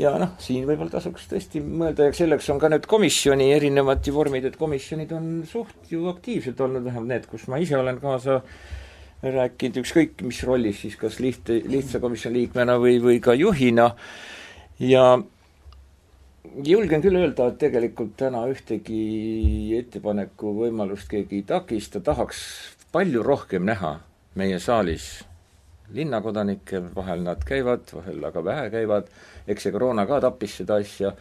ja 0.00 0.14
noh, 0.18 0.34
siin 0.42 0.64
võib-olla 0.66 0.96
tasuks 0.96 1.28
tõesti 1.30 1.62
mõelda 1.64 2.08
ja 2.08 2.14
selleks 2.16 2.48
on 2.52 2.60
ka 2.62 2.70
need 2.72 2.86
komisjoni 2.90 3.50
erinevad 3.54 4.06
ju 4.06 4.14
vormid, 4.16 4.46
et 4.48 4.56
komisjonid 4.58 5.12
on 5.14 5.28
suht 5.48 5.92
ju 5.92 6.08
aktiivselt 6.10 6.60
olnud, 6.64 6.84
vähemalt 6.86 7.12
need, 7.12 7.28
kus 7.30 7.46
ma 7.50 7.60
ise 7.62 7.78
olen 7.78 8.00
kaasa 8.02 8.40
rääkinud, 9.24 9.78
ükskõik 9.84 10.24
mis 10.26 10.42
rollis 10.44 10.82
siis, 10.82 10.96
kas 11.00 11.20
liht-, 11.22 11.52
lihtsa 11.70 12.00
komisjoni 12.02 12.42
liikmena 12.42 12.76
või, 12.82 12.98
või 13.02 13.20
ka 13.24 13.36
juhina. 13.38 13.92
Ja 14.82 15.04
julgen 16.66 17.04
küll 17.04 17.20
öelda, 17.20 17.48
et 17.48 17.60
tegelikult 17.62 18.16
täna 18.20 18.42
ühtegi 18.50 19.78
ettepaneku 19.78 20.56
võimalust 20.58 21.08
keegi 21.10 21.40
ei 21.40 21.46
takista, 21.48 22.02
tahaks 22.04 22.42
palju 22.94 23.22
rohkem 23.26 23.64
näha 23.66 23.96
meie 24.38 24.58
saalis 24.62 25.22
linnakodanikke, 25.92 26.80
vahel 26.94 27.24
nad 27.24 27.42
käivad, 27.44 27.90
vahel 27.92 28.24
aga 28.24 28.42
vähe 28.44 28.68
käivad, 28.72 29.08
eks 29.46 29.66
see 29.66 29.74
koroona 29.74 30.06
ka 30.08 30.20
tappis 30.24 30.56
seda 30.62 30.78
asja, 30.80 31.12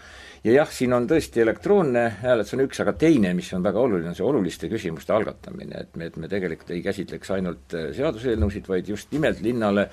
ja 0.43 0.55
jah, 0.57 0.72
siin 0.72 0.95
on 0.95 1.07
tõesti 1.09 1.43
elektroonne 1.43 2.05
hääletus 2.22 2.55
on 2.55 2.64
üks, 2.66 2.80
aga 2.84 2.95
teine, 2.99 3.34
mis 3.36 3.51
on 3.55 3.64
väga 3.66 3.82
oluline, 3.84 4.11
on 4.14 4.18
see 4.18 4.28
oluliste 4.28 4.70
küsimuste 4.72 5.16
algatamine, 5.16 5.84
et 5.86 5.97
me, 5.99 6.07
et 6.11 6.20
me 6.20 6.32
tegelikult 6.32 6.72
ei 6.76 6.84
käsitleks 6.86 7.34
ainult 7.36 7.76
äh, 7.76 7.89
seaduseelnõusid, 7.97 8.70
vaid 8.72 8.91
just 8.93 9.11
nimelt 9.16 9.43
linnale 9.43 9.89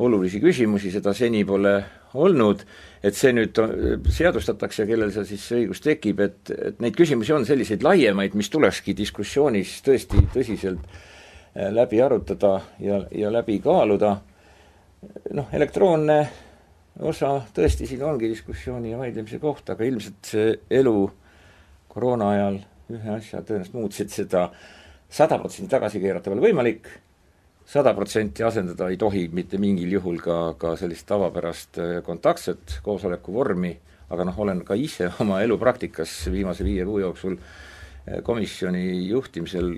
olulisi 0.00 0.40
küsimusi, 0.40 0.88
seda 0.94 1.12
seni 1.12 1.42
pole 1.44 1.74
olnud, 2.16 2.64
et 3.04 3.16
see 3.16 3.34
nüüd 3.36 3.60
äh, 3.60 3.76
seadustatakse 4.16 4.88
kellel 4.88 5.12
seal 5.12 5.28
siis 5.28 5.44
see 5.44 5.66
õigus 5.66 5.84
tekib, 5.84 6.24
et, 6.24 6.40
et 6.56 6.80
neid 6.80 6.96
küsimusi 6.96 7.36
on 7.36 7.44
selliseid 7.48 7.84
laiemaid, 7.84 8.36
mis 8.38 8.48
tulekski 8.52 8.96
diskussioonis 8.96 9.76
tõesti 9.84 10.24
tõsiselt 10.32 10.88
läbi 11.54 12.02
arutada 12.02 12.60
ja, 12.78 13.00
ja 13.10 13.32
läbi 13.32 13.58
kaaluda, 13.58 14.16
noh, 15.34 15.48
elektroonne 15.52 16.18
osa 17.00 17.32
tõesti 17.54 17.88
siin 17.88 18.02
ongi 18.04 18.28
diskussiooni 18.30 18.92
ja 18.92 18.98
vaidlemise 19.00 19.40
koht, 19.42 19.70
aga 19.72 19.86
ilmselt 19.86 20.32
see 20.32 20.52
elu 20.80 20.96
koroona 21.90 22.30
ajal 22.34 22.58
ühe 22.90 23.14
asja 23.14 23.42
tõenäoliselt 23.46 23.76
muutis, 23.76 24.04
et 24.04 24.14
seda 24.14 24.48
sada 25.10 25.38
protsenti 25.38 25.70
tagasi 25.70 26.00
keerata 26.02 26.30
pole 26.30 26.44
võimalik, 26.44 26.88
sada 27.66 27.92
protsenti 27.94 28.44
asendada 28.46 28.90
ei 28.90 28.98
tohi 29.00 29.26
mitte 29.34 29.58
mingil 29.62 29.96
juhul 29.98 30.20
ka, 30.22 30.40
ka 30.58 30.74
sellist 30.78 31.06
tavapärast 31.10 31.80
äh, 31.82 31.94
kontaktset 32.06 32.80
koosoleku 32.86 33.34
vormi, 33.34 33.72
aga 34.10 34.26
noh, 34.26 34.38
olen 34.42 34.64
ka 34.66 34.78
ise 34.78 35.10
oma 35.22 35.40
elupraktikas 35.44 36.24
viimase 36.32 36.66
viie 36.66 36.86
kuu 36.86 37.00
jooksul 37.02 37.38
äh, 37.38 38.20
komisjoni 38.26 38.84
juhtimisel 39.08 39.74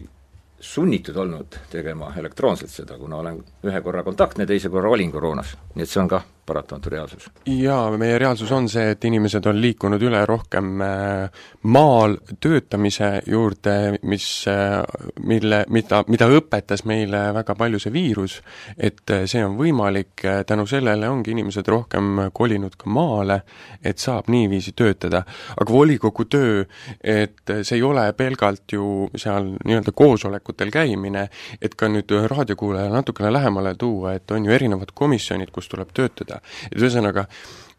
sunnitud 0.63 1.17
olnud 1.19 1.59
tegema 1.71 2.13
elektroonselt 2.19 2.71
seda, 2.71 2.97
kuna 2.99 3.19
olen 3.19 3.41
ühe 3.67 3.81
korra 3.83 4.05
kontaktne, 4.07 4.47
teise 4.47 4.71
korra 4.71 4.93
olin 4.95 5.11
koroonas, 5.13 5.57
nii 5.75 5.83
et 5.83 5.91
see 5.91 6.01
on 6.03 6.11
kah 6.13 6.25
paratamatu 6.47 6.91
reaalsus. 6.91 7.31
jaa, 7.47 7.91
meie 7.99 8.19
reaalsus 8.19 8.51
on 8.53 8.69
see, 8.69 8.93
et 8.95 9.05
inimesed 9.05 9.47
on 9.47 9.61
liikunud 9.63 10.03
üle 10.03 10.23
rohkem 10.27 10.83
äh, 10.83 11.43
maal 11.71 12.17
töötamise 12.43 13.11
juurde, 13.27 13.99
mis, 14.11 14.27
äh, 14.51 14.81
mille, 15.23 15.63
mida, 15.71 16.03
mida 16.11 16.29
õpetas 16.33 16.85
meile 16.89 17.29
väga 17.37 17.55
palju 17.59 17.81
see 17.83 17.95
viirus, 17.95 18.41
et 18.77 19.15
äh, 19.15 19.25
see 19.31 19.45
on 19.45 19.55
võimalik, 19.59 20.25
tänu 20.47 20.67
sellele 20.71 21.11
ongi 21.11 21.35
inimesed 21.37 21.69
rohkem 21.71 22.27
kolinud 22.35 22.77
ka 22.79 22.91
maale, 22.91 23.43
et 23.85 24.03
saab 24.03 24.31
niiviisi 24.33 24.75
töötada. 24.77 25.23
aga 25.61 25.73
volikogu 25.73 26.25
töö, 26.25 26.65
et 27.01 27.55
see 27.63 27.77
ei 27.77 27.83
ole 27.83 28.05
pelgalt 28.19 28.73
ju 28.73 29.09
seal 29.17 29.53
nii-öelda 29.65 29.93
koosolekutel 29.95 30.71
käimine, 30.75 31.29
et 31.63 31.75
ka 31.79 31.89
nüüd 31.89 32.11
raadiokuulajale 32.31 32.95
natukene 32.95 33.33
lähemale 33.33 33.75
tuua, 33.79 34.15
et 34.19 34.31
on 34.31 34.45
ju 34.47 34.53
erinevad 34.53 34.93
komisjonid, 34.95 35.51
kus 35.53 35.69
tuleb 35.69 35.93
töötada, 35.95 36.32
et 36.39 36.79
ühesõnaga, 36.79 37.27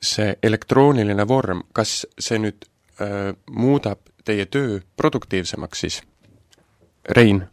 see 0.04 0.36
elektrooniline 0.44 1.28
vorm, 1.28 1.64
kas 1.74 2.04
see 2.20 2.42
nüüd 2.44 2.68
öö, 3.02 3.34
muudab 3.52 4.00
teie 4.26 4.46
töö 4.46 4.80
produktiivsemaks 4.98 5.86
siis? 5.86 6.02
Rein? 7.10 7.44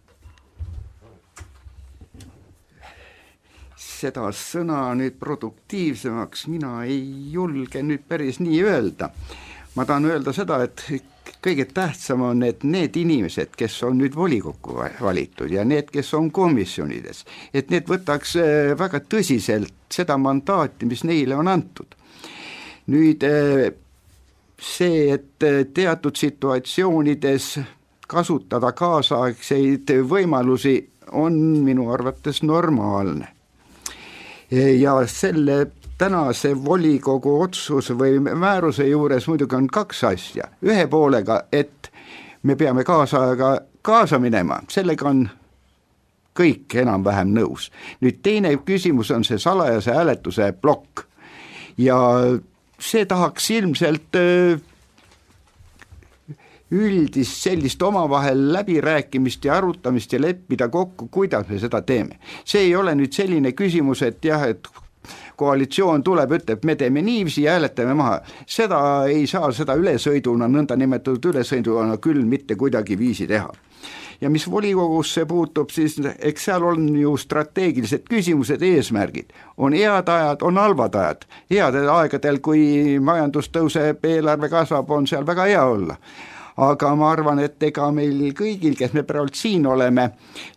seda 4.01 4.31
sõna 4.33 4.95
nüüd 4.97 5.19
produktiivsemaks 5.21 6.47
mina 6.49 6.87
ei 6.89 7.01
julge 7.35 7.83
nüüd 7.85 8.07
päris 8.09 8.39
nii 8.41 8.63
öelda. 8.65 9.11
ma 9.77 9.85
tahan 9.87 10.09
öelda 10.09 10.33
seda, 10.33 10.63
et 10.65 10.85
kõige 11.43 11.65
tähtsam 11.75 12.23
on, 12.23 12.43
et 12.43 12.65
need 12.65 12.97
inimesed, 12.97 13.55
kes 13.57 13.83
on 13.87 13.99
nüüd 14.01 14.17
volikokku 14.17 14.77
valitud 15.01 15.51
ja 15.53 15.65
need, 15.65 15.91
kes 15.93 16.15
on 16.19 16.31
komisjonides, 16.35 17.25
et 17.55 17.71
need 17.71 17.89
võtaks 17.91 18.37
äh, 18.41 18.73
väga 18.79 19.03
tõsiselt 19.09 19.75
seda 19.91 20.19
mandaati, 20.19 20.87
mis 20.87 21.05
neile 21.09 21.37
on 21.37 21.49
antud. 21.49 21.97
nüüd 22.91 23.25
äh, 23.25 23.71
see, 24.61 25.11
et 25.15 25.43
äh, 25.47 25.65
teatud 25.75 26.17
situatsioonides 26.17 27.59
kasutada 28.11 28.73
kaasaegseid 28.73 29.93
võimalusi, 30.03 30.79
on 31.13 31.35
minu 31.65 31.91
arvates 31.91 32.43
normaalne. 32.43 33.29
ja 34.51 34.95
selle 35.07 35.67
tänase 36.01 36.55
volikogu 36.65 37.35
otsuse 37.43 37.95
või 37.99 38.21
määruse 38.21 38.87
juures 38.89 39.27
muidugi 39.29 39.57
on 39.57 39.67
kaks 39.69 40.05
asja, 40.09 40.47
ühe 40.65 40.87
poolega, 40.89 41.43
et 41.53 41.91
me 42.43 42.57
peame 42.57 42.85
kaasaega 42.89 43.51
kaasa 43.85 44.19
minema, 44.19 44.63
sellega 44.73 45.09
on 45.11 45.27
kõik 46.41 46.79
enam-vähem 46.81 47.35
nõus. 47.37 47.69
nüüd 48.01 48.23
teine 48.23 48.55
küsimus 48.65 49.11
on 49.13 49.25
see 49.29 49.39
salajase 49.39 49.93
hääletuse 49.93 50.53
plokk 50.63 51.05
ja 51.77 52.01
see 52.81 53.05
tahaks 53.05 53.51
ilmselt 53.51 54.17
üldist 56.71 57.43
sellist 57.45 57.83
omavahel 57.83 58.53
läbirääkimist 58.53 59.45
ja 59.45 59.57
arutamist 59.59 60.13
ja 60.13 60.21
leppida 60.21 60.69
kokku, 60.69 61.09
kuidas 61.09 61.49
me 61.49 61.59
seda 61.59 61.83
teeme. 61.83 62.17
see 62.45 62.71
ei 62.71 62.77
ole 62.77 62.95
nüüd 62.95 63.13
selline 63.13 63.53
küsimus, 63.53 64.03
et 64.03 64.25
jah, 64.25 64.49
et 64.49 64.69
koalitsioon 65.41 66.05
tuleb, 66.05 66.37
ütleb, 66.41 66.65
me 66.69 66.77
teeme 66.77 67.03
niiviisi 67.03 67.47
ja 67.47 67.57
hääletame 67.57 67.95
maha. 67.95 68.21
seda 68.47 68.81
ei 69.09 69.27
saa 69.27 69.53
seda 69.57 69.75
ülesõiduna, 69.81 70.49
nõndanimetatud 70.49 71.33
ülesõiduna 71.33 71.97
küll 71.99 72.25
mitte 72.29 72.57
kuidagiviisi 72.61 73.27
teha 73.31 73.51
ja 74.21 74.31
mis 74.31 74.51
volikogusse 74.51 75.25
puutub, 75.27 75.71
siis 75.73 75.97
eks 76.19 76.45
seal 76.45 76.65
on 76.65 76.89
ju 76.99 77.15
strateegilised 77.17 78.05
küsimused, 78.11 78.63
eesmärgid. 78.63 79.33
on 79.57 79.73
head 79.73 80.09
ajad, 80.09 80.43
on 80.43 80.59
halvad 80.59 80.95
ajad. 80.95 81.25
headel 81.51 81.89
aegadel, 81.89 82.41
kui 82.41 82.99
majandus 83.01 83.49
tõuseb, 83.49 84.05
eelarve 84.05 84.49
kasvab, 84.49 84.91
on 84.91 85.07
seal 85.07 85.27
väga 85.27 85.49
hea 85.49 85.65
olla 85.65 85.97
aga 86.61 86.93
ma 86.99 87.11
arvan, 87.15 87.41
et 87.41 87.63
ega 87.71 87.89
meil 87.95 88.33
kõigil, 88.37 88.77
kes 88.79 88.93
me 88.97 89.05
praegu 89.09 89.33
siin 89.37 89.67
oleme, 89.71 90.11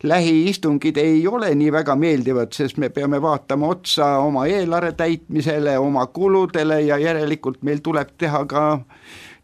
lähiistungid 0.03 0.97
ei 0.99 1.21
ole 1.27 1.53
nii 1.55 1.71
väga 1.73 1.95
meeldivad, 1.99 2.51
sest 2.55 2.79
me 2.81 2.89
peame 2.93 3.21
vaatama 3.23 3.69
otsa 3.71 4.09
oma 4.23 4.45
eelarve 4.51 4.93
täitmisele, 4.99 5.77
oma 5.79 6.05
kuludele 6.11 6.81
ja 6.83 6.99
järelikult 6.99 7.61
meil 7.63 7.79
tuleb 7.83 8.15
teha 8.19 8.43
ka 8.49 8.63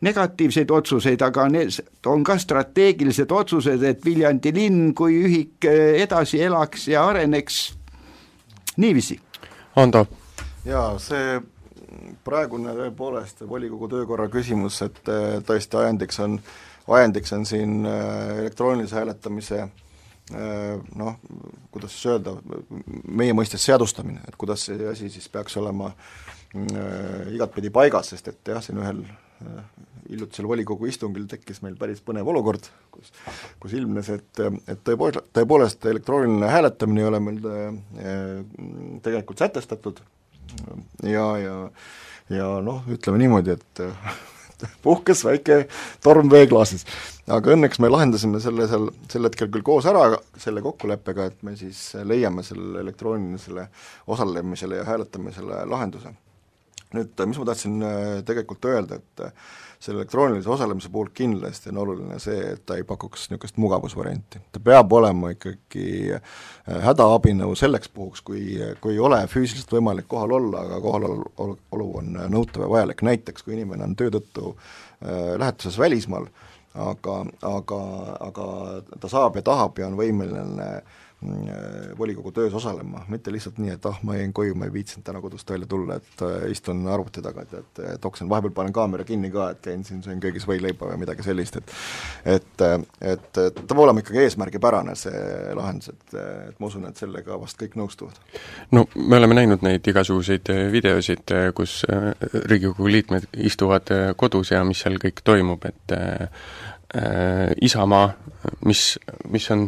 negatiivseid 0.06 0.72
otsuseid, 0.72 1.22
aga 1.24 1.48
need 1.52 1.80
on 2.08 2.24
ka 2.28 2.38
strateegilised 2.40 3.32
otsused, 3.36 3.84
et 3.84 4.04
Viljandi 4.06 4.54
linn 4.56 4.94
kui 4.96 5.20
ühik 5.28 5.68
edasi 6.04 6.42
elaks 6.44 6.88
ja 6.92 7.06
areneks 7.08 7.62
niiviisi. 8.78 9.20
Ando? 9.80 10.06
jaa, 10.68 10.92
see 11.00 11.40
praegune 12.26 12.74
tõepoolest 12.78 13.44
volikogu 13.50 13.90
töökorra 13.92 14.30
küsimus, 14.32 14.82
et 14.86 15.12
äh, 15.12 15.38
tõesti 15.46 15.80
ajendiks 15.82 16.20
on, 16.24 16.40
ajendiks 17.00 17.34
on 17.36 17.46
siin 17.50 17.86
äh, 17.88 18.40
elektroonilise 18.44 19.00
hääletamise 19.00 19.62
äh, 19.64 20.90
noh, 21.00 21.20
kuidas 21.74 21.96
siis 21.96 22.10
öelda, 22.14 22.36
meie 23.06 23.36
mõistes 23.38 23.66
seadustamine, 23.66 24.24
et 24.28 24.40
kuidas 24.40 24.68
see 24.70 24.90
asi 24.90 25.12
siis 25.14 25.30
peaks 25.32 25.58
olema 25.62 25.94
igatpidi 27.30 27.70
paigas, 27.70 28.08
sest 28.10 28.32
et 28.32 28.50
jah, 28.50 28.62
siin 28.66 28.80
ühel 28.82 29.04
hiljutisel 30.10 30.48
volikogu 30.50 30.88
istungil 30.90 31.28
tekkis 31.30 31.60
meil 31.62 31.76
päris 31.78 32.02
põnev 32.02 32.26
olukord, 32.32 32.66
kus, 32.90 33.12
kus 33.62 33.76
ilmnes, 33.78 34.10
et, 34.16 34.42
et 34.66 34.82
tõepoolest, 34.82 35.30
tõepoolest 35.38 35.86
elektrooniline 35.92 36.50
hääletamine 36.50 37.04
ei 37.04 37.10
ole 37.12 37.20
meil 37.22 37.46
tegelikult 39.06 39.46
sätestatud 39.46 40.02
ja, 41.04 41.26
ja 41.38 41.56
ja 42.30 42.50
noh, 42.62 42.84
ütleme 42.90 43.18
niimoodi, 43.22 43.56
et 43.58 43.82
puhkes 44.84 45.24
väike 45.26 45.64
torm 46.04 46.30
veeklaasis. 46.32 46.86
aga 47.30 47.54
õnneks 47.54 47.80
me 47.82 47.92
lahendasime 47.92 48.42
selle 48.44 48.68
seal 48.70 48.90
sel 49.12 49.28
hetkel 49.28 49.52
küll 49.54 49.66
koos 49.66 49.88
ära, 49.90 50.18
selle 50.38 50.64
kokkuleppega, 50.66 51.30
et 51.30 51.44
me 51.46 51.56
siis 51.60 51.82
leiame 52.04 52.44
sellele 52.46 52.84
elektroonilisele 52.86 53.68
osalemisele 54.08 54.82
ja 54.82 54.88
hääletamisele 54.90 55.64
lahenduse. 55.70 56.14
nüüd, 56.94 57.14
mis 57.30 57.38
ma 57.38 57.46
tahtsin 57.46 57.82
äh, 57.86 57.98
tegelikult 58.26 58.66
öelda, 58.66 58.98
et 58.98 59.26
selle 59.80 60.02
elektroonilise 60.02 60.50
osalemise 60.50 60.90
puhul 60.92 61.08
kindlasti 61.14 61.72
on 61.72 61.78
oluline 61.78 62.20
see, 62.20 62.40
et 62.54 62.66
ta 62.68 62.76
ei 62.76 62.84
pakuks 62.84 63.30
niisugust 63.30 63.58
mugavusvarianti. 63.58 64.42
ta 64.52 64.60
peab 64.64 64.92
olema 64.94 65.32
ikkagi 65.32 65.86
äh, 66.18 66.22
hädaabinõu 66.84 67.56
selleks 67.56 67.92
puhuks, 67.96 68.22
kui, 68.28 68.60
kui 68.82 68.98
ei 68.98 69.00
ole 69.00 69.22
füüsiliselt 69.32 69.72
võimalik 69.78 70.10
kohal 70.12 70.36
olla, 70.36 70.66
aga 70.68 70.82
kohalolu 70.84 71.90
on 72.02 72.14
nõutav 72.28 72.68
ja 72.68 72.72
vajalik, 72.76 73.04
näiteks 73.08 73.48
kui 73.48 73.56
inimene 73.56 73.88
on 73.88 73.96
töö 73.96 74.12
tõttu 74.18 74.52
äh, 74.52 75.36
lähetuses 75.40 75.80
välismaal, 75.80 76.28
aga, 76.76 77.20
aga, 77.48 77.84
aga 78.28 78.50
ta 79.00 79.12
saab 79.12 79.40
ja 79.40 79.48
tahab 79.48 79.80
ja 79.80 79.88
on 79.88 79.96
võimeline 80.00 80.74
äh, 80.76 81.00
volikogu 81.98 82.32
töös 82.32 82.54
osalema, 82.54 83.02
mitte 83.12 83.32
lihtsalt 83.32 83.58
nii, 83.60 83.74
et 83.76 83.86
ah, 83.90 83.98
ma 84.08 84.16
jäin 84.16 84.32
koju, 84.34 84.54
ma 84.56 84.70
ei 84.70 84.72
viitsinud 84.74 85.04
täna 85.04 85.20
kodust 85.20 85.50
välja 85.52 85.68
tulla, 85.68 85.98
et 86.00 86.22
äh, 86.24 86.46
istun 86.52 86.86
arvuti 86.88 87.22
taga, 87.22 87.44
et, 87.44 87.56
et, 87.60 87.82
et 87.96 88.06
oksen, 88.08 88.30
vahepeal 88.32 88.54
panen 88.56 88.76
kaamera 88.76 89.04
kinni 89.04 89.32
ka, 89.34 89.50
et 89.52 89.60
käin 89.66 89.84
siin, 89.84 90.00
söön 90.06 90.22
köögis 90.24 90.48
võileiba 90.48 90.88
või 90.88 91.02
midagi 91.02 91.26
sellist, 91.26 91.60
et 91.60 91.74
et, 92.38 92.64
et, 92.64 92.88
et 93.02 93.28
ta 93.34 93.66
peab 93.66 93.84
olema 93.84 94.04
ikkagi 94.04 94.22
eesmärgipärane, 94.24 94.96
see 95.00 95.26
lahendus, 95.60 95.92
et, 95.92 96.16
et 96.16 96.64
ma 96.64 96.72
usun, 96.72 96.88
et 96.88 97.04
sellega 97.04 97.42
vast 97.42 97.60
kõik 97.60 97.76
nõustuvad. 97.82 98.16
no 98.72 98.86
me 98.96 99.20
oleme 99.20 99.42
näinud 99.42 99.66
neid 99.68 99.92
igasuguseid 99.92 100.54
videosid, 100.72 101.36
kus 101.56 101.82
äh, 101.92 102.14
Riigikogu 102.46 102.88
liikmed 102.88 103.28
istuvad 103.50 103.92
kodus 104.16 104.56
ja 104.56 104.64
mis 104.64 104.86
seal 104.86 104.96
kõik 105.04 105.20
toimub, 105.28 105.68
et 105.68 105.98
äh, 106.00 106.48
Isamaa, 107.62 108.08
mis, 108.66 108.96
mis 109.30 109.52
on 109.52 109.68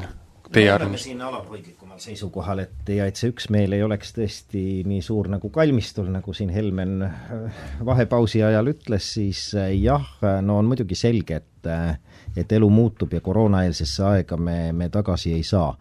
teie 0.53 0.71
arvamus? 0.71 1.01
oleme 1.01 1.03
siin 1.03 1.21
alalhoidlikumal 1.21 1.99
seisukohal, 2.01 2.63
et 2.65 2.91
ja 2.95 3.07
et 3.09 3.19
see 3.19 3.31
üksmeel 3.31 3.75
ei 3.77 3.83
oleks 3.85 4.13
tõesti 4.15 4.63
nii 4.87 5.01
suur 5.05 5.29
nagu 5.31 5.49
kalmistul, 5.53 6.09
nagu 6.13 6.33
siin 6.37 6.51
Helmen 6.53 7.01
äh, 7.07 7.65
vahepausi 7.85 8.43
ajal 8.43 8.71
ütles, 8.73 9.13
siis 9.17 9.49
äh, 9.55 9.73
jah, 9.79 10.07
no 10.41 10.59
on 10.61 10.71
muidugi 10.71 10.97
selge, 10.99 11.41
et 11.41 11.69
äh, 11.71 11.97
et 12.35 12.51
elu 12.55 12.69
muutub 12.71 13.11
ja 13.11 13.19
koroonaeelsesse 13.19 14.03
aega 14.07 14.37
me, 14.39 14.71
me 14.71 14.87
tagasi 14.89 15.33
ei 15.35 15.43
saa 15.43 15.73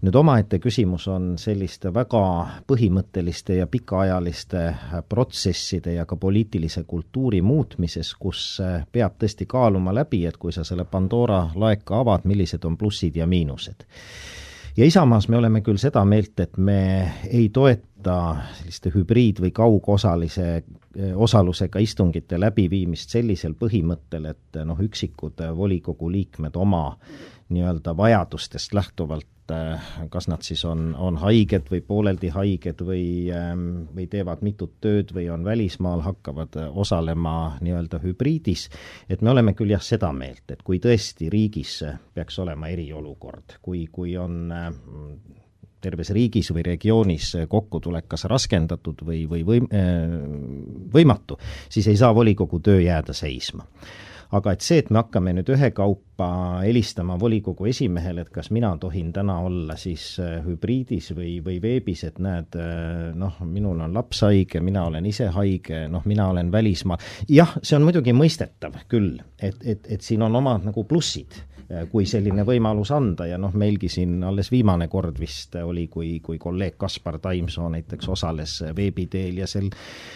nüüd 0.00 0.16
omaette 0.16 0.58
küsimus 0.58 1.04
on 1.12 1.34
selliste 1.38 1.92
väga 1.94 2.22
põhimõtteliste 2.68 3.58
ja 3.58 3.66
pikaajaliste 3.68 4.62
protsesside 5.08 5.94
ja 5.98 6.06
ka 6.08 6.16
poliitilise 6.16 6.84
kultuuri 6.88 7.42
muutmises, 7.44 8.14
kus 8.14 8.60
peab 8.92 9.18
tõesti 9.20 9.46
kaaluma 9.46 9.94
läbi, 9.94 10.24
et 10.26 10.40
kui 10.40 10.52
sa 10.56 10.64
selle 10.64 10.86
Pandora 10.88 11.42
laeka 11.54 12.00
avad, 12.00 12.24
millised 12.24 12.64
on 12.64 12.78
plussid 12.80 13.16
ja 13.16 13.26
miinused. 13.26 13.84
Ja 14.76 14.86
Isamaas 14.86 15.28
me 15.28 15.36
oleme 15.36 15.60
küll 15.60 15.80
seda 15.82 16.04
meelt, 16.08 16.38
et 16.40 16.56
me 16.56 16.80
ei 17.28 17.48
toeta 17.52 18.20
selliste 18.60 18.92
hübriid- 18.94 19.42
või 19.42 19.50
kaugosalise, 19.52 20.62
osalusega 21.14 21.78
istungite 21.78 22.38
läbiviimist 22.40 23.12
sellisel 23.12 23.52
põhimõttel, 23.58 24.30
et 24.30 24.62
noh, 24.64 24.78
üksikud 24.80 25.42
volikogu 25.56 26.08
liikmed 26.10 26.56
oma 26.56 26.96
nii-öelda 27.50 27.96
vajadustest 27.96 28.74
lähtuvalt 28.74 29.26
et 29.50 29.74
äh, 29.74 30.08
kas 30.10 30.28
nad 30.28 30.42
siis 30.46 30.62
on, 30.64 30.94
on 30.98 31.18
haiged 31.20 31.68
või 31.70 31.80
pooleldi 31.86 32.30
haiged 32.34 32.82
või, 32.86 33.04
ähm, 33.34 33.66
või 33.94 34.06
teevad 34.10 34.42
mitut 34.46 34.78
tööd 34.80 35.12
või 35.14 35.28
on 35.32 35.44
välismaal, 35.44 36.02
hakkavad 36.04 36.56
äh, 36.60 36.70
osalema 36.78 37.56
nii-öelda 37.60 38.00
hübriidis, 38.02 38.68
et 39.08 39.22
me 39.22 39.30
oleme 39.34 39.54
küll 39.58 39.72
jah, 39.74 39.82
seda 39.82 40.12
meelt, 40.12 40.46
et 40.50 40.62
kui 40.62 40.80
tõesti 40.82 41.30
riigis 41.32 41.80
peaks 42.14 42.38
olema 42.42 42.70
eriolukord, 42.70 43.58
kui, 43.62 43.86
kui 43.92 44.16
on 44.18 44.52
äh, 44.54 44.70
terves 45.80 46.12
riigis 46.12 46.50
või 46.52 46.64
regioonis 46.66 47.32
kokkutulek 47.48 48.10
kas 48.10 48.26
raskendatud 48.28 49.00
või, 49.06 49.24
või 49.30 49.46
võim-, 49.48 49.68
võimatu, 50.92 51.38
siis 51.72 51.88
ei 51.88 51.96
saa 51.96 52.12
volikogu 52.14 52.60
töö 52.60 52.82
jääda 52.84 53.16
seisma 53.16 53.64
aga 54.36 54.54
et 54.54 54.64
see, 54.64 54.78
et 54.82 54.90
me 54.92 55.00
hakkame 55.00 55.32
nüüd 55.34 55.50
ühekaupa 55.54 56.28
helistama 56.62 57.16
volikogu 57.20 57.66
esimehele, 57.70 58.24
et 58.24 58.32
kas 58.34 58.50
mina 58.54 58.70
tohin 58.80 59.12
täna 59.14 59.40
olla 59.46 59.76
siis 59.80 60.04
äh, 60.22 60.38
hübriidis 60.44 61.10
või, 61.16 61.38
või 61.44 61.58
veebis, 61.62 62.04
et 62.06 62.20
näed, 62.22 62.58
äh, 62.60 63.10
noh, 63.18 63.40
minul 63.46 63.82
on 63.86 63.96
laps 63.96 64.22
haige, 64.26 64.62
mina 64.64 64.86
olen 64.90 65.06
ise 65.10 65.30
haige, 65.34 65.86
noh, 65.90 66.06
mina 66.10 66.30
olen 66.30 66.52
välismaal, 66.52 67.02
jah, 67.28 67.56
see 67.62 67.78
on 67.78 67.86
muidugi 67.88 68.14
mõistetav 68.16 68.82
küll, 68.90 69.16
et, 69.38 69.58
et, 69.64 69.90
et 69.96 70.06
siin 70.06 70.22
on 70.26 70.40
omad 70.42 70.68
nagu 70.70 70.86
plussid 70.86 71.42
kui 71.90 72.06
selline 72.08 72.42
võimalus 72.46 72.90
anda 72.94 73.28
ja 73.30 73.36
noh, 73.38 73.52
meilgi 73.54 73.88
siin 73.92 74.24
alles 74.26 74.50
viimane 74.50 74.88
kord 74.90 75.20
vist 75.20 75.54
oli, 75.62 75.86
kui, 75.92 76.16
kui 76.24 76.38
kolleeg 76.38 76.74
Kaspar 76.80 77.20
Taimsoo 77.22 77.68
näiteks 77.70 78.08
osales 78.10 78.56
veebi 78.76 79.06
teel 79.10 79.38
ja 79.38 79.46
sel, 79.50 79.68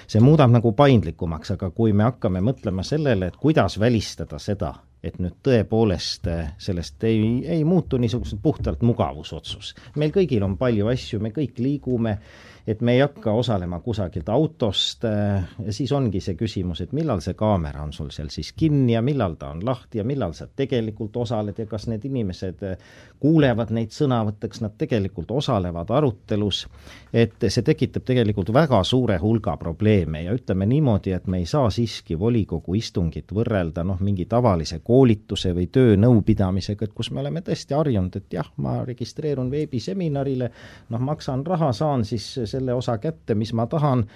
see 0.07 0.23
muudab 0.25 0.51
nagu 0.55 0.73
paindlikumaks, 0.75 1.55
aga 1.55 1.71
kui 1.71 1.95
me 1.95 2.09
hakkame 2.09 2.43
mõtlema 2.45 2.83
sellele, 2.87 3.31
et 3.31 3.39
kuidas 3.39 3.79
välistada 3.79 4.41
seda, 4.43 4.73
et 5.05 5.21
nüüd 5.21 5.37
tõepoolest 5.45 6.29
äh, 6.33 6.55
sellest 6.59 7.05
ei, 7.07 7.45
ei 7.47 7.63
muutu 7.69 8.01
niisugused 8.01 8.41
puhtalt 8.43 8.83
mugavusotsus. 8.83 9.75
meil 10.01 10.15
kõigil 10.15 10.43
on 10.47 10.57
palju 10.59 10.89
asju, 10.91 11.21
me 11.21 11.31
kõik 11.35 11.61
liigume 11.61 12.19
et 12.67 12.81
me 12.81 12.95
ei 12.95 13.01
hakka 13.01 13.33
osalema 13.33 13.81
kusagilt 13.81 14.29
autost 14.29 15.05
äh, 15.05 15.45
ja 15.67 15.73
siis 15.73 15.93
ongi 15.93 16.21
see 16.25 16.37
küsimus, 16.39 16.81
et 16.81 16.93
millal 16.97 17.21
see 17.21 17.37
kaamera 17.37 17.83
on 17.85 17.93
sul 17.93 18.09
seal 18.15 18.31
siis 18.33 18.53
kinni 18.57 18.95
ja 18.95 19.03
millal 19.05 19.37
ta 19.41 19.51
on 19.53 19.61
lahti 19.65 20.01
ja 20.01 20.05
millal 20.05 20.33
sa 20.33 20.47
tegelikult 20.47 21.17
osaled 21.17 21.59
ja 21.59 21.67
kas 21.69 21.87
need 21.93 22.05
inimesed 22.09 22.65
äh, 22.65 22.79
kuulevad 23.21 23.73
neid 23.73 23.93
sõnavõtte, 23.93 24.49
kas 24.53 24.63
nad 24.65 24.77
tegelikult 24.81 25.31
osalevad 25.37 25.91
arutelus, 25.93 26.65
et 27.13 27.37
see 27.49 27.65
tekitab 27.65 28.05
tegelikult 28.09 28.53
väga 28.53 28.83
suure 28.85 29.19
hulga 29.21 29.57
probleeme 29.61 30.25
ja 30.25 30.35
ütleme 30.37 30.67
niimoodi, 30.69 31.13
et 31.17 31.29
me 31.29 31.43
ei 31.43 31.47
saa 31.49 31.71
siiski 31.73 32.19
volikogu 32.21 32.77
istungit 32.81 33.33
võrrelda 33.33 33.85
noh, 33.85 34.01
mingi 34.05 34.25
tavalise 34.31 34.81
koolituse 34.85 35.53
või 35.57 35.69
töönõupidamisega, 35.73 36.89
et 36.89 36.97
kus 36.97 37.13
me 37.13 37.21
oleme 37.21 37.45
tõesti 37.45 37.77
harjunud, 37.77 38.17
et 38.21 38.39
jah, 38.41 38.49
ma 38.57 38.81
registreerun 38.89 39.53
veebiseminarile, 39.53 40.51
noh, 40.93 41.07
maksan 41.13 41.45
raha, 41.47 41.73
saan 41.77 42.05
siis 42.09 42.33
selle 42.55 42.75
osa 42.75 42.97
kätte, 43.03 43.35
mis 43.39 43.53
ma 43.53 43.67
tahan, 43.71 44.07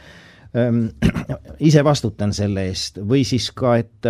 ise 1.69 1.85
vastutan 1.85 2.33
selle 2.33 2.69
eest 2.71 3.03
või 3.05 3.25
siis 3.29 3.51
ka, 3.53 3.77
et 3.83 4.09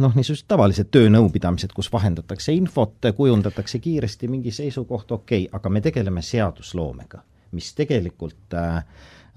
noh, 0.00 0.14
niisugused 0.16 0.46
tavalised 0.48 0.90
töönõupidamised, 0.92 1.72
kus 1.76 1.90
vahendatakse 1.92 2.54
infot, 2.56 2.96
kujundatakse 3.16 3.80
kiiresti 3.82 4.28
mingi 4.28 4.52
seisukoht, 4.54 5.10
okei 5.12 5.46
okay,, 5.46 5.50
aga 5.58 5.72
me 5.72 5.82
tegeleme 5.84 6.22
seadusloomega, 6.24 7.22
mis 7.56 7.72
tegelikult 7.76 8.56
äh, 8.56 8.84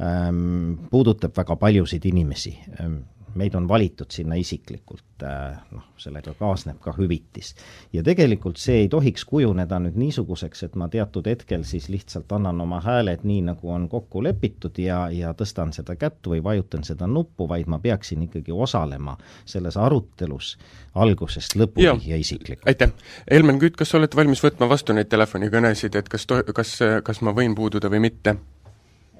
ähm, 0.02 0.88
puudutab 0.92 1.36
väga 1.38 1.56
paljusid 1.60 2.06
inimesi. 2.06 2.56
Ähm, 2.80 3.04
meid 3.36 3.56
on 3.56 3.68
valitud 3.68 4.12
sinna 4.12 4.36
isiklikult, 4.40 5.24
äh, 5.24 5.58
noh, 5.72 5.84
sellega 5.98 6.34
kaasneb 6.40 6.80
ka 6.84 6.94
hüvitis. 6.98 7.54
ja 7.94 8.04
tegelikult 8.04 8.58
see 8.62 8.84
ei 8.84 8.90
tohiks 8.90 9.26
kujuneda 9.26 9.80
nüüd 9.80 9.98
niisuguseks, 10.00 10.64
et 10.64 10.76
ma 10.76 10.88
teatud 10.92 11.28
hetkel 11.28 11.64
siis 11.64 11.90
lihtsalt 11.90 12.32
annan 12.32 12.62
oma 12.62 12.82
hääled 12.82 13.24
nii, 13.24 13.42
nagu 13.50 13.72
on 13.72 13.90
kokku 13.90 14.24
lepitud 14.24 14.80
ja, 14.80 15.06
ja 15.12 15.34
tõstan 15.34 15.74
seda 15.76 15.96
kätt 16.00 16.28
või 16.28 16.44
vajutan 16.44 16.84
seda 16.84 17.08
nuppu, 17.08 17.50
vaid 17.50 17.68
ma 17.68 17.80
peaksin 17.80 18.26
ikkagi 18.28 18.52
osalema 18.52 19.18
selles 19.46 19.78
arutelus 19.78 20.56
algusest 20.96 21.56
lõpuni 21.60 21.86
ja, 21.86 21.96
ja 22.06 22.18
isiklikult. 22.18 22.68
aitäh! 22.68 22.92
Helmen 23.32 23.60
Kütt, 23.60 23.78
kas 23.80 23.92
sa 23.92 24.00
oled 24.00 24.16
valmis 24.16 24.44
võtma 24.44 24.70
vastu 24.70 24.94
neid 24.94 25.12
telefonikõnesid, 25.12 25.96
et 25.96 26.10
kas 26.10 26.28
to-, 26.30 26.44
kas, 26.56 26.78
kas 27.04 27.22
ma 27.22 27.36
võin 27.36 27.56
puududa 27.56 27.92
või 27.92 28.08
mitte? 28.10 28.38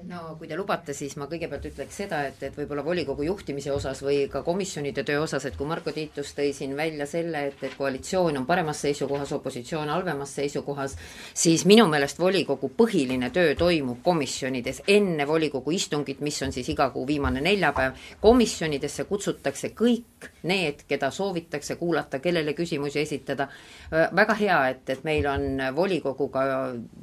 no 0.06 0.35
kui 0.38 0.48
te 0.48 0.56
lubate, 0.58 0.94
siis 0.96 1.16
ma 1.20 1.26
kõigepealt 1.30 1.66
ütleks 1.70 1.96
seda, 2.02 2.22
et, 2.28 2.42
et 2.46 2.56
võib-olla 2.56 2.84
volikogu 2.84 3.24
juhtimise 3.26 3.72
osas 3.72 4.02
või 4.04 4.26
ka 4.32 4.42
komisjonide 4.46 5.04
töö 5.06 5.22
osas, 5.24 5.44
et 5.48 5.56
kui 5.56 5.68
Marko 5.68 5.92
Tiitus 5.94 6.32
tõi 6.36 6.52
siin 6.56 6.76
välja 6.76 7.06
selle, 7.10 7.46
et, 7.50 7.62
et 7.66 7.76
koalitsioon 7.78 8.40
on 8.40 8.46
paremas 8.46 8.80
seisukohas, 8.84 9.32
opositsioon 9.36 9.90
halvemas 9.92 10.34
seisukohas, 10.38 10.96
siis 11.34 11.64
minu 11.68 11.86
meelest 11.92 12.20
volikogu 12.20 12.70
põhiline 12.76 13.30
töö 13.34 13.54
toimub 13.58 14.02
komisjonides 14.04 14.82
enne 14.88 15.26
volikogu 15.28 15.74
istungit, 15.76 16.20
mis 16.20 16.40
on 16.42 16.52
siis 16.52 16.68
iga 16.74 16.90
kuu 16.94 17.06
viimane 17.06 17.40
neljapäev. 17.44 17.96
komisjonidesse 18.20 19.04
kutsutakse 19.04 19.72
kõik 19.76 20.30
need, 20.42 20.82
keda 20.88 21.10
soovitakse 21.10 21.76
kuulata, 21.76 22.18
kellele 22.18 22.54
küsimusi 22.54 23.00
esitada. 23.00 23.48
väga 23.90 24.34
hea, 24.34 24.58
et, 24.68 24.90
et 24.90 25.04
meil 25.04 25.26
on 25.30 25.60
volikoguga 25.76 26.42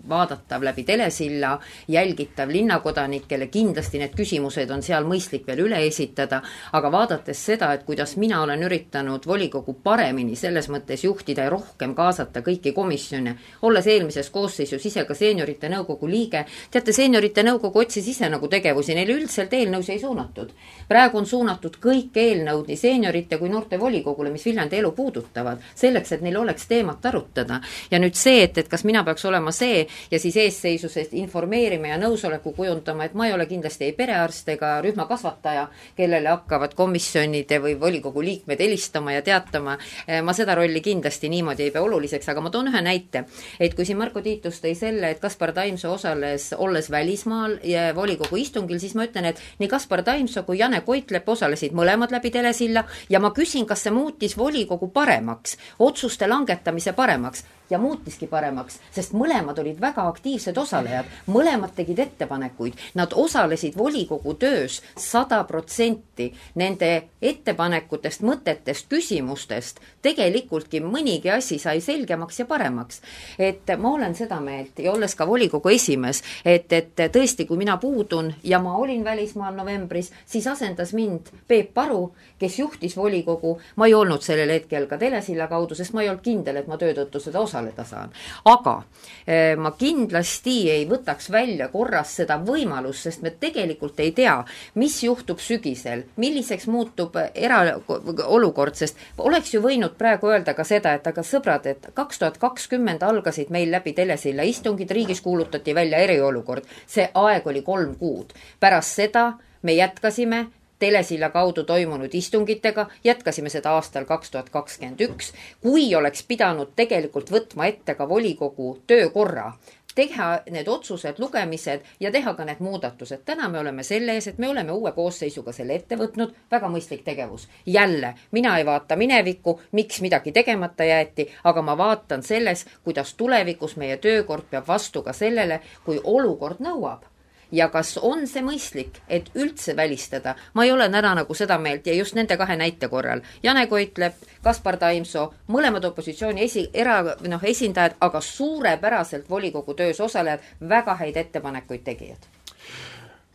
vaadatav 0.10 0.64
läbi 0.64 0.84
telesilla, 0.84 1.60
jälgitav 1.88 2.50
linnakoda, 2.52 3.08
kodanikele, 3.24 3.48
kindlasti 3.48 4.00
need 4.00 4.14
küsimused 4.16 4.72
on 4.72 4.82
seal 4.84 5.06
mõistlik 5.06 5.46
veel 5.48 5.66
üle 5.66 5.80
esitada, 5.88 6.42
aga 6.74 6.92
vaadates 6.92 7.38
seda, 7.38 7.74
et 7.74 7.84
kuidas 7.86 8.16
mina 8.18 8.42
olen 8.44 8.64
üritanud 8.64 9.26
volikogu 9.26 9.74
paremini 9.84 10.36
selles 10.36 10.70
mõttes 10.70 11.04
juhtida 11.04 11.44
ja 11.44 11.50
rohkem 11.50 11.96
kaasata 11.96 12.42
kõiki 12.42 12.74
komisjone, 12.74 13.36
olles 13.62 13.88
eelmises 13.88 14.30
koosseisus 14.30 14.86
ise 14.86 15.06
ka 15.06 15.14
seeniorite 15.14 15.70
nõukogu 15.70 16.08
liige, 16.08 16.46
teate, 16.72 16.94
seeniorite 16.94 17.44
nõukogu 17.44 17.80
otsis 17.80 18.08
ise 18.08 18.30
nagu 18.30 18.48
tegevusi, 18.48 18.96
neile 18.96 19.14
üldiselt 19.14 19.54
eelnõusid 19.54 19.94
ei 19.94 20.00
suunatud. 20.00 20.52
praegu 20.88 21.18
on 21.18 21.26
suunatud 21.26 21.78
kõik 21.82 22.16
eelnõud 22.16 22.68
nii 22.68 22.78
seeniorite 22.78 23.38
kui 23.38 23.50
noorte 23.50 23.80
volikogule, 23.80 24.30
mis 24.30 24.46
Viljandi 24.46 24.78
elu 24.78 24.92
puudutavad, 24.92 25.60
selleks, 25.76 26.12
et 26.12 26.22
neil 26.22 26.38
oleks 26.38 26.68
teemat 26.68 27.06
arutada. 27.06 27.62
ja 27.92 28.00
nüüd 28.00 28.16
see, 28.16 28.44
et, 28.44 28.58
et 28.58 28.68
kas 28.68 28.84
mina 28.84 29.04
peaks 29.04 29.26
olema 29.26 29.52
see 29.52 29.88
ja 30.12 30.20
siis 30.20 30.38
eesseisusest 30.38 31.14
informeerima 31.14 31.88
ja 31.88 31.98
nõusoleku 31.98 32.54
kujundama, 32.54 32.84
rõhutama, 32.84 33.06
et 33.14 33.18
ma 33.18 33.28
ei 33.28 33.34
ole 33.34 33.46
kindlasti 33.46 33.86
ei 33.86 33.94
perearst 33.94 34.48
ega 34.50 34.80
rühmakasvataja, 34.82 35.68
kellele 35.96 36.32
hakkavad 36.32 36.74
komisjonide 36.74 37.60
või 37.62 37.76
volikogu 37.80 38.24
liikmed 38.26 38.60
helistama 38.60 39.14
ja 39.14 39.22
teatama. 39.22 39.78
Eh, 40.08 40.22
ma 40.26 40.34
seda 40.34 40.56
rolli 40.58 40.82
kindlasti 40.82 41.30
niimoodi 41.30 41.68
ei 41.68 41.72
pea 41.72 41.84
oluliseks, 41.86 42.30
aga 42.34 42.42
ma 42.42 42.50
toon 42.50 42.72
ühe 42.74 42.82
näite. 42.82 43.26
et 43.60 43.76
kui 43.76 43.86
siin 43.86 43.98
Marko 43.98 44.22
Tiitus 44.22 44.60
tõi 44.64 44.74
selle, 44.76 45.12
et 45.12 45.20
Kaspar 45.20 45.54
Taimsoo 45.54 45.94
osales, 45.94 46.54
olles 46.58 46.90
välismaal 46.92 47.60
ja 47.64 47.94
volikogu 47.96 48.36
istungil, 48.36 48.80
siis 48.80 48.96
ma 48.96 49.06
ütlen, 49.06 49.26
et 49.26 49.42
nii 49.60 49.70
Kaspar 49.70 50.04
Taimsoo 50.04 50.44
kui 50.44 50.58
Jane 50.58 50.82
Koitlep 50.82 51.30
osalesid 51.30 51.74
mõlemad 51.74 52.12
läbi 52.12 52.32
telesilla 52.32 52.84
ja 53.10 53.20
ma 53.20 53.32
küsin, 53.32 53.66
kas 53.66 53.84
see 53.84 53.94
muutis 53.94 54.38
volikogu 54.38 54.90
paremaks, 54.90 55.58
otsuste 55.80 56.28
langetamise 56.28 56.94
paremaks 56.94 57.46
ja 57.70 57.80
muutiski 57.80 58.28
paremaks, 58.28 58.80
sest 58.92 59.14
mõlemad 59.18 59.60
olid 59.60 59.80
väga 59.82 60.06
aktiivsed 60.12 60.58
osalejad, 60.58 61.08
mõlemad 61.32 61.74
tegid 61.76 62.00
ettepanekuid, 62.00 62.78
nad 63.00 63.14
osalesid 63.16 63.78
volikogu 63.78 64.34
töös 64.40 64.82
sada 65.00 65.44
protsenti 65.48 66.30
nende 66.60 66.92
ettepanekutest, 67.22 68.22
mõtetest, 68.22 68.90
küsimustest. 68.90 69.80
tegelikultki 70.02 70.82
mõnigi 70.84 71.32
asi 71.32 71.60
sai 71.60 71.82
selgemaks 71.82 72.40
ja 72.40 72.46
paremaks. 72.46 73.02
et 73.40 73.72
ma 73.78 73.92
olen 73.92 74.16
seda 74.16 74.40
meelt 74.40 74.80
ja 74.80 74.92
olles 74.92 75.16
ka 75.16 75.28
volikogu 75.28 75.70
esimees, 75.70 76.24
et, 76.46 76.74
et 76.74 76.96
tõesti, 77.12 77.48
kui 77.48 77.58
mina 77.58 77.78
puudun 77.78 78.34
ja 78.44 78.60
ma 78.60 78.76
olin 78.78 79.04
välismaal 79.04 79.56
novembris, 79.56 80.12
siis 80.26 80.48
asendas 80.48 80.94
mind 80.94 81.32
Peep 81.48 81.74
Paru, 81.74 82.14
kes 82.40 82.60
juhtis 82.60 82.98
volikogu, 82.98 83.58
ma 83.76 83.86
ei 83.86 83.94
olnud 83.94 84.22
sellel 84.22 84.50
hetkel 84.50 84.88
ka 84.88 84.98
telesilla 84.98 85.48
kaudu, 85.48 85.76
sest 85.76 85.94
ma 85.94 86.02
ei 86.02 86.10
olnud 86.10 86.24
kindel, 86.24 86.58
et 86.58 86.68
ma 86.68 86.78
töö 86.78 86.94
tõttu 86.94 87.20
seda 87.20 87.40
osaleda 87.40 87.53
osaleda 87.54 87.84
saan. 87.84 88.10
aga 88.46 88.84
eh, 89.28 89.56
ma 89.58 89.72
kindlasti 89.78 90.70
ei 90.72 90.86
võtaks 90.90 91.30
välja 91.32 91.68
korras 91.68 92.16
seda 92.18 92.40
võimalust, 92.42 93.06
sest 93.08 93.22
me 93.22 93.32
tegelikult 93.40 94.00
ei 94.00 94.12
tea, 94.12 94.36
mis 94.76 95.04
juhtub 95.04 95.40
sügisel, 95.40 96.04
milliseks 96.18 96.68
muutub 96.68 97.18
eraolukord, 97.34 98.76
sest 98.76 98.98
oleks 99.18 99.54
ju 99.54 99.62
võinud 99.62 99.98
praegu 99.98 100.32
öelda 100.32 100.54
ka 100.58 100.66
seda, 100.68 100.94
et 100.94 101.08
aga 101.08 101.24
sõbrad, 101.24 101.68
et 101.70 101.92
kaks 101.94 102.20
tuhat 102.20 102.40
kakskümmend 102.42 103.04
algasid 103.04 103.54
meil 103.54 103.72
läbi 103.72 103.94
telesilla 103.94 104.44
istungid, 104.44 104.92
riigis 104.92 105.22
kuulutati 105.22 105.76
välja 105.76 105.98
eriolukord. 105.98 106.66
see 106.88 107.10
aeg 107.14 107.48
oli 107.48 107.62
kolm 107.62 107.96
kuud. 107.96 108.34
pärast 108.60 108.96
seda 108.96 109.34
me 109.62 109.74
jätkasime 109.74 110.48
telesilla 110.84 111.30
kaudu 111.32 111.64
toimunud 111.64 112.16
istungitega, 112.20 112.88
jätkasime 113.04 113.50
seda 113.50 113.72
aastal 113.78 114.04
kaks 114.10 114.34
tuhat 114.34 114.50
kakskümmend 114.52 115.06
üks, 115.08 115.32
kui 115.64 115.86
oleks 115.96 116.26
pidanud 116.28 116.76
tegelikult 116.76 117.32
võtma 117.32 117.70
ette 117.72 117.96
ka 117.96 118.10
volikogu 118.10 118.74
töökorra, 118.88 119.54
teha 119.96 120.28
need 120.52 120.68
otsused, 120.68 121.20
lugemised 121.24 121.86
ja 122.00 122.12
teha 122.12 122.34
ka 122.34 122.46
need 122.46 122.60
muudatused. 122.60 123.22
täna 123.26 123.50
me 123.50 123.60
oleme 123.60 123.84
selle 123.84 124.18
ees, 124.18 124.28
et 124.28 124.38
me 124.38 124.50
oleme 124.50 124.72
uue 124.72 124.92
koosseisuga 124.92 125.54
selle 125.54 125.76
ette 125.76 125.96
võtnud, 125.96 126.34
väga 126.52 126.70
mõistlik 126.76 127.04
tegevus. 127.04 127.48
jälle, 127.66 128.14
mina 128.32 128.58
ei 128.58 128.66
vaata 128.66 128.96
minevikku, 128.96 129.60
miks 129.72 130.02
midagi 130.02 130.32
tegemata 130.32 130.84
jäeti, 130.84 131.30
aga 131.44 131.62
ma 131.62 131.78
vaatan 131.78 132.24
selles, 132.24 132.66
kuidas 132.84 133.14
tulevikus 133.14 133.78
meie 133.78 133.98
töökord 133.98 134.50
peab 134.50 134.68
vastu 134.68 135.02
ka 135.02 135.14
sellele, 135.14 135.62
kui 135.86 136.02
olukord 136.04 136.60
nõuab 136.60 137.13
ja 137.54 137.70
kas 137.70 137.96
on 138.02 138.26
see 138.28 138.44
mõistlik, 138.46 139.00
et 139.08 139.30
üldse 139.38 139.76
välistada, 139.78 140.36
ma 140.54 140.66
ei 140.66 140.74
ole 140.74 140.90
täna 140.90 141.14
nagu 141.22 141.38
seda 141.38 141.60
meelt 141.62 141.88
ja 141.88 141.94
just 141.94 142.18
nende 142.18 142.38
kahe 142.38 142.58
näite 142.58 142.90
korral, 142.90 143.22
Jane 143.44 143.68
Koitlep, 143.70 144.26
Kaspar 144.44 144.78
Taimsoo, 144.82 145.30
mõlemad 145.54 145.86
opositsiooni 145.86 146.44
esi, 146.50 146.68
era, 146.74 147.00
noh, 147.30 147.50
esindajad, 147.54 148.00
aga 148.02 148.22
suurepäraselt 148.22 149.30
volikogu 149.30 149.78
töös 149.78 150.02
osalejad, 150.02 150.42
väga 150.70 150.98
häid 151.04 151.22
ettepanekuid 151.26 151.86
tegijad 151.86 152.34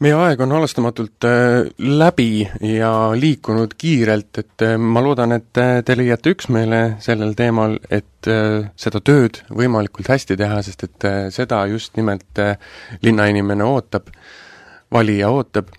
meie 0.05 0.15
aeg 0.15 0.43
on 0.45 0.53
halastamatult 0.55 1.27
äh, 1.27 1.69
läbi 1.79 2.47
ja 2.63 2.91
liikunud 3.19 3.75
kiirelt, 3.79 4.31
et 4.39 4.65
äh, 4.67 4.77
ma 4.79 5.03
loodan, 5.03 5.35
et 5.35 5.59
äh, 5.59 5.81
te 5.87 5.97
leiate 5.99 6.35
üksmeele 6.37 6.83
sellel 7.03 7.35
teemal, 7.39 7.79
et 7.91 8.07
seda 8.29 9.01
tööd 9.01 9.39
võimalikult 9.55 10.09
hästi 10.11 10.37
teha, 10.37 10.59
sest 10.67 10.83
et 10.89 11.05
seda 11.33 11.61
just 11.71 11.95
nimelt 11.97 12.41
linnainimene 13.07 13.63
ootab, 13.65 14.11
valija 14.93 15.31
ootab 15.31 15.71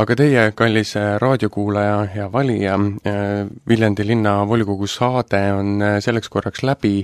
aga 0.00 0.16
teie, 0.16 0.46
kallis 0.56 0.94
raadiokuulaja 1.20 1.98
ja 2.16 2.30
valija, 2.32 2.78
Viljandi 3.68 4.06
linnavolikogu 4.08 4.88
saade 4.88 5.42
on 5.52 5.84
selleks 6.00 6.32
korraks 6.32 6.64
läbi. 6.64 7.02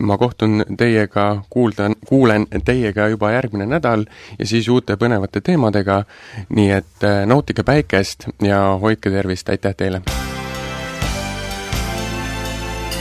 Ma 0.00 0.18
kohtun 0.18 0.64
teiega, 0.76 1.42
kuuldan, 1.50 1.94
kuulen 2.06 2.46
teiega 2.64 3.08
juba 3.08 3.30
järgmine 3.30 3.66
nädal 3.66 4.06
ja 4.38 4.46
siis 4.46 4.68
uute 4.68 4.96
põnevate 4.96 5.40
teemadega. 5.40 6.04
nii 6.48 6.70
et 6.70 7.06
nautige 7.26 7.62
päikest 7.62 8.28
ja 8.42 8.78
hoidke 8.80 9.10
tervist, 9.10 9.48
aitäh 9.48 9.74
teile! 9.74 10.02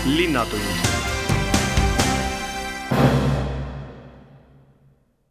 linnatund 0.06 0.95